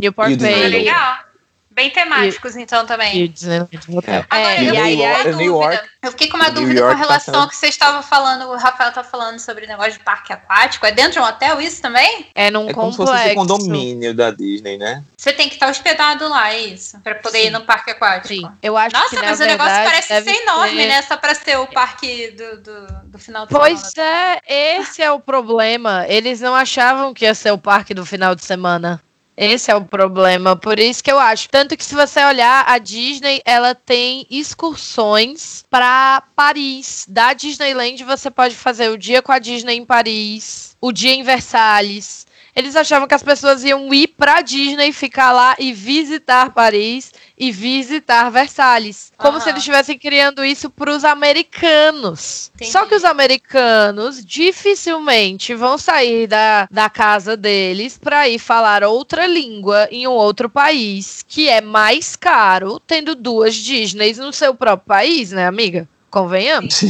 Newport 0.00 0.30
E 0.32 0.36
Bay. 0.36 0.68
Legal. 0.68 1.26
Bem 1.70 1.90
temáticos, 1.90 2.56
então, 2.56 2.80
E 2.80 2.84
o 2.84 2.86
também. 2.86 3.28
Disneyland 3.28 3.68
Hotel. 3.90 4.24
Agora, 4.30 4.50
É, 4.54 4.60
eu 4.66 4.72
e 4.72 4.78
aí, 4.78 4.96
com 4.96 5.02
New 5.02 5.04
uma 5.04 5.12
York- 5.12 5.24
New 5.28 5.52
dúvida. 5.52 5.74
York- 5.74 5.88
Eu 6.04 6.10
fiquei 6.12 6.28
com 6.30 6.36
uma 6.38 6.48
dúvida 6.50 6.80
com 6.80 6.88
tá 6.88 6.94
relação 6.94 7.40
ao 7.42 7.48
que 7.48 7.54
você 7.54 7.66
estava 7.66 8.02
falando, 8.02 8.46
o 8.48 8.56
Rafael 8.56 8.92
tá 8.92 9.04
falando 9.04 9.38
sobre 9.38 9.66
o 9.66 9.68
negócio 9.68 9.92
de 9.92 9.98
parque 9.98 10.32
aquático. 10.32 10.86
É 10.86 10.92
dentro 10.92 11.12
de 11.12 11.18
um 11.18 11.24
hotel 11.24 11.60
isso 11.60 11.82
também? 11.82 12.28
é 12.34 12.50
num 12.50 12.70
É 12.70 12.72
como 12.72 12.90
se 12.92 12.96
fosse 12.96 13.12
complexo. 13.12 13.34
condomínio 13.34 14.14
da 14.14 14.30
Disney, 14.30 14.78
né? 14.78 15.04
Você 15.18 15.34
tem 15.34 15.48
que 15.50 15.56
estar 15.56 15.68
hospedado 15.68 16.26
lá, 16.30 16.50
é 16.50 16.60
isso? 16.60 16.98
Pra 17.00 17.14
poder 17.16 17.40
Sim. 17.42 17.46
ir 17.48 17.50
no 17.50 17.60
parque 17.60 17.90
aquático. 17.90 18.28
Sim, 18.28 18.48
eu 18.62 18.74
acho 18.74 18.96
Nossa, 18.96 19.10
que 19.10 19.16
na 19.16 19.22
mas 19.22 19.40
o 19.40 19.44
negócio 19.44 19.74
parece 19.74 20.22
ser 20.24 20.30
enorme, 20.42 20.76
ser- 20.80 20.88
né? 20.88 21.02
Só 21.02 21.16
pra 21.18 21.34
ser 21.34 21.58
o 21.58 21.66
parque 21.66 22.30
do, 22.30 22.62
do, 22.62 22.86
do 23.04 23.18
final 23.18 23.44
de 23.44 23.52
Pois 23.52 23.80
semana. 23.80 24.40
é, 24.46 24.76
esse 24.78 25.02
é 25.02 25.12
o 25.12 25.20
problema. 25.20 26.06
Eles 26.08 26.40
não 26.40 26.54
achavam 26.54 27.12
que 27.12 27.26
ia 27.26 27.34
ser 27.34 27.50
o 27.50 27.58
parque 27.58 27.92
do 27.92 28.06
final 28.06 28.34
de 28.34 28.42
semana. 28.46 28.98
Esse 29.36 29.70
é 29.70 29.74
o 29.74 29.84
problema, 29.84 30.56
por 30.56 30.78
isso 30.78 31.04
que 31.04 31.12
eu 31.12 31.18
acho. 31.18 31.50
Tanto 31.50 31.76
que 31.76 31.84
se 31.84 31.94
você 31.94 32.24
olhar, 32.24 32.64
a 32.66 32.78
Disney, 32.78 33.42
ela 33.44 33.74
tem 33.74 34.26
excursões 34.30 35.62
para 35.68 36.22
Paris. 36.34 37.04
Da 37.06 37.34
Disneyland 37.34 38.02
você 38.02 38.30
pode 38.30 38.54
fazer 38.54 38.88
o 38.88 38.96
dia 38.96 39.20
com 39.20 39.32
a 39.32 39.38
Disney 39.38 39.76
em 39.76 39.84
Paris, 39.84 40.74
o 40.80 40.90
dia 40.90 41.12
em 41.12 41.22
Versalhes. 41.22 42.26
Eles 42.54 42.74
achavam 42.74 43.06
que 43.06 43.14
as 43.14 43.22
pessoas 43.22 43.62
iam 43.62 43.92
ir 43.92 44.08
pra 44.08 44.40
Disney, 44.40 44.90
ficar 44.90 45.30
lá 45.32 45.54
e 45.58 45.70
visitar 45.74 46.54
Paris 46.54 47.12
e 47.38 47.52
visitar 47.52 48.30
Versalhes. 48.30 49.12
Como 49.16 49.40
se 49.40 49.48
eles 49.48 49.58
estivessem 49.58 49.98
criando 49.98 50.44
isso 50.44 50.70
pros 50.70 51.04
americanos. 51.04 52.50
Entendi. 52.54 52.70
Só 52.70 52.86
que 52.86 52.94
os 52.94 53.04
americanos 53.04 54.24
dificilmente 54.24 55.54
vão 55.54 55.76
sair 55.76 56.26
da, 56.26 56.66
da 56.70 56.88
casa 56.88 57.36
deles 57.36 57.98
pra 57.98 58.28
ir 58.28 58.38
falar 58.38 58.82
outra 58.82 59.26
língua 59.26 59.86
em 59.90 60.06
um 60.06 60.12
outro 60.12 60.48
país, 60.48 61.24
que 61.26 61.48
é 61.48 61.60
mais 61.60 62.16
caro, 62.16 62.80
tendo 62.80 63.14
duas 63.14 63.54
Disneys 63.54 64.18
no 64.18 64.32
seu 64.32 64.54
próprio 64.54 64.86
país, 64.86 65.32
né, 65.32 65.46
amiga? 65.46 65.88
Convenhamos. 66.10 66.80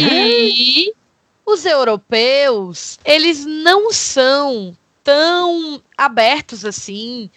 E 0.00 0.92
os 1.44 1.64
europeus, 1.64 2.98
eles 3.04 3.44
não 3.44 3.92
são 3.92 4.76
tão 5.02 5.82
abertos 5.96 6.64
assim 6.64 7.30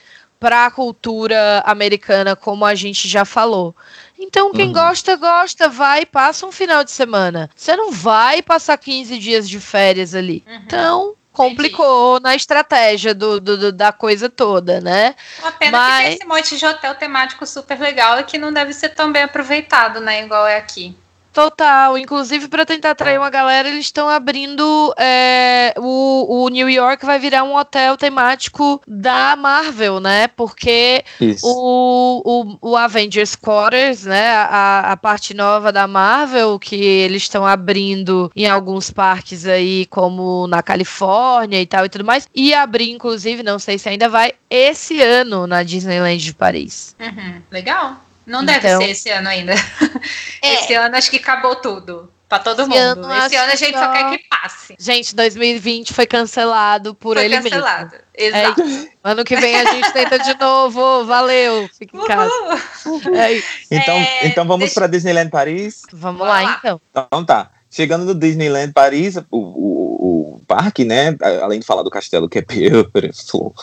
para 0.44 0.66
a 0.66 0.72
cultura 0.72 1.64
americana 1.66 2.36
como 2.36 2.66
a 2.66 2.76
gente 2.76 3.08
já 3.08 3.24
falou. 3.24 3.74
Então, 4.20 4.52
quem 4.52 4.68
Uhum. 4.68 4.74
gosta, 4.74 5.16
gosta, 5.16 5.70
vai 5.70 6.02
e 6.02 6.06
passa 6.06 6.46
um 6.46 6.52
final 6.52 6.84
de 6.84 6.92
semana. 6.92 7.50
Você 7.56 7.78
não 7.78 7.94
vai 7.94 8.42
passar 8.42 8.78
15 8.78 9.18
dias 9.20 9.48
de 9.48 9.58
férias 9.62 10.14
ali. 10.14 10.44
Uhum. 10.46 10.56
Então, 10.56 11.16
complicou 11.32 12.20
na 12.20 12.36
estratégia 12.36 13.14
do, 13.16 13.40
do- 13.40 13.58
do- 13.58 13.72
da 13.72 13.94
coisa 13.94 14.30
toda, 14.30 14.82
né? 14.82 15.16
Uma 15.40 15.52
pena 15.54 15.72
que 15.72 15.78
Mas- 15.78 16.04
tem 16.08 16.14
esse 16.16 16.26
monte 16.26 16.58
de 16.58 16.66
hotel 16.66 16.96
temático 16.96 17.46
super 17.48 17.80
legal 17.80 18.20
e 18.20 18.24
que 18.26 18.38
não 18.38 18.52
deve 18.52 18.74
ser 18.74 18.90
tão 18.90 19.14
bem 19.14 19.24
aproveitado, 19.24 20.02
né? 20.02 20.24
Igual 20.26 20.46
é 20.46 20.58
aqui. 20.58 20.94
Total, 21.34 21.98
inclusive 21.98 22.48
para 22.48 22.64
tentar 22.64 22.92
atrair 22.92 23.18
uma 23.18 23.30
galera, 23.30 23.68
eles 23.68 23.86
estão 23.86 24.08
abrindo 24.08 24.94
é, 24.98 25.74
o, 25.78 26.44
o 26.44 26.50
New 26.50 26.70
York 26.70 27.04
vai 27.04 27.18
virar 27.18 27.44
um 27.44 27.56
hotel 27.56 27.98
temático 27.98 28.80
da 28.88 29.36
Marvel, 29.36 30.00
né? 30.00 30.28
Porque 30.28 31.04
o, 31.42 32.22
o, 32.62 32.72
o 32.72 32.78
Avengers 32.78 33.36
Quarters, 33.36 34.04
né? 34.04 34.30
A, 34.30 34.92
a 34.92 34.98
parte 34.98 35.34
nova 35.34 35.72
da 35.72 35.88
Marvel 35.88 36.60
que 36.60 36.76
eles 36.76 37.24
estão 37.24 37.46
abrindo 37.46 38.32
em 38.36 38.48
alguns 38.48 38.92
parques 38.92 39.48
aí, 39.48 39.88
como 39.88 40.46
na 40.46 40.62
Califórnia 40.62 41.60
e 41.60 41.66
tal 41.66 41.86
e 41.86 41.90
tudo 41.90 42.06
mais, 42.06 42.30
e 42.34 42.54
abrir, 42.54 42.92
inclusive, 42.92 43.42
não 43.42 43.58
sei 43.58 43.80
se 43.80 43.90
ainda 43.90 44.08
vai, 44.08 44.34
esse 44.50 45.02
ano 45.02 45.48
na 45.48 45.64
Disneyland 45.64 46.24
de 46.24 46.34
Paris. 46.34 46.96
Uhum. 47.00 47.42
Legal. 47.50 47.98
Não 48.26 48.44
deve 48.46 48.68
Então- 48.68 48.82
ser 48.82 48.90
esse 48.90 49.10
ano 49.10 49.28
ainda. 49.30 49.54
É. 50.42 50.54
Esse 50.56 50.74
ano 50.74 50.96
acho 50.96 51.10
que 51.10 51.18
acabou 51.18 51.56
tudo. 51.56 52.12
Pra 52.30 52.40
todo 52.40 52.62
Esse 52.62 52.70
mundo. 52.70 53.06
ano 53.06 53.26
esse 53.26 53.36
ano 53.36 53.52
a 53.52 53.56
gente 53.56 53.74
só- 53.78 53.86
só 53.86 53.92
quer 53.92 54.10
que 54.18 54.24
passe. 54.28 54.76
Gente, 54.80 55.16
2020 55.16 55.94
foi 55.94 56.08
cancelado 56.08 56.96
por 56.96 57.16
Foi 57.16 57.26
ele 57.26 57.36
cancelado. 57.40 57.92
mesmo. 57.92 58.04
Exato. 58.38 58.90
Ano 59.04 59.24
que 59.24 59.36
vem 59.36 59.56
a 59.56 59.66
gente 59.72 59.92
tenta 59.94 60.18
de 60.18 60.34
novo. 60.40 61.06
Valeu. 61.06 61.70
Fica 61.78 61.96
em 61.96 62.06
casa. 62.08 62.32
É. 63.16 63.40
Então, 63.70 63.96
É, 63.96 64.28
então 64.28 64.46
vamos 64.46 64.62
deixa- 64.62 64.74
para 64.76 64.88
Disneyland 64.88 65.30
Paris. 65.30 65.84
Vamos 65.92 66.20
Vamos 66.20 66.34
lá, 66.34 66.42
lá. 66.42 66.56
então. 66.60 66.82
Então 66.90 67.24
tá. 67.26 67.52
Chegando 67.70 68.06
no 68.06 68.16
Disneyland 68.16 68.72
Paris, 68.72 69.18
o, 69.18 69.24
o, 69.32 70.36
o 70.36 70.42
parque, 70.48 70.84
né? 70.86 71.16
Além 71.42 71.60
de 71.60 71.66
falar 71.66 71.84
do 71.84 71.90
castelo 71.92 72.28
que 72.30 72.40
é 72.40 72.42
beautiful, 72.46 73.54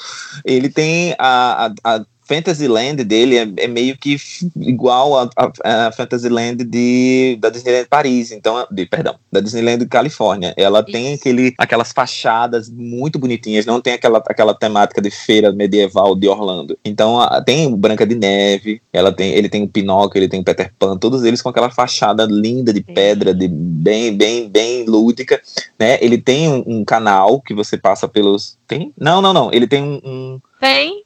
ele 0.44 0.68
tem 0.68 1.14
a, 1.18 1.72
a, 1.84 1.96
a 1.96 2.00
Fantasyland 2.31 3.03
dele 3.03 3.37
é, 3.37 3.49
é 3.64 3.66
meio 3.66 3.99
que 3.99 4.16
igual 4.61 5.18
a, 5.18 5.31
a, 5.37 5.87
a 5.89 5.93
Fantasyland 5.93 6.62
de, 6.62 7.37
da 7.41 7.51
Disneyland 7.51 7.89
Paris, 7.89 8.31
então, 8.31 8.64
de, 8.70 8.87
perdão, 8.87 9.16
da 9.33 9.41
Disneyland 9.41 9.85
Califórnia. 9.87 10.55
Ela 10.57 10.81
tem 10.85 11.12
Isso. 11.12 11.20
aquele, 11.20 11.53
aquelas 11.59 11.91
fachadas 11.93 12.70
muito 12.70 13.18
bonitinhas, 13.18 13.66
não 13.66 13.81
tem 13.81 13.95
aquela, 13.95 14.18
aquela 14.18 14.55
temática 14.55 15.03
de 15.03 15.11
feira 15.11 15.53
medieval 15.53 16.14
de 16.14 16.28
Orlando. 16.28 16.78
Então, 16.85 17.20
a- 17.20 17.43
tem 17.43 17.74
Branca 17.74 18.07
de 18.07 18.14
Neve, 18.14 18.81
ela 18.93 19.11
tem, 19.11 19.33
ele 19.33 19.49
tem 19.49 19.64
o 19.64 19.68
Pinóquio, 19.68 20.20
ele 20.20 20.28
tem 20.28 20.41
o 20.41 20.45
Peter 20.45 20.72
Pan, 20.78 20.97
todos 20.97 21.24
eles 21.24 21.43
com 21.43 21.49
aquela 21.49 21.70
fachada 21.70 22.24
linda 22.31 22.72
de 22.72 22.81
pedra, 22.81 23.35
de 23.35 23.49
bem, 23.49 24.16
bem, 24.16 24.49
bem 24.49 24.85
lúdica, 24.85 25.41
né? 25.78 25.99
Ele 26.01 26.16
tem 26.16 26.49
um, 26.49 26.62
um 26.64 26.85
canal 26.85 27.41
que 27.41 27.53
você 27.53 27.76
passa 27.76 28.07
pelos. 28.07 28.57
Tem? 28.68 28.93
Não, 28.97 29.20
não, 29.20 29.33
não. 29.33 29.51
Ele 29.53 29.66
tem 29.66 29.83
um, 29.83 30.01
um, 30.05 30.41
Tem. 30.61 31.03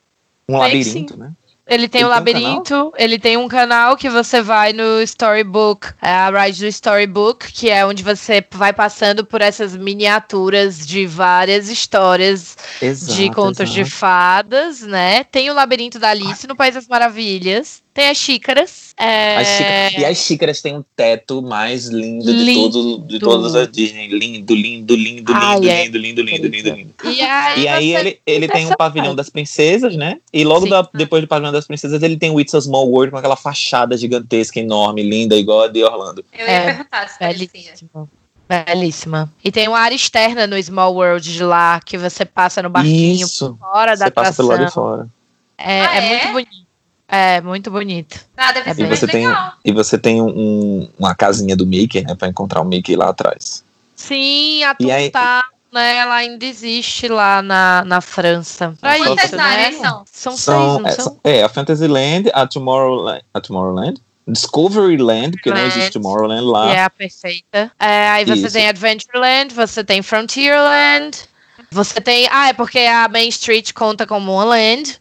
Um 0.48 0.58
labirinto, 0.58 1.16
né? 1.16 1.32
Ele 1.66 1.88
tem 1.88 2.02
Ele 2.02 2.04
o 2.04 2.04
tem 2.04 2.04
um 2.04 2.08
labirinto, 2.08 2.92
ele 2.98 3.18
tem 3.18 3.36
um 3.38 3.48
canal 3.48 3.96
que 3.96 4.10
você 4.10 4.42
vai 4.42 4.74
no 4.74 5.00
Storybook, 5.00 5.94
é 6.02 6.10
a 6.10 6.28
ride 6.28 6.60
do 6.60 6.66
Storybook, 6.66 7.50
que 7.52 7.70
é 7.70 7.86
onde 7.86 8.02
você 8.02 8.46
vai 8.52 8.70
passando 8.70 9.24
por 9.24 9.40
essas 9.40 9.74
miniaturas 9.74 10.86
de 10.86 11.06
várias 11.06 11.70
histórias 11.70 12.54
de 12.80 13.30
contos 13.30 13.70
de 13.70 13.84
fadas, 13.86 14.82
né? 14.82 15.24
Tem 15.24 15.48
o 15.48 15.54
labirinto 15.54 15.98
da 15.98 16.10
Alice 16.10 16.46
no 16.46 16.54
País 16.54 16.74
das 16.74 16.86
Maravilhas. 16.86 17.82
Tem 17.94 18.08
as 18.10 18.18
xícaras. 18.18 18.92
é, 18.98 19.36
As 19.36 19.46
xícaras- 19.48 19.92
E 19.98 20.04
as 20.04 20.18
xícaras 20.18 20.60
têm 20.60 20.76
um 20.76 20.84
teto 20.96 21.40
mais 21.40 21.86
lindo, 21.86 22.24
de, 22.24 22.32
Lindo. 22.44 22.72
todo, 22.72 22.98
de 23.06 23.18
todas 23.20 23.54
as 23.54 23.70
Disney. 23.70 24.08
Lindo, 24.08 24.52
lindo, 24.52 24.96
lindo, 24.96 25.32
Ai, 25.32 25.54
lindo, 25.60 25.68
é 25.70 25.84
lindo, 25.84 25.98
lindo, 25.98 26.22
lindo, 26.22 26.48
lindo, 26.48 26.70
lindo. 26.74 26.94
E 27.04 27.22
aí, 27.22 27.62
E 27.62 27.68
aí 27.68 27.94
ele, 27.96 28.20
ele 28.26 28.48
tem 28.48 28.66
um 28.66 28.74
pavilhão 28.74 29.14
das 29.14 29.30
princesas, 29.30 29.94
né? 29.94 30.18
E 30.32 30.42
logo 30.44 30.66
da- 30.68 30.88
depois 30.92 31.22
do 31.22 31.28
pavilhão 31.28 31.52
das 31.52 31.68
princesas 31.68 32.02
ele 32.02 32.16
tem 32.16 32.30
o 32.32 32.40
It's 32.40 32.54
a 32.56 32.60
Small 32.60 32.88
World 32.90 33.12
com 33.12 33.16
aquela 33.18 33.36
fachada 33.36 33.96
gigantesca, 33.96 34.58
enorme, 34.58 35.02
linda, 35.04 35.36
igual 35.36 35.62
a 35.62 35.68
de 35.68 35.84
Orlando. 35.84 36.24
Eu 36.32 36.44
ia 36.46 36.52
É, 36.52 36.64
perguntar 36.66 37.08
se. 37.08 37.18
Belíssima. 37.20 38.08
Belíssima. 38.48 39.32
E 39.42 39.50
tem 39.52 39.68
uma 39.68 39.78
área 39.78 39.94
externa 39.94 40.46
no 40.48 40.60
Small 40.62 40.94
World 40.94 41.32
de 41.32 41.42
lá, 41.44 41.80
que 41.80 41.96
você 41.96 42.24
passa 42.24 42.60
no 42.62 42.68
barquinho 42.70 43.24
Isso. 43.24 43.56
fora 43.58 43.96
da 43.96 44.06
Você 44.06 44.10
passa 44.10 44.34
pelo 44.34 44.50
atração. 44.52 44.82
lado 44.84 44.98
de 44.98 44.98
fora. 44.98 45.08
É, 45.56 45.80
Ah, 45.80 45.96
é 45.96 45.98
é? 45.98 46.08
muito 46.08 46.32
bonito. 46.32 46.63
É, 47.08 47.40
muito 47.40 47.70
bonito. 47.70 48.18
Ah, 48.36 48.52
deve 48.52 48.70
E 48.70 48.74
ser 48.74 48.82
E 48.82 48.86
você 48.96 49.06
tem, 49.06 49.26
legal. 49.26 49.52
e 49.64 49.72
você 49.72 49.98
tem 49.98 50.22
um- 50.22 50.88
uma 50.98 51.14
casinha 51.14 51.54
do 51.56 51.66
Mickey, 51.66 52.02
né? 52.02 52.14
Pra 52.14 52.28
encontrar 52.28 52.60
o 52.60 52.64
Mickey 52.64 52.96
lá 52.96 53.10
atrás. 53.10 53.62
Sim, 53.94 54.64
a 54.64 54.74
E 54.80 54.90
aí- 54.90 55.10
Toontown, 55.10 55.42
né, 55.72 55.96
ela 55.96 56.14
ainda 56.16 56.44
existe 56.44 57.06
lá 57.08 57.42
na, 57.42 57.84
na 57.84 58.00
França. 58.00 58.74
Pra 58.80 58.96
Quantas 58.96 59.26
isso, 59.26 59.36
né? 59.36 59.42
áreas 59.42 59.74
são? 59.76 60.04
São, 60.10 60.32
seis, 60.32 60.40
São, 60.40 60.80
não 60.80 60.88
é, 60.88 60.92
são? 60.92 61.20
é, 61.22 61.42
a 61.42 61.48
Fantasyland, 61.48 62.30
a 62.32 62.46
Tomorrowland, 62.46 63.22
a 63.34 63.40
Tomorrowland, 63.40 64.00
Discoveryland, 64.26 65.32
porque 65.32 65.50
não 65.50 65.66
existe 65.66 65.90
Tomorrowland 65.92 66.44
lá. 66.46 66.74
É 66.74 66.82
a 66.84 66.90
perfeita. 66.90 67.70
É, 67.78 68.08
aí 68.10 68.24
você 68.24 68.46
Isso. 68.46 68.52
tem 68.54 68.68
Adventureland, 68.68 69.52
você 69.54 69.84
tem 69.84 70.00
Frontierland, 70.02 71.16
você 71.70 72.00
tem... 72.00 72.26
Ah, 72.30 72.48
é 72.48 72.52
porque 72.52 72.78
a 72.78 73.08
Main 73.08 73.28
Street 73.28 73.72
conta 73.72 74.06
como 74.06 74.32
uma 74.32 74.44
land. 74.44 74.98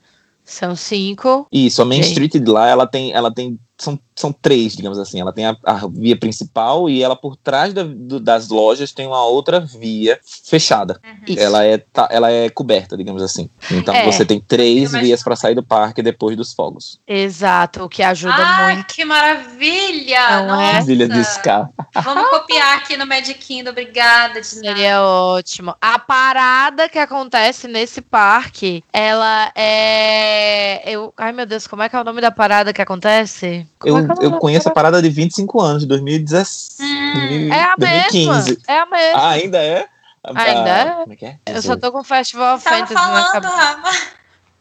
São 0.54 0.76
cinco. 0.76 1.48
Isso, 1.52 1.82
a 1.82 1.86
Main 1.86 2.02
Ok. 2.02 2.10
Street 2.12 2.36
lá, 2.48 2.68
ela 2.70 2.86
tem, 2.86 3.12
ela 3.12 3.34
tem, 3.34 3.60
são, 3.76 4.00
são 4.16 4.32
três, 4.32 4.76
digamos 4.76 4.98
assim. 5.00 5.20
Ela 5.20 5.32
tem 5.34 5.46
a, 5.46 5.56
a 5.64 5.88
via 5.88 6.16
principal 6.18 6.90
e 6.90 7.02
ela 7.04 7.16
por 7.16 7.36
trás 7.36 7.74
da- 7.74 7.84
do- 7.84 8.20
das 8.20 8.50
lojas 8.50 8.92
tem 8.92 9.08
uma 9.08 9.24
outra 9.26 9.60
via 9.60 10.20
fechada. 10.46 11.00
Isso. 11.28 11.40
Ela 11.40 11.64
é, 11.64 11.78
tá- 11.78 12.08
ela 12.12 12.32
é 12.32 12.50
coberta, 12.50 12.96
digamos 12.98 13.22
assim. 13.24 13.50
Então 13.72 13.94
É. 13.94 14.06
você 14.06 14.26
tem 14.26 14.40
três 14.40 14.92
vias 14.92 15.24
para 15.24 15.36
sair 15.36 15.56
do 15.56 15.64
parque 15.64 16.02
depois 16.02 16.36
dos 16.38 16.54
fogos. 16.54 17.00
Exato, 17.08 17.84
o 17.84 17.90
que 17.90 18.04
ajuda 18.04 18.36
Ai, 18.38 18.76
muito. 18.76 18.94
que 18.94 19.04
maravilha! 19.06 20.42
Não 20.48 20.62
é? 20.62 20.74
Nossa. 20.76 20.92
Ilha 20.92 21.08
de 21.08 21.20
escala. 21.20 21.70
Vamos 22.04 22.30
copiar 22.30 22.78
aqui 22.78 22.96
no 22.98 23.06
Magic 23.06 23.36
Kingdom. 23.40 23.72
Obrigada, 23.72 24.42
de. 24.42 24.48
Seria 24.48 25.02
ótimo. 25.02 25.76
A 25.82 25.98
parada 26.00 26.88
que 26.90 27.00
acontece 27.00 27.68
nesse 27.68 28.02
parque, 28.02 28.84
ela 28.92 29.52
é. 29.56 30.82
Eu... 30.86 31.14
Ai, 31.18 31.32
meu 31.32 31.46
Deus, 31.46 31.68
como 31.68 31.82
é 31.84 31.90
que 31.90 31.96
é 31.96 32.02
o 32.02 32.04
nome 32.04 32.22
da 32.22 32.32
parada 32.32 32.74
que 32.74 32.82
acontece? 32.82 33.66
Como 33.80 33.98
Eu, 34.00 34.03
é 34.04 34.24
é 34.24 34.26
eu 34.28 34.32
conheço 34.40 34.70
a 34.70 34.72
parada 34.72 35.02
de 35.02 35.10
25 35.10 35.60
anos, 35.62 35.82
de 35.84 35.88
2016. 35.88 36.80
Hum, 36.82 37.54
É 37.54 37.64
a 37.64 37.76
2015. 37.78 38.50
mesma. 38.52 38.64
É 38.68 38.80
a 38.80 38.86
mesma. 38.86 39.20
Ah, 39.22 39.30
ainda 39.32 39.58
é? 39.64 39.88
Ah, 40.26 40.42
Ainda 40.42 40.70
é? 40.70 40.92
Como 41.02 41.14
é 41.14 41.16
que 41.18 41.26
é? 41.26 41.38
Eu 41.48 41.62
só 41.62 41.76
tô 41.76 41.92
com 41.92 42.00
o 42.00 42.04
Festival 42.04 42.56
of 42.56 42.64
Tava 42.64 42.78
Fantasy 42.78 42.94
na 42.94 43.02
falando, 43.02 43.32
cabeça. 43.34 43.56
Rafa. 43.56 44.06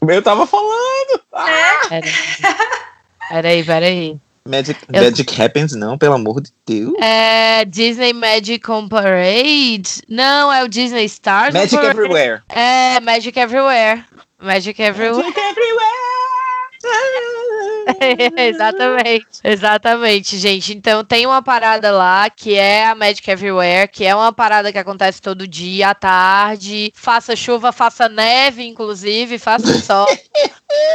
Eu 0.09 0.23
tava 0.23 0.47
falando. 0.47 1.21
Peraí. 1.89 2.13
Peraí, 3.31 3.65
peraí. 3.65 4.17
Magic, 4.45 4.81
Eu- 4.93 5.05
Magic 5.05 5.41
Happens, 5.41 5.73
não, 5.77 5.97
pelo 5.97 6.15
amor 6.17 6.41
de 6.41 6.51
Deus. 6.67 6.95
É 7.01 7.65
Disney 7.65 8.13
Magic 8.13 8.69
on 8.69 8.89
Parade? 8.89 10.03
Não, 10.09 10.53
é 10.53 10.65
o 10.65 10.69
Disney 10.69 11.05
Stars. 11.05 11.55
Magic 11.55 11.77
Parade. 11.77 11.97
Everywhere. 11.97 12.43
É, 12.49 12.99
Magic 12.99 13.39
Everywhere. 13.39 14.05
Magic 14.43 14.83
Everywhere. 14.83 15.23
Magic 15.23 15.39
Everywhere. 15.39 15.87
exatamente, 18.37 19.27
exatamente, 19.43 20.39
gente. 20.39 20.73
Então 20.75 21.05
tem 21.05 21.27
uma 21.27 21.43
parada 21.43 21.91
lá 21.91 22.29
que 22.31 22.55
é 22.55 22.87
a 22.87 22.95
Magic 22.95 23.29
Everywhere, 23.31 23.89
que 23.89 24.05
é 24.05 24.15
uma 24.15 24.33
parada 24.33 24.73
que 24.73 24.79
acontece 24.79 25.21
todo 25.21 25.47
dia 25.47 25.91
à 25.91 25.95
tarde. 25.95 26.93
Faça 26.95 27.35
chuva, 27.37 27.73
faça 27.73 28.09
neve, 28.09 28.67
inclusive, 28.67 29.39
faça 29.39 29.79
sol. 29.81 30.07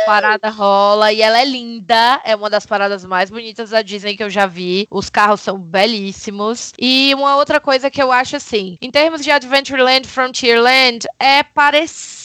parada 0.06 0.50
rola 0.50 1.12
e 1.12 1.22
ela 1.22 1.40
é 1.40 1.46
linda. 1.46 2.22
É 2.24 2.36
uma 2.36 2.50
das 2.50 2.66
paradas 2.66 3.06
mais 3.06 3.30
bonitas 3.30 3.70
da 3.72 3.82
Disney 3.82 4.16
que 4.16 4.24
eu 4.24 4.30
já 4.30 4.46
vi. 4.46 4.88
Os 4.90 5.10
carros 5.10 5.42
são 5.42 5.58
belíssimos. 5.58 6.74
E 6.80 7.14
uma 7.16 7.36
outra 7.36 7.60
coisa 7.60 7.90
que 7.92 8.02
eu 8.02 8.12
acho 8.12 8.36
assim, 8.36 8.78
em 8.82 8.92
termos 8.92 9.24
de 9.24 9.32
Adventureland, 9.32 10.08
Frontierland, 10.08 11.08
é 11.20 11.44
parecido. 11.44 12.17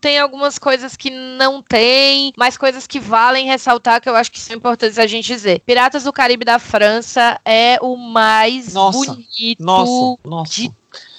Tem 0.00 0.18
algumas 0.18 0.58
coisas 0.58 0.96
que 0.96 1.10
não 1.10 1.62
tem, 1.62 2.32
mas 2.36 2.56
coisas 2.56 2.86
que 2.86 2.98
valem 2.98 3.46
ressaltar 3.46 4.00
que 4.00 4.08
eu 4.08 4.16
acho 4.16 4.30
que 4.32 4.40
são 4.40 4.56
importantes 4.56 4.98
a 4.98 5.06
gente 5.06 5.26
dizer. 5.26 5.60
Piratas 5.66 6.04
do 6.04 6.12
Caribe 6.12 6.44
da 6.44 6.58
França 6.58 7.40
é 7.44 7.78
o 7.80 7.96
mais 7.96 8.72
Nossa, 8.72 9.14
bonito 9.14 9.62
Nossa, 9.62 10.20
nossa. 10.24 10.52
de 10.52 10.70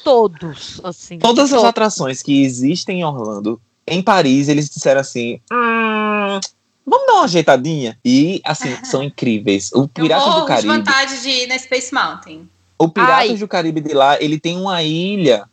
todos, 0.03 0.81
assim. 0.83 1.19
Todas 1.19 1.53
as 1.53 1.63
atrações 1.63 2.23
que 2.23 2.43
existem 2.43 3.01
em 3.01 3.05
Orlando, 3.05 3.61
em 3.87 4.01
Paris, 4.01 4.47
eles 4.47 4.69
disseram 4.69 5.01
assim: 5.01 5.39
"Hum, 5.51 6.39
vamos 6.85 7.07
dar 7.07 7.13
uma 7.13 7.23
ajeitadinha. 7.25 7.97
E, 8.03 8.41
assim, 8.43 8.75
são 8.83 9.03
incríveis. 9.03 9.71
O 9.73 9.81
Eu 9.83 9.87
Piratas 9.87 10.25
do 10.25 10.29
morro 10.31 10.41
de 10.41 10.47
Caribe. 10.47 10.67
vontade 10.67 11.21
de 11.21 11.29
ir 11.29 11.47
na 11.47 11.57
Space 11.57 11.93
Mountain. 11.93 12.49
O 12.77 12.89
Piratas 12.89 13.29
Ai. 13.31 13.37
do 13.37 13.47
Caribe 13.47 13.79
de 13.81 13.93
lá, 13.93 14.19
ele 14.21 14.39
tem 14.39 14.57
uma 14.57 14.81
ilha 14.81 15.47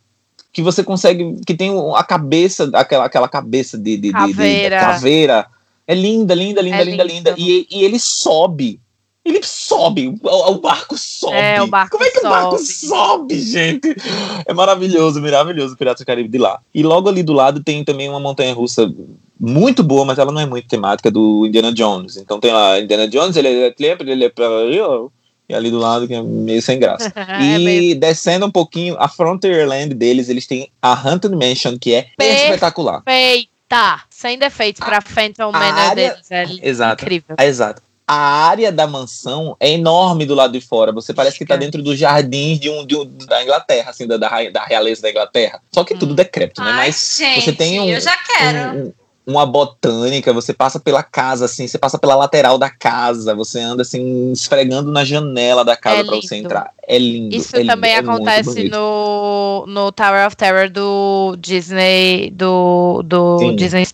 que 0.59 0.63
você 0.63 0.83
consegue. 0.83 1.37
que 1.45 1.55
tem 1.55 1.71
a 1.95 2.03
cabeça, 2.03 2.69
aquela, 2.73 3.05
aquela 3.05 3.27
cabeça 3.29 3.77
de, 3.77 3.95
de, 3.95 3.97
de- 3.97 4.07
de- 4.07 4.13
Caveira. 4.13 4.79
caveira. 4.79 5.45
É 5.87 5.95
linda, 5.95 6.35
linda, 6.35 6.61
linda, 6.61 6.77
É 6.77 6.83
linda, 6.83 7.03
linda. 7.03 7.35
E, 7.37 7.65
e 7.71 7.83
ele 7.83 7.97
sobe. 7.97 8.79
Ele 9.25 9.41
sobe, 9.43 10.15
o, 10.23 10.51
o 10.51 10.59
barco 10.59 10.97
sobe. 10.97 11.35
É, 11.35 11.61
o 11.61 11.67
barco 11.67 11.91
Como 11.91 12.03
é 12.03 12.09
que 12.09 12.19
o 12.19 12.23
barco 12.29 12.57
sobe. 12.57 12.65
sobe, 13.35 13.39
gente? 13.41 13.95
É 14.45 14.53
maravilhoso, 14.53 15.21
maravilhoso 15.21 15.73
o 15.73 15.77
Piratas 15.77 16.01
do 16.01 16.05
Caribe 16.07 16.29
de 16.29 16.37
lá. 16.37 16.59
E 16.73 16.81
logo 16.81 17.09
ali 17.09 17.21
do 17.21 17.33
lado 17.33 17.61
tem 17.63 17.83
também 17.83 18.09
uma 18.09 18.19
montanha 18.19 18.53
russa 18.53 18.91
muito 19.39 19.83
boa, 19.83 20.05
mas 20.05 20.17
ela 20.19 20.31
não 20.31 20.41
é 20.41 20.45
muito 20.45 20.67
temática 20.67 21.11
do 21.11 21.45
Indiana 21.45 21.71
Jones. 21.73 22.17
Então 22.17 22.39
tem 22.39 22.51
lá 22.51 22.79
Indiana 22.79 23.07
Jones, 23.07 23.35
ele 23.35 23.47
é 23.47 23.75
ele 23.77 24.25
é 24.25 24.31
e 25.49 25.55
ali 25.55 25.71
do 25.71 25.79
lado 25.79 26.07
que 26.07 26.13
é 26.13 26.21
meio 26.21 26.61
sem 26.61 26.79
graça. 26.79 27.11
É 27.17 27.41
e 27.41 27.59
meio- 27.59 27.99
descendo 27.99 28.45
um 28.45 28.51
pouquinho, 28.51 28.95
a 28.99 29.07
Frontierland 29.09 29.93
deles, 29.95 30.29
eles 30.29 30.45
têm 30.45 30.69
a 30.81 30.93
Haunted 30.93 31.35
Mansion, 31.35 31.77
que 31.79 31.93
é 31.93 32.07
Perfeito. 32.17 32.43
espetacular. 32.45 33.01
Perfeita! 33.01 34.01
Sem 34.09 34.37
defeitos 34.37 34.79
pra 34.79 35.01
Phantom 35.01 35.51
Manor 35.51 35.79
área- 35.79 35.95
deles. 36.11 36.31
É 36.31 36.45
Exato. 36.67 37.03
incrível. 37.03 37.35
É, 37.37 37.45
exato. 37.45 37.81
A 38.07 38.15
área 38.47 38.71
da 38.71 38.87
mansão 38.87 39.55
é 39.59 39.69
enorme 39.71 40.25
do 40.25 40.33
lado 40.33 40.53
de 40.53 40.61
fora. 40.61 40.91
Você 40.91 41.13
parece 41.13 41.37
que 41.37 41.45
tá 41.45 41.53
Gigante. 41.53 41.71
dentro 41.73 41.83
dos 41.83 41.99
jardins 41.99 42.59
de 42.59 42.67
um, 42.67 42.83
de 42.83 42.95
um- 42.95 43.05
da 43.05 43.43
Inglaterra, 43.43 43.91
assim, 43.91 44.07
da, 44.07 44.17
da, 44.17 44.29
da 44.49 44.65
realeza 44.65 45.03
da 45.03 45.11
Inglaterra. 45.11 45.61
Só 45.71 45.83
que 45.83 45.93
tudo 45.93 46.13
Hum. 46.13 46.15
decrépito, 46.15 46.59
né? 46.61 46.71
Ai, 46.71 46.77
Mas 46.87 47.15
gente, 47.19 47.45
você 47.45 47.53
tem 47.53 47.79
um- 47.79 47.87
eu 47.87 48.01
já 48.01 48.17
quero. 48.17 48.77
um- 48.87 48.93
uma 49.29 49.45
botânica, 49.45 50.33
você 50.33 50.53
passa 50.53 50.79
pela 50.79 51.03
casa, 51.03 51.45
assim, 51.45 51.67
você 51.67 51.77
passa 51.77 51.97
pela 51.97 52.15
lateral 52.15 52.57
da 52.57 52.69
casa, 52.69 53.35
você 53.35 53.59
anda 53.59 53.83
assim, 53.83 54.31
esfregando 54.31 54.91
na 54.91 55.05
janela 55.05 55.63
da 55.63 55.77
casa 55.77 56.01
É 56.01 56.03
pra 56.03 56.15
você 56.15 56.35
entrar. 56.35 56.71
É 56.87 56.97
lindo. 56.97 57.35
Isso 57.35 57.55
é 57.55 57.59
lindo, 57.59 57.71
também 57.71 57.93
é 57.93 57.99
acontece 57.99 58.67
no, 58.67 59.65
no 59.67 59.91
Tower 59.91 60.25
of 60.25 60.35
Terror 60.35 60.69
do 60.69 61.35
Disney, 61.37 62.31
do, 62.31 63.03
do 63.03 63.37
Sim. 63.39 63.55
Disney 63.55 63.85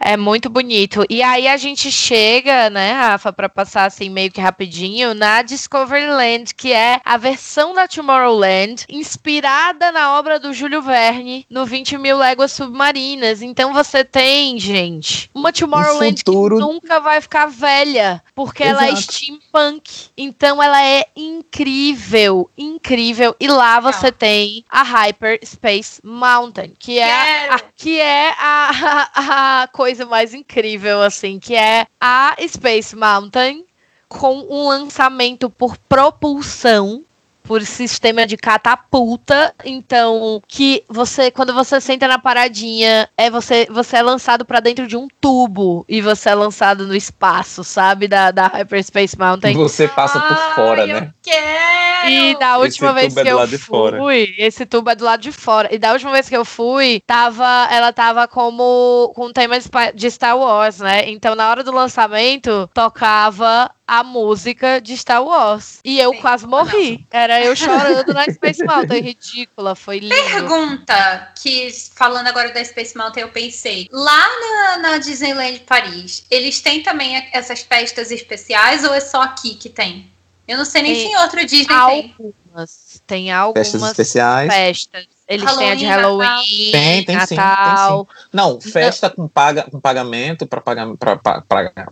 É 0.00 0.16
muito 0.16 0.48
bonito. 0.48 1.04
E 1.08 1.22
aí 1.22 1.46
a 1.48 1.56
gente 1.56 1.90
chega, 1.90 2.70
né, 2.70 2.92
Rafa, 2.92 3.32
pra 3.32 3.48
passar 3.48 3.84
assim 3.84 4.08
meio 4.08 4.30
que 4.30 4.40
rapidinho, 4.40 5.14
na 5.14 5.42
Discoveryland, 5.42 6.54
que 6.54 6.72
é 6.72 7.00
a 7.04 7.16
versão 7.16 7.74
da 7.74 7.86
Tomorrowland, 7.88 8.84
inspirada 8.88 9.90
na 9.92 10.18
obra 10.18 10.38
do 10.38 10.52
Júlio 10.52 10.82
Verne, 10.82 11.46
no 11.50 11.64
20 11.66 11.98
Mil 11.98 12.18
Léguas 12.18 12.52
Submarinas. 12.52 13.42
Então 13.42 13.72
você 13.72 14.04
tem, 14.04 14.58
gente, 14.58 15.30
uma 15.34 15.52
Tomorrowland 15.52 16.18
futuro- 16.18 16.56
que 16.56 16.62
nunca 16.62 17.00
vai 17.00 17.20
ficar 17.20 17.46
velha, 17.46 18.22
porque 18.34 18.62
ela 18.62 18.86
é 18.86 18.92
Exato. 18.92 19.12
steampunk. 19.12 20.08
Então 20.16 20.62
ela 20.62 20.82
é 20.84 21.06
incrível, 21.16 22.50
incrível. 22.56 23.34
E 23.40 23.48
lá 23.48 23.80
você 23.80 24.10
tem 24.12 24.64
a 24.68 24.82
Hyper 24.82 25.40
Space 25.44 26.00
Mountain, 26.04 26.72
que 26.78 26.98
é 26.98 27.50
a, 27.50 27.60
que 27.76 28.00
é 28.00 28.30
a, 28.38 29.10
a, 29.62 29.67
coisa 29.68 30.04
mais 30.04 30.34
incrível, 30.34 31.00
assim, 31.02 31.38
que 31.38 31.54
é 31.54 31.86
a 32.00 32.34
Space 32.48 32.96
Mountain 32.96 33.64
com 34.08 34.46
um 34.50 34.68
lançamento 34.68 35.48
por 35.50 35.76
propulsão. 35.88 37.04
por 37.42 37.62
sistema 37.62 38.26
de 38.26 38.36
catapulta. 38.36 39.54
Então, 39.64 40.42
que 40.46 40.84
você, 40.86 41.30
quando 41.30 41.54
você 41.54 41.80
senta 41.80 42.06
na 42.06 42.18
paradinha, 42.18 43.08
é 43.16 43.30
você, 43.30 43.66
você 43.70 43.96
é 43.96 44.02
lançado 44.02 44.44
pra 44.44 44.60
dentro 44.60 44.86
de 44.86 44.98
um 44.98 45.08
tubo 45.18 45.82
e 45.88 46.02
você 46.02 46.28
é 46.28 46.34
lançado 46.34 46.86
no 46.86 46.94
espaço, 46.94 47.64
sabe? 47.64 48.06
Da, 48.06 48.30
da 48.30 48.48
Hyperspace 48.48 49.18
Mountain. 49.18 49.54
Você 49.54 49.88
passa 49.88 50.20
por 50.20 50.36
fora, 50.54 50.82
Ai, 50.82 50.86
né? 50.88 50.98
Eu 50.98 51.10
quero! 51.22 51.97
E 52.08 52.38
da 52.38 52.58
última 52.58 52.88
Esse 52.90 52.94
vez 52.94 53.14
tubo 53.14 53.20
é 53.20 53.24
que 53.24 53.28
do 53.28 53.32
eu 53.32 53.38
lado 53.38 53.50
de 53.50 53.58
fora. 53.58 53.98
fui, 53.98 54.34
esse 54.38 54.66
tubo 54.66 54.90
é 54.90 54.94
do 54.94 55.04
lado 55.04 55.20
de 55.20 55.32
fora. 55.32 55.74
E 55.74 55.78
da 55.78 55.92
última 55.92 56.12
vez 56.12 56.28
que 56.28 56.36
eu 56.36 56.44
fui, 56.44 57.02
tava, 57.06 57.68
ela 57.70 57.92
tava 57.92 58.26
como 58.26 59.12
com 59.14 59.32
tema 59.32 59.56
de 59.94 60.10
Star 60.10 60.36
Wars, 60.38 60.78
né? 60.78 61.08
Então 61.08 61.34
na 61.34 61.48
hora 61.50 61.62
do 61.62 61.72
lançamento 61.72 62.68
tocava 62.74 63.70
a 63.86 64.04
música 64.04 64.80
de 64.80 64.94
Star 64.96 65.24
Wars. 65.24 65.80
E 65.82 65.98
eu 65.98 66.12
Sim, 66.12 66.20
quase 66.20 66.46
morri. 66.46 67.06
Era 67.10 67.42
eu 67.42 67.56
chorando 67.56 68.12
na 68.12 68.24
Space 68.24 68.62
Mountain, 68.62 69.00
ridícula, 69.00 69.74
foi 69.74 69.98
lindo. 69.98 70.14
Pergunta 70.14 71.32
que, 71.40 71.70
falando 71.94 72.26
agora 72.26 72.52
da 72.52 72.62
Space 72.62 72.96
Mountain, 72.96 73.22
eu 73.22 73.28
pensei. 73.30 73.88
Lá 73.90 74.28
na, 74.40 74.76
na 74.76 74.98
Disneyland 74.98 75.60
Paris, 75.60 76.26
eles 76.30 76.60
têm 76.60 76.82
também 76.82 77.28
essas 77.32 77.62
festas 77.62 78.10
especiais 78.10 78.84
ou 78.84 78.92
é 78.92 79.00
só 79.00 79.22
aqui 79.22 79.54
que 79.54 79.70
tem? 79.70 80.10
Eu 80.48 80.56
não 80.56 80.64
sei 80.64 80.80
nem 80.80 80.94
Tem 80.94 81.06
se 81.06 81.12
em 81.12 81.16
outro 81.18 81.40
Disney 81.44 81.66
tem. 81.66 82.14
Algumas, 82.18 83.02
tem 83.06 83.30
algumas 83.30 83.68
Festas 83.70 83.90
especiais. 83.90 84.52
festas. 84.52 85.06
Eles 85.28 85.54
têm 85.56 85.70
a 85.70 85.74
de 85.74 85.84
Halloween, 85.84 86.26
Halloween, 86.26 86.70
Tem, 86.72 87.04
tem 87.04 87.20
sim, 87.20 87.26
tem 87.26 87.36
Natal. 87.36 88.08
Não, 88.32 88.58
festa 88.58 89.10
com, 89.10 89.28
paga, 89.28 89.64
com 89.70 89.78
pagamento 89.78 90.46
para 90.46 90.62
pagar 90.62 90.88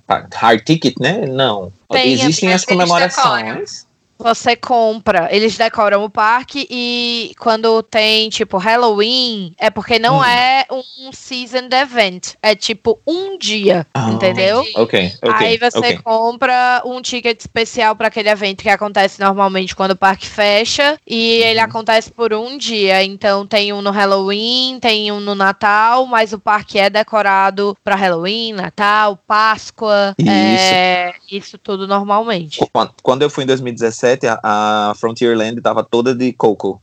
para 0.07 0.27
hard 0.35 0.65
ticket, 0.65 0.99
né? 0.99 1.27
Não. 1.27 1.71
Tem, 1.91 2.15
Existem 2.15 2.49
mas 2.49 2.63
as 2.63 2.65
comemorações. 2.65 3.86
Você 4.19 4.57
compra, 4.57 5.29
eles 5.31 5.57
decoram 5.59 6.05
o 6.05 6.11
parque 6.11 6.67
e 6.71 7.33
quando 7.39 7.83
tem 7.83 8.29
tipo 8.31 8.57
Halloween, 8.57 9.55
é 9.59 9.69
porque 9.71 9.99
não 9.99 10.21
Hum. 10.21 10.25
é 10.25 10.67
um 10.71 11.13
seasoned 11.13 11.75
event, 11.75 12.35
é 12.43 12.55
tipo 12.55 12.99
um 13.07 13.37
dia, 13.39 13.87
Ah. 13.95 14.11
entendeu? 14.11 14.61
Ok, 14.75 15.13
ok. 15.23 15.35
Aí 15.35 15.59
você 15.59 15.79
ok. 15.79 15.99
compra 15.99 16.83
um 16.85 17.03
ticket 17.03 17.39
especial 17.39 17.95
para 17.95 18.09
aquele 18.09 18.29
evento 18.31 18.63
que 18.63 18.69
acontece 18.71 19.21
normalmente 19.21 19.77
quando 19.77 19.91
o 19.93 19.97
parque 19.97 20.27
fecha 20.27 20.99
e 21.07 21.43
ele 21.43 21.59
Uhum. 21.61 21.65
acontece 21.67 22.11
por 22.11 22.33
um 22.33 22.57
dia. 22.57 23.05
Então 23.05 23.47
tem 23.47 23.73
um 23.73 23.83
no 23.83 23.91
Halloween, 23.91 24.79
tem 24.81 25.13
um 25.13 25.21
no 25.21 25.35
Natal, 25.35 26.07
mas 26.07 26.33
o 26.33 26.39
parque 26.39 26.79
é 26.79 26.89
decorado 26.89 27.77
para 27.85 27.95
Halloween, 27.95 28.53
Natal, 28.55 29.19
Páscoa, 29.27 30.15
Isso. 30.19 30.29
é, 30.75 31.13
isso 31.31 31.59
tudo 31.59 31.87
normalmente. 31.87 32.61
Quando 33.03 33.23
eu 33.23 33.31
fui 33.31 33.45
em 33.45 33.47
2017, 33.47 34.06
a, 34.43 34.91
a 34.91 34.95
Frontierland 34.95 35.61
tava 35.61 35.83
toda 35.85 36.15
de 36.15 36.33
coco. 36.33 36.81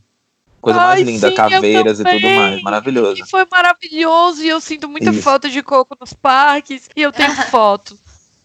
Coisa 0.62 0.80
mais 0.80 1.00
Ai, 1.00 1.04
linda, 1.04 1.30
sim, 1.30 1.36
caveiras 1.36 2.00
e 2.00 2.04
tudo 2.06 2.30
mais. 2.30 2.62
Maravilhoso. 2.62 3.22
E 3.22 3.30
foi 3.30 3.46
maravilhoso 3.52 4.42
e 4.44 4.48
eu 4.48 4.62
sinto 4.62 4.88
muita 4.88 5.12
Isso. 5.12 5.22
falta 5.22 5.50
de 5.50 5.62
coco 5.62 5.96
nos 6.00 6.14
parques 6.14 6.90
e 6.96 7.02
eu 7.02 7.12
tenho 7.12 7.34
foto. 7.52 7.98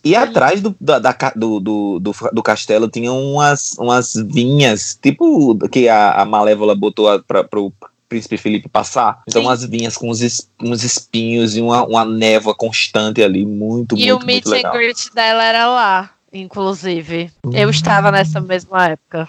E 0.04 0.16
atrás 0.16 0.60
do, 0.60 0.74
da, 0.80 0.98
da 0.98 1.14
do, 1.36 1.60
do, 1.60 1.98
do, 2.00 2.12
do 2.32 2.42
castelo 2.42 2.88
tinha 2.88 3.12
umas, 3.12 3.72
umas 3.78 4.14
vinhas, 4.14 4.98
tipo 5.00 5.56
que 5.68 5.88
a, 5.88 6.12
a 6.12 6.24
Malévola 6.24 6.74
botou 6.74 7.08
a, 7.08 7.18
pra, 7.20 7.44
pro 7.44 7.72
príncipe 8.08 8.36
Felipe 8.36 8.68
passar. 8.68 9.22
Então, 9.28 9.42
Sim. 9.42 9.48
umas 9.48 9.64
vinhas 9.64 9.96
com 9.96 10.10
uns, 10.10 10.20
es- 10.20 10.48
uns 10.60 10.82
espinhos 10.82 11.56
e 11.56 11.60
uma, 11.60 11.84
uma 11.84 12.04
névoa 12.04 12.54
constante 12.54 13.22
ali. 13.22 13.44
Muito, 13.44 13.96
e 13.96 14.06
muito, 14.10 14.22
o 14.22 14.26
meet 14.26 14.44
muito 14.46 14.48
and 14.48 14.56
legal. 14.56 14.72
greet 14.72 15.12
dela 15.14 15.44
era 15.44 15.68
lá, 15.68 16.10
inclusive. 16.32 17.30
Eu 17.52 17.70
estava 17.70 18.10
nessa 18.10 18.40
mesma 18.40 18.88
época. 18.88 19.28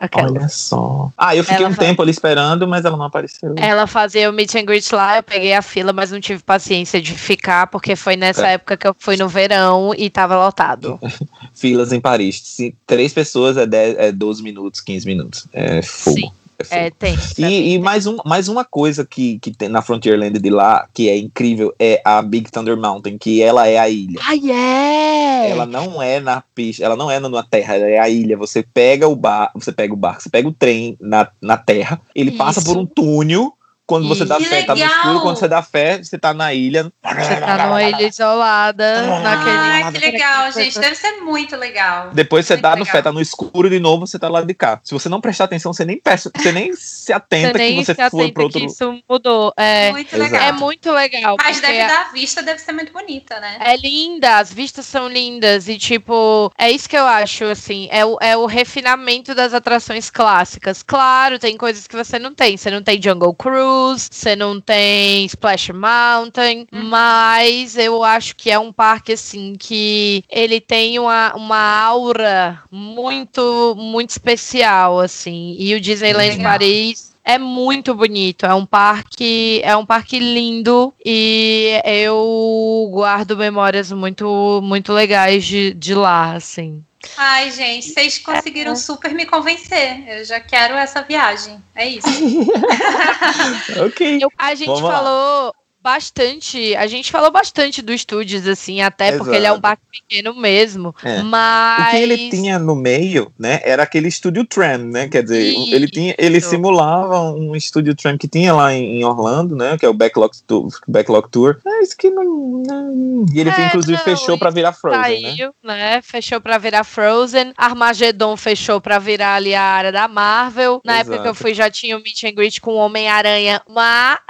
Aquela. 0.00 0.30
Olha 0.30 0.48
só. 0.48 1.12
Ah, 1.16 1.36
eu 1.36 1.44
fiquei 1.44 1.58
Ela 1.58 1.68
um 1.68 1.72
vai- 1.76 1.86
tempo 1.86 2.00
ali 2.00 2.10
esperando, 2.10 2.66
mas 2.66 2.86
ela 2.86 2.96
não 2.96 3.04
apareceu. 3.04 3.54
Ela 3.58 3.86
fazia 3.86 4.30
o 4.30 4.32
meet 4.32 4.54
and 4.54 4.64
greet 4.64 4.90
lá, 4.94 5.18
eu 5.18 5.22
peguei 5.22 5.52
a 5.52 5.60
fila, 5.60 5.92
mas 5.92 6.10
não 6.10 6.18
tive 6.18 6.42
paciência 6.42 7.02
de 7.02 7.12
ficar, 7.12 7.66
porque 7.66 7.94
foi 7.94 8.16
nessa 8.16 8.48
É. 8.48 8.52
época 8.54 8.78
que 8.78 8.86
eu 8.88 8.96
fui 8.98 9.18
no 9.18 9.28
verão 9.28 9.92
e 9.94 10.08
tava 10.08 10.38
lotado. 10.42 10.98
Filas 11.52 11.92
em 11.92 12.00
Paris. 12.00 12.40
Se 12.42 12.74
três 12.86 13.12
pessoas 13.12 13.58
é, 13.58 13.66
10, 13.66 13.98
é 13.98 14.10
12 14.10 14.42
minutos, 14.42 14.80
15 14.80 15.06
minutos. 15.06 15.46
É 15.52 15.82
fogo. 15.82 16.16
Sim. 16.18 16.30
É. 16.70 16.86
É, 16.86 16.90
tem. 16.90 17.16
E, 17.38 17.74
e 17.74 17.78
mais, 17.78 18.06
um, 18.06 18.16
mais 18.24 18.48
uma 18.48 18.64
coisa 18.64 19.04
que, 19.04 19.38
que 19.38 19.50
tem 19.50 19.68
na 19.68 19.82
Frontierland 19.82 20.38
de 20.38 20.50
lá, 20.50 20.88
que 20.92 21.08
é 21.08 21.16
incrível, 21.16 21.74
é 21.78 22.00
a 22.04 22.20
Big 22.22 22.50
Thunder 22.50 22.76
Mountain, 22.76 23.18
que 23.18 23.42
ela 23.42 23.66
é 23.66 23.78
a 23.78 23.88
ilha. 23.88 24.20
Ai, 24.22 24.40
é! 24.50 25.50
Ela 25.50 25.66
não 25.66 26.02
é 26.02 26.20
na 26.20 26.42
pista, 26.54 26.84
ela 26.84 26.96
não 26.96 27.10
é 27.10 27.18
na 27.18 27.42
terra, 27.42 27.76
ela 27.76 27.86
é 27.86 27.98
a 27.98 28.08
ilha. 28.08 28.36
Você 28.36 28.62
pega 28.62 29.08
o 29.08 29.16
bar, 29.16 29.50
você 29.54 29.72
pega 29.72 29.92
o 29.92 29.96
barco, 29.96 30.22
você 30.22 30.30
pega 30.30 30.48
o 30.48 30.52
trem 30.52 30.96
na, 31.00 31.28
na 31.40 31.56
terra, 31.56 32.00
ele 32.14 32.32
passa 32.32 32.60
Isso. 32.60 32.68
por 32.68 32.80
um 32.80 32.86
túnel. 32.86 33.54
Quando 33.90 34.06
você 34.06 34.24
dá 34.24 34.36
Que 34.36 34.44
fé, 34.44 34.62
tá 34.62 34.72
no 34.76 34.84
escuro. 34.84 35.20
Quando 35.20 35.36
você 35.36 35.48
dá 35.48 35.62
fé, 35.62 35.98
você 36.00 36.16
tá 36.16 36.32
na 36.32 36.54
ilha. 36.54 36.92
Você 37.04 37.36
tá 37.40 37.66
numa 37.66 37.82
ilha 37.82 38.06
isolada, 38.06 39.02
naquele. 39.20 39.50
Ai, 39.56 39.92
que 39.92 39.98
legal, 39.98 40.52
gente. 40.52 40.78
Deve 40.78 40.94
ser 40.94 41.20
muito 41.22 41.56
legal. 41.56 42.10
Depois 42.12 42.46
você 42.46 42.52
Muito 42.54 42.62
dá 42.62 42.76
no 42.76 42.84
fé, 42.86 43.02
tá 43.02 43.10
no 43.10 43.20
escuro 43.20 43.68
de 43.68 43.80
novo, 43.80 44.06
você 44.06 44.16
tá 44.16 44.28
lá 44.28 44.42
de 44.42 44.54
cá. 44.54 44.80
Se 44.84 44.92
você 44.94 45.08
não 45.08 45.20
prestar 45.20 45.44
atenção, 45.46 45.72
você 45.72 45.84
nem, 45.84 45.98
perce- 45.98 46.30
você 46.32 46.52
nem 46.52 46.72
se 46.76 47.12
atenta 47.12 47.50
Você 47.52 47.58
nem 47.58 47.70
que 47.78 47.84
você 47.84 47.94
se 47.96 48.00
atenta 48.00 48.32
pro 48.32 48.42
outro. 48.44 48.60
que 48.60 48.66
isso 48.66 49.02
mudou. 49.08 49.52
É, 49.56 49.90
Muito 49.90 50.16
legal. 50.16 50.40
é 50.40 50.52
muito 50.52 50.92
legal. 50.92 51.36
Mas 51.42 51.60
deve 51.60 51.84
dar 51.88 52.12
vista, 52.12 52.42
deve 52.44 52.60
ser 52.60 52.72
muito 52.72 52.92
bonita, 52.92 53.40
né? 53.40 53.56
É 53.60 53.76
linda, 53.76 54.38
as 54.38 54.52
vistas 54.52 54.86
são 54.86 55.08
lindas 55.08 55.66
e, 55.66 55.76
tipo, 55.76 56.52
é 56.56 56.70
isso 56.70 56.88
que 56.88 56.96
eu 56.96 57.06
acho, 57.06 57.42
assim, 57.44 57.88
é 57.90 58.04
o, 58.06 58.16
é 58.20 58.36
o 58.36 58.46
refinamento 58.46 59.34
das 59.34 59.52
atrações 59.52 60.10
clássicas. 60.10 60.80
Claro, 60.80 61.40
tem 61.40 61.56
coisas 61.56 61.88
que 61.88 61.96
você 61.96 62.20
não 62.20 62.32
tem. 62.32 62.56
Você 62.56 62.70
não 62.70 62.82
tem 62.84 63.02
Jungle 63.02 63.34
Cruise, 63.34 63.79
você 64.10 64.36
não 64.36 64.60
tem 64.60 65.24
Splash 65.26 65.70
Mountain, 65.72 66.66
Uhum. 66.72 66.84
mas 66.84 67.76
eu 67.76 68.02
acho 68.04 68.34
que 68.36 68.50
é 68.50 68.58
um 68.58 68.72
parque, 68.72 69.12
assim, 69.12 69.54
que 69.58 70.22
ele 70.30 70.60
tem 70.60 70.98
uma, 70.98 71.34
uma 71.34 71.82
aura 71.84 72.62
muito, 72.70 73.74
muito 73.76 74.10
especial, 74.10 75.00
assim. 75.00 75.56
E 75.58 75.74
o 75.74 75.80
Disneyland 75.80 76.36
Legal. 76.36 76.52
Paris 76.52 77.10
é 77.24 77.38
muito 77.38 77.94
bonito, 77.94 78.46
é 78.46 78.54
um 78.54 78.64
parque, 78.66 79.60
é 79.62 79.76
um 79.76 79.84
parque 79.86 80.18
lindo 80.18 80.92
e 81.04 81.80
eu 81.84 82.88
guardo 82.92 83.36
memórias 83.36 83.92
muito, 83.92 84.60
muito 84.62 84.92
legais 84.92 85.44
de, 85.44 85.72
de 85.74 85.94
lá, 85.94 86.32
assim. 86.34 86.82
Ai, 87.16 87.50
gente, 87.50 87.88
vocês 87.88 88.18
conseguiram 88.18 88.76
super 88.76 89.14
me 89.14 89.24
convencer. 89.24 90.06
Eu 90.06 90.24
já 90.24 90.38
quero 90.38 90.74
essa 90.74 91.02
viagem. 91.02 91.62
É 91.74 91.86
isso. 91.86 92.06
ok. 93.86 94.18
Eu- 94.22 94.30
a 94.38 94.54
gente 94.54 94.66
Vamos 94.66 94.82
lá. 94.82 95.52
Bastante, 95.82 96.74
a 96.76 96.86
gente 96.86 97.10
falou 97.10 97.30
bastante 97.30 97.80
do 97.82 97.92
Estúdios, 97.92 98.46
assim, 98.46 98.80
até 98.80 99.16
porque 99.16 99.34
ele 99.36 99.46
é 99.46 99.50
um 99.50 99.54
Exato. 99.54 99.62
parque 99.62 99.82
pequeno 99.90 100.34
mesmo, 100.34 100.94
É. 101.04 101.22
mas... 101.22 101.88
O 101.88 101.90
que 101.90 101.96
ele 101.96 102.30
tinha 102.30 102.58
no 102.58 102.74
meio, 102.76 103.32
né, 103.38 103.60
era 103.64 103.82
aquele 103.82 104.08
estúdio 104.08 104.44
tram, 104.44 104.78
né? 104.78 105.08
Quer 105.08 105.22
dizer, 105.22 105.42
Isso. 105.42 105.74
ele 105.74 105.88
tinha, 105.88 106.14
ele 106.18 106.40
simulava 106.40 107.20
um 107.32 107.54
estúdio 107.56 107.94
tram 107.94 108.16
que 108.18 108.28
tinha 108.28 108.52
lá 108.52 108.72
em, 108.74 109.04
Orlando, 109.04 109.56
né? 109.56 109.76
Que 109.78 109.86
é 109.86 109.88
o 109.88 109.94
Backlog 109.94 110.32
Tour, 110.46 110.68
Backlog 110.86 111.28
Tour. 111.30 111.58
Isso 111.82 111.96
que 111.96 112.10
não, 112.10 112.24
não- 112.66 113.26
E 113.32 113.40
ele 113.40 113.50
É, 113.50 113.66
inclusive 113.66 113.96
não, 113.96 114.04
fechou 114.04 114.36
pra 114.38 114.50
virar 114.50 114.72
Frozen, 114.72 115.22
né? 115.22 115.30
Saiu, 115.36 115.54
né? 115.62 116.02
Fechou 116.02 116.40
pra 116.40 116.58
virar 116.58 116.84
Frozen. 116.84 117.52
Armageddon 117.56 118.36
fechou 118.36 118.80
pra 118.80 118.98
virar 118.98 119.34
ali 119.36 119.54
a 119.54 119.62
área 119.62 119.90
da 119.92 120.06
Marvel. 120.06 120.80
Na 120.84 120.98
época 120.98 121.16
que 121.16 121.20
eu 121.22 121.24
Exato. 121.32 121.38
fui, 121.38 121.54
já 121.54 121.70
tinha 121.70 121.96
o 121.96 122.02
Meet 122.02 122.24
and 122.24 122.32
Greet 122.32 122.60
com 122.60 122.72
o 122.72 122.76
Homem-Aranha 122.76 123.62
maravilhoso. 123.68 124.20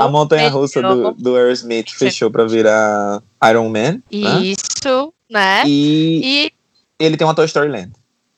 A 0.00 0.08
montanha 0.08 0.48
russa 0.48 0.82
do, 0.82 1.12
do 1.12 1.36
Aerosmith 1.36 1.90
fechou 1.90 2.30
pra 2.30 2.44
virar 2.44 3.22
Iron 3.48 3.68
Man. 3.68 4.02
Né? 4.12 4.40
Isso, 4.42 5.12
né? 5.30 5.62
E 5.66 6.52
E 6.98 7.04
ele 7.04 7.16
tem 7.16 7.26
uma 7.26 7.34
Toy 7.34 7.46
Story 7.46 7.68
Land. 7.68 7.92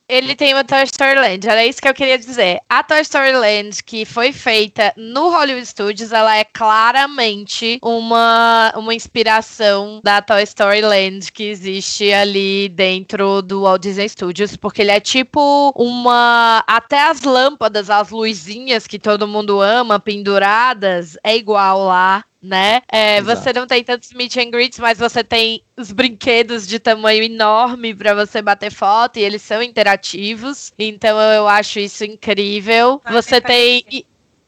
Ele 0.09 0.35
tem 0.35 0.53
uma 0.53 0.63
Toy 0.63 0.83
Story 0.83 1.15
Land, 1.15 1.47
era 1.47 1.65
isso 1.65 1.81
que 1.81 1.87
eu 1.87 1.93
queria 1.93 2.17
dizer. 2.17 2.61
A 2.69 2.81
Toy 2.81 3.01
Story 3.01 3.33
Land, 3.33 3.83
que 3.83 4.05
foi 4.05 4.31
feita 4.31 4.93
no 4.95 5.29
Hollywood 5.29 5.65
Studios, 5.65 6.13
ela 6.13 6.37
é 6.37 6.45
claramente 6.45 7.77
uma, 7.83 8.71
uma 8.75 8.93
inspiração 8.93 9.99
da 10.03 10.21
Toy 10.21 10.43
Story 10.43 10.81
Land 10.81 11.31
que 11.31 11.43
existe 11.43 12.13
ali 12.13 12.69
dentro 12.69 13.41
do 13.41 13.63
Walt 13.63 13.81
Disney 13.81 14.07
Studios, 14.07 14.55
porque 14.55 14.81
ele 14.81 14.91
é 14.91 14.99
tipo 14.99 15.73
uma. 15.75 16.63
Até 16.65 17.03
as 17.03 17.21
lâmpadas, 17.21 17.89
as 17.89 18.09
luzinhas 18.09 18.87
que 18.87 18.99
todo 18.99 19.27
mundo 19.27 19.59
ama, 19.61 19.99
penduradas, 19.99 21.17
é 21.23 21.35
igual 21.35 21.85
lá. 21.85 22.23
Né? 22.47 22.81
É, 22.87 23.21
você 23.21 23.51
não 23.51 23.67
tem 23.67 23.83
tantos 23.83 24.13
meet 24.13 24.37
and 24.37 24.51
greets, 24.51 24.79
mas 24.79 24.97
você 24.97 25.21
tem 25.21 25.61
os 25.75 25.91
brinquedos 25.91 26.65
de 26.65 26.79
tamanho 26.79 27.21
enorme 27.21 27.93
para 27.93 28.13
você 28.13 28.41
bater 28.41 28.71
foto 28.71 29.19
e 29.19 29.21
eles 29.21 29.41
são 29.41 29.61
interativos. 29.61 30.73
Então 30.79 31.19
eu 31.19 31.45
acho 31.45 31.77
isso 31.79 32.05
incrível. 32.05 33.01
Você 33.11 33.41
tem 33.41 33.83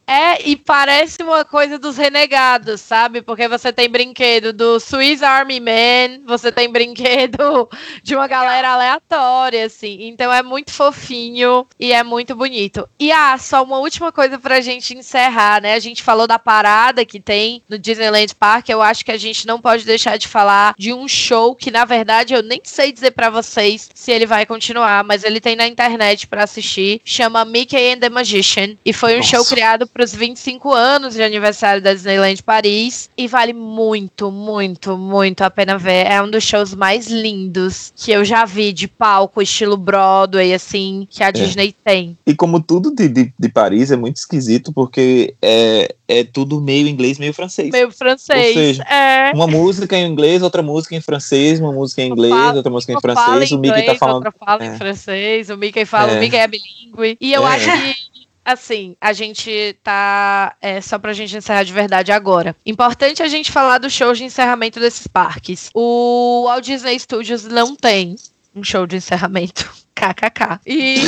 É, 0.09 0.41
e 0.43 0.55
parece 0.55 1.21
uma 1.21 1.45
coisa 1.45 1.77
dos 1.77 1.95
renegados, 1.95 2.81
sabe? 2.81 3.21
Porque 3.21 3.47
você 3.47 3.71
tem 3.71 3.87
brinquedo 3.87 4.51
do 4.51 4.79
Swiss 4.79 5.21
Army 5.21 5.59
Man, 5.59 6.25
você 6.25 6.51
tem 6.51 6.67
brinquedo 6.67 7.69
de 8.01 8.15
uma 8.15 8.25
galera 8.25 8.69
aleatória, 8.69 9.67
assim. 9.67 10.07
Então 10.07 10.33
é 10.33 10.41
muito 10.41 10.71
fofinho 10.73 11.67
e 11.79 11.93
é 11.93 12.01
muito 12.01 12.35
bonito. 12.35 12.89
E 12.99 13.11
ah, 13.11 13.37
só 13.37 13.61
uma 13.61 13.77
última 13.77 14.11
coisa 14.11 14.39
pra 14.39 14.61
gente 14.61 14.97
encerrar, 14.97 15.61
né? 15.61 15.75
A 15.75 15.79
gente 15.79 16.01
falou 16.01 16.25
da 16.25 16.39
parada 16.39 17.05
que 17.05 17.19
tem 17.19 17.61
no 17.69 17.77
Disneyland 17.77 18.33
Park. 18.33 18.67
Eu 18.69 18.81
acho 18.81 19.05
que 19.05 19.11
a 19.11 19.17
gente 19.17 19.45
não 19.45 19.61
pode 19.61 19.85
deixar 19.85 20.17
de 20.17 20.27
falar 20.27 20.73
de 20.75 20.91
um 20.91 21.07
show 21.07 21.53
que, 21.53 21.69
na 21.69 21.85
verdade, 21.85 22.33
eu 22.33 22.41
nem 22.41 22.61
sei 22.63 22.91
dizer 22.91 23.11
para 23.11 23.29
vocês 23.29 23.91
se 23.93 24.11
ele 24.11 24.25
vai 24.25 24.43
continuar, 24.47 25.03
mas 25.03 25.23
ele 25.23 25.39
tem 25.39 25.55
na 25.55 25.67
internet 25.67 26.25
para 26.25 26.45
assistir. 26.45 26.99
Chama 27.05 27.45
Mickey 27.45 27.93
and 27.93 27.99
the 27.99 28.09
Magician. 28.09 28.75
E 28.83 28.91
foi 28.91 29.13
um 29.13 29.17
Nossa. 29.17 29.29
show 29.29 29.45
criado 29.45 29.87
pros 29.99 30.15
25 30.15 30.73
anos 30.73 31.13
de 31.13 31.21
aniversário 31.21 31.81
da 31.81 31.93
Disneyland 31.93 32.41
Paris. 32.41 33.09
E 33.17 33.27
vale 33.27 33.51
muito, 33.51 34.31
muito, 34.31 34.97
muito 34.97 35.41
a 35.41 35.49
pena 35.49 35.77
ver. 35.77 36.07
É 36.07 36.21
um 36.23 36.31
dos 36.31 36.41
shows 36.41 36.73
mais 36.73 37.07
lindos 37.07 37.91
que 37.97 38.09
eu 38.09 38.23
já 38.23 38.45
vi 38.45 38.71
de 38.71 38.87
palco, 38.87 39.41
estilo 39.41 39.75
Broadway, 39.75 40.53
assim, 40.53 41.05
que 41.09 41.21
a 41.21 41.31
Disney 41.31 41.75
tem. 41.83 42.17
E 42.25 42.33
como 42.33 42.61
tudo 42.61 42.95
de, 42.95 43.09
de, 43.09 43.33
de 43.37 43.49
Paris 43.49 43.91
é 43.91 43.97
muito 43.97 44.15
esquisito, 44.15 44.71
porque 44.71 45.35
é, 45.41 45.93
é 46.07 46.23
tudo 46.23 46.61
meio 46.61 46.87
inglês, 46.87 47.19
meio 47.19 47.33
francês. 47.33 47.69
Meio 47.69 47.91
francês. 47.91 48.47
Ou 48.47 48.53
seja, 48.53 48.83
é. 48.83 49.33
Uma 49.35 49.47
música 49.47 49.97
em 49.97 50.09
inglês, 50.09 50.41
outra 50.41 50.61
música 50.61 50.95
em 50.95 51.01
francês, 51.01 51.59
uma 51.59 51.73
música 51.73 52.01
em 52.01 52.09
inglês, 52.09 52.55
outra 52.55 52.71
música 52.71 52.93
em 52.93 53.01
francês. 53.01 53.51
em 53.51 53.55
O 53.55 53.59
Mickey 53.59 53.83
tá 53.83 53.95
falando. 53.95 54.15
outra 54.15 54.31
fala 54.31 54.63
é. 54.63 54.67
em 54.67 54.77
francês, 54.77 55.49
o 55.49 55.57
Mickey 55.57 55.83
fala, 55.83 56.13
É. 56.13 56.17
o 56.17 56.19
Mickey 56.21 56.37
é 56.37 56.47
bilíngue. 56.47 57.17
E 57.19 57.33
eu 57.33 57.45
É. 57.45 57.51
acho 57.53 57.65
que, 57.65 58.18
assim, 58.43 58.95
a 58.99 59.13
gente 59.13 59.77
tá. 59.83 60.55
É, 60.61 60.81
só 60.81 60.97
pra 60.97 61.13
gente 61.13 61.35
encerrar 61.35 61.63
de 61.63 61.73
verdade 61.73 62.11
agora. 62.11 62.55
Importante 62.65 63.21
a 63.23 63.27
gente 63.27 63.51
falar 63.51 63.77
do 63.77 63.89
show 63.89 64.13
de 64.13 64.23
encerramento 64.23 64.79
desses 64.79 65.07
parques. 65.07 65.69
O 65.73 66.45
Walt 66.45 66.65
Disney 66.65 66.99
Studios 66.99 67.43
não 67.45 67.75
tem 67.75 68.15
um 68.55 68.63
show 68.63 68.85
de 68.85 68.97
encerramento. 68.97 69.69
KKK. 69.99 70.59
E. 70.65 71.01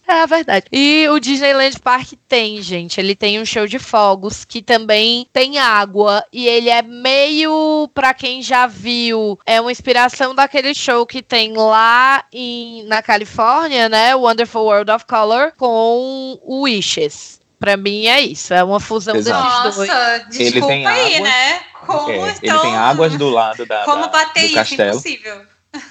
é 0.08 0.22
a 0.22 0.26
verdade. 0.26 0.66
E 0.72 1.06
o 1.10 1.18
Disneyland 1.20 1.78
Park 1.80 2.12
tem, 2.28 2.62
gente. 2.62 2.98
Ele 2.98 3.14
tem 3.14 3.40
um 3.40 3.44
show 3.44 3.66
de 3.66 3.78
fogos 3.78 4.44
que 4.44 4.62
também 4.62 5.26
tem 5.32 5.58
água. 5.58 6.24
E 6.32 6.46
ele 6.46 6.70
é 6.70 6.80
meio, 6.82 7.90
pra 7.94 8.14
quem 8.14 8.42
já 8.42 8.66
viu, 8.66 9.38
é 9.44 9.60
uma 9.60 9.70
inspiração 9.72 10.34
daquele 10.34 10.74
show 10.74 11.04
que 11.06 11.20
tem 11.22 11.52
lá 11.52 12.24
em, 12.32 12.84
na 12.84 13.02
Califórnia, 13.02 13.88
né? 13.88 14.14
Wonderful 14.14 14.62
World 14.64 14.90
of 14.90 15.04
Color, 15.06 15.52
com 15.56 16.38
o 16.42 16.62
Wishes. 16.62 17.38
Pra 17.58 17.76
mim 17.76 18.06
é 18.06 18.20
isso. 18.20 18.54
É 18.54 18.62
uma 18.62 18.78
fusão 18.78 19.16
Exato. 19.16 19.62
desses 19.64 19.76
dois. 19.76 19.88
Nossa, 19.88 20.26
Ele 20.32 20.50
desculpa 20.50 20.66
tem 20.68 20.86
aí, 20.86 21.14
água. 21.16 21.28
né? 21.28 21.60
Como 21.86 22.10
É, 22.10 22.34
então, 22.42 22.56
ele 22.56 22.58
tem 22.60 22.76
águas 22.76 23.16
do 23.16 23.28
lado 23.30 23.66
da, 23.66 23.84
Como 23.84 24.02
da- 24.02 24.08
bater 24.08 24.40
do 24.42 24.46
isso? 24.46 24.54
castelo. 24.54 24.90
Impossível. 24.90 25.40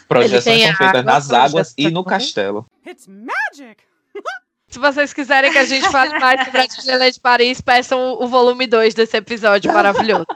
Projeções 0.08 0.64
são 0.64 0.76
feitas 0.76 0.82
água, 0.82 1.04
nas 1.04 1.32
águas 1.32 1.74
e 1.78 1.90
no 1.90 2.04
projeção. 2.04 2.04
castelo. 2.04 2.66
It's 2.86 3.08
magic. 3.08 3.84
Se 4.70 4.80
vocês 4.80 5.14
quiserem 5.14 5.50
que 5.52 5.58
a 5.58 5.66
gente 5.66 5.90
fale 5.90 6.20
mais 6.20 6.44
sobre 6.44 6.62
a 6.62 6.66
Disneyland 6.66 7.20
Paris, 7.22 7.62
peçam 7.62 8.00
o, 8.00 8.26
o 8.26 8.28
volume 8.28 8.68
2 8.68 8.94
desse 8.94 9.16
episódio 9.16 9.72
maravilhoso. 9.72 10.26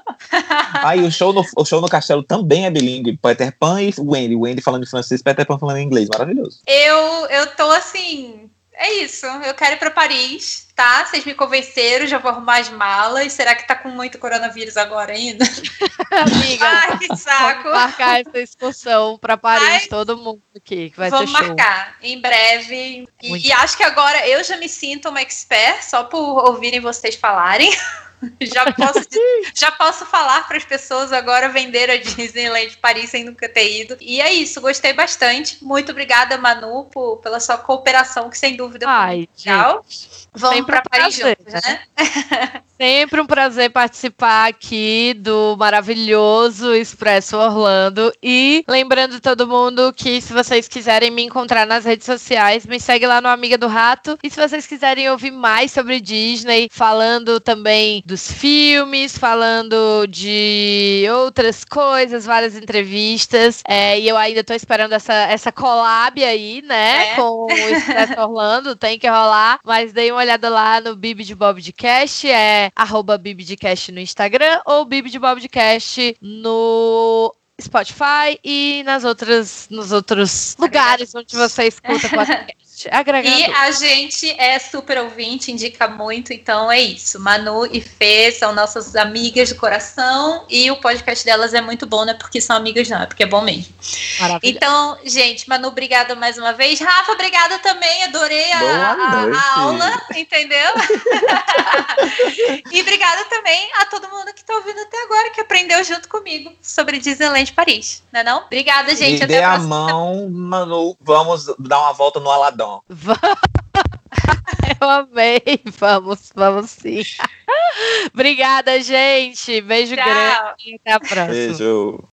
Ah, 0.73 0.95
e 0.95 1.01
o 1.01 1.11
show, 1.11 1.33
no, 1.33 1.43
o 1.57 1.65
show 1.65 1.81
no 1.81 1.89
castelo 1.89 2.23
também 2.23 2.65
é 2.65 2.69
bilíngue. 2.69 3.17
Peter 3.17 3.53
Pan 3.59 3.81
e 3.81 3.93
Wendy. 3.99 4.35
Wendy 4.35 4.61
falando 4.61 4.83
em 4.83 4.87
francês, 4.87 5.21
Peter 5.21 5.45
Pan 5.45 5.57
falando 5.59 5.77
em 5.77 5.85
inglês. 5.85 6.07
Maravilhoso. 6.09 6.61
Eu, 6.65 7.25
eu 7.29 7.47
tô 7.55 7.69
assim. 7.71 8.49
É 8.73 8.93
isso. 9.03 9.25
Eu 9.25 9.53
quero 9.53 9.73
ir 9.73 9.79
pra 9.79 9.91
Paris, 9.91 10.67
tá? 10.75 11.05
Vocês 11.05 11.25
me 11.25 11.33
convenceram, 11.33 12.07
já 12.07 12.17
vou 12.17 12.31
arrumar 12.31 12.59
as 12.59 12.69
malas. 12.69 13.33
Será 13.33 13.55
que 13.55 13.67
tá 13.67 13.75
com 13.75 13.89
muito 13.89 14.17
coronavírus 14.17 14.77
agora 14.77 15.13
ainda? 15.13 15.45
Amiga, 16.11 16.65
Ai, 16.65 16.97
que 16.97 17.15
saco. 17.15 17.63
vamos 17.63 17.79
marcar 17.79 18.21
essa 18.21 18.39
excursão 18.39 19.17
pra 19.17 19.37
Paris, 19.37 19.67
Mas- 19.67 19.87
todo 19.87 20.17
mundo 20.17 20.41
aqui, 20.55 20.89
que 20.89 20.97
vai 20.97 21.09
Vamos 21.09 21.31
marcar 21.31 21.95
em 22.01 22.19
breve. 22.19 23.05
E, 23.21 23.47
e 23.47 23.51
acho 23.51 23.77
que 23.77 23.83
agora 23.83 24.27
eu 24.27 24.43
já 24.43 24.57
me 24.57 24.69
sinto 24.69 25.09
uma 25.09 25.21
expert 25.21 25.83
só 25.83 26.03
por 26.03 26.45
ouvirem 26.47 26.79
vocês 26.79 27.15
falarem. 27.15 27.71
já, 28.41 28.71
posso, 28.73 28.99
já 29.53 29.71
posso 29.71 30.05
falar 30.05 30.47
para 30.47 30.57
as 30.57 30.65
pessoas 30.65 31.11
agora 31.11 31.49
vender 31.49 31.89
a 31.89 31.97
Disneyland 31.97 32.77
Paris 32.77 33.09
sem 33.09 33.23
nunca 33.23 33.49
ter 33.49 33.81
ido. 33.81 33.97
E 33.99 34.21
é 34.21 34.31
isso, 34.33 34.61
gostei 34.61 34.93
bastante. 34.93 35.63
Muito 35.63 35.91
obrigada, 35.91 36.37
Manu, 36.37 36.85
por, 36.85 37.17
pela 37.17 37.39
sua 37.39 37.57
cooperação, 37.57 38.29
que 38.29 38.37
sem 38.37 38.55
dúvida 38.55 38.85
foi 38.85 38.95
Ai, 38.95 39.29
legal. 39.45 39.85
Vamos 40.33 40.55
sempre 40.55 40.60
para 40.65 40.81
Paris 40.81 41.15
juntos, 41.15 41.53
né? 41.53 41.81
Sempre 42.81 43.21
um 43.21 43.27
prazer 43.27 43.69
participar 43.69 44.49
aqui 44.49 45.13
do 45.15 45.55
maravilhoso 45.55 46.73
Expresso 46.73 47.37
Orlando. 47.37 48.11
E 48.23 48.63
lembrando 48.67 49.21
todo 49.21 49.47
mundo 49.47 49.93
que 49.95 50.19
se 50.19 50.33
vocês 50.33 50.67
quiserem 50.67 51.11
me 51.11 51.21
encontrar 51.21 51.67
nas 51.67 51.85
redes 51.85 52.07
sociais, 52.07 52.65
me 52.65 52.79
segue 52.79 53.05
lá 53.05 53.21
no 53.21 53.27
Amiga 53.27 53.55
do 53.55 53.67
Rato. 53.67 54.17
E 54.23 54.31
se 54.31 54.41
vocês 54.41 54.65
quiserem 54.65 55.07
ouvir 55.11 55.29
mais 55.29 55.71
sobre 55.71 56.01
Disney, 56.01 56.69
falando 56.71 57.39
também 57.39 58.01
dos 58.03 58.31
filmes, 58.31 59.15
falando 59.15 60.07
de 60.07 61.05
outras 61.13 61.63
coisas, 61.63 62.25
várias 62.25 62.55
entrevistas. 62.55 63.61
é, 63.67 63.99
e 63.99 64.09
eu 64.09 64.17
ainda 64.17 64.43
tô 64.43 64.55
esperando 64.55 64.93
essa, 64.93 65.13
essa 65.13 65.51
collab 65.51 66.23
aí, 66.23 66.63
né? 66.63 67.11
É. 67.11 67.15
Com 67.15 67.45
o 67.45 67.51
Expresso 67.51 68.19
Orlando, 68.19 68.75
tem 68.75 68.97
que 68.97 69.07
rolar. 69.07 69.59
Mas 69.63 69.93
dei 69.93 70.11
uma 70.11 70.21
olhada 70.21 70.49
lá 70.49 70.81
no 70.81 70.95
Bibi 70.95 71.23
de 71.23 71.35
Bob 71.35 71.61
de 71.61 71.71
Cast, 71.71 72.27
é 72.27 72.70
arroba 72.75 73.17
Bibi 73.17 73.43
de 73.43 73.55
Cast 73.55 73.91
no 73.91 73.99
Instagram 73.99 74.61
ou 74.65 74.85
Bibi 74.85 75.09
de 75.09 75.19
Bob 75.19 75.39
de 75.39 75.49
Cast 75.49 76.17
no 76.21 77.33
Spotify 77.59 78.39
e 78.43 78.83
nas 78.85 79.03
outras, 79.03 79.67
nos 79.69 79.91
outros 79.91 80.55
lugares 80.59 81.13
onde 81.15 81.35
você 81.35 81.65
escuta 81.67 82.09
podcast. 82.09 82.60
Agregador. 82.89 83.39
E 83.39 83.45
a 83.45 83.71
gente 83.71 84.29
é 84.39 84.57
super 84.59 84.97
ouvinte, 84.99 85.51
indica 85.51 85.87
muito, 85.87 86.33
então 86.33 86.71
é 86.71 86.79
isso. 86.79 87.19
Manu 87.19 87.65
e 87.65 87.81
Fê 87.81 88.31
são 88.31 88.53
nossas 88.53 88.95
amigas 88.95 89.49
do 89.49 89.55
coração 89.55 90.45
e 90.49 90.69
o 90.71 90.77
podcast 90.77 91.23
delas 91.25 91.53
é 91.53 91.61
muito 91.61 91.85
bom, 91.85 92.05
não 92.05 92.13
é 92.13 92.17
porque 92.17 92.39
são 92.41 92.55
amigas, 92.55 92.87
não, 92.89 93.01
é 93.01 93.05
porque 93.05 93.23
é 93.23 93.27
bom 93.27 93.41
mesmo. 93.41 93.73
Maravilha. 94.19 94.51
Então, 94.51 94.97
gente, 95.05 95.47
Manu, 95.49 95.67
obrigada 95.67 96.15
mais 96.15 96.37
uma 96.37 96.53
vez. 96.53 96.79
Rafa, 96.79 97.11
obrigada 97.11 97.59
também, 97.59 98.03
adorei 98.03 98.51
a, 98.53 98.59
a- 98.59 99.25
a 99.33 99.59
aula, 99.61 100.01
entendeu? 100.15 100.71
e 102.71 102.81
obrigada 102.81 103.25
também 103.25 103.69
a 103.79 103.85
todo 103.85 104.07
mundo 104.09 104.33
que 104.33 104.43
tá 104.43 104.53
ouvindo 104.55 104.79
até 104.81 105.01
agora, 105.03 105.29
que 105.31 105.41
aprendeu 105.41 105.83
junto 105.83 106.07
comigo 106.07 106.51
sobre 106.61 106.99
Disneyland 106.99 107.51
Paris, 107.53 108.03
não 108.11 108.21
é 108.21 108.23
não? 108.23 108.37
Obrigada, 108.45 108.95
gente, 108.95 109.17
Me 109.19 109.23
até 109.23 109.27
dê 109.27 109.37
a 109.39 109.47
a 109.47 109.51
próxima. 109.53 109.85
mão, 109.87 110.29
Manu. 110.29 110.97
Vamos 111.01 111.45
dar 111.59 111.79
uma 111.79 111.93
volta 111.93 112.19
no 112.19 112.29
Aladão. 112.29 112.70
Eu 114.81 114.89
amei. 114.89 115.41
Vamos, 115.77 116.31
vamos 116.35 116.71
sim. 116.71 117.01
Obrigada, 118.13 118.81
gente. 118.81 119.61
Beijo 119.61 119.95
Tchau. 119.95 120.05
grande 120.05 120.69
e 120.69 120.75
até 120.75 120.91
a 120.93 120.99
próxima. 120.99 121.27
Beijo. 121.27 122.10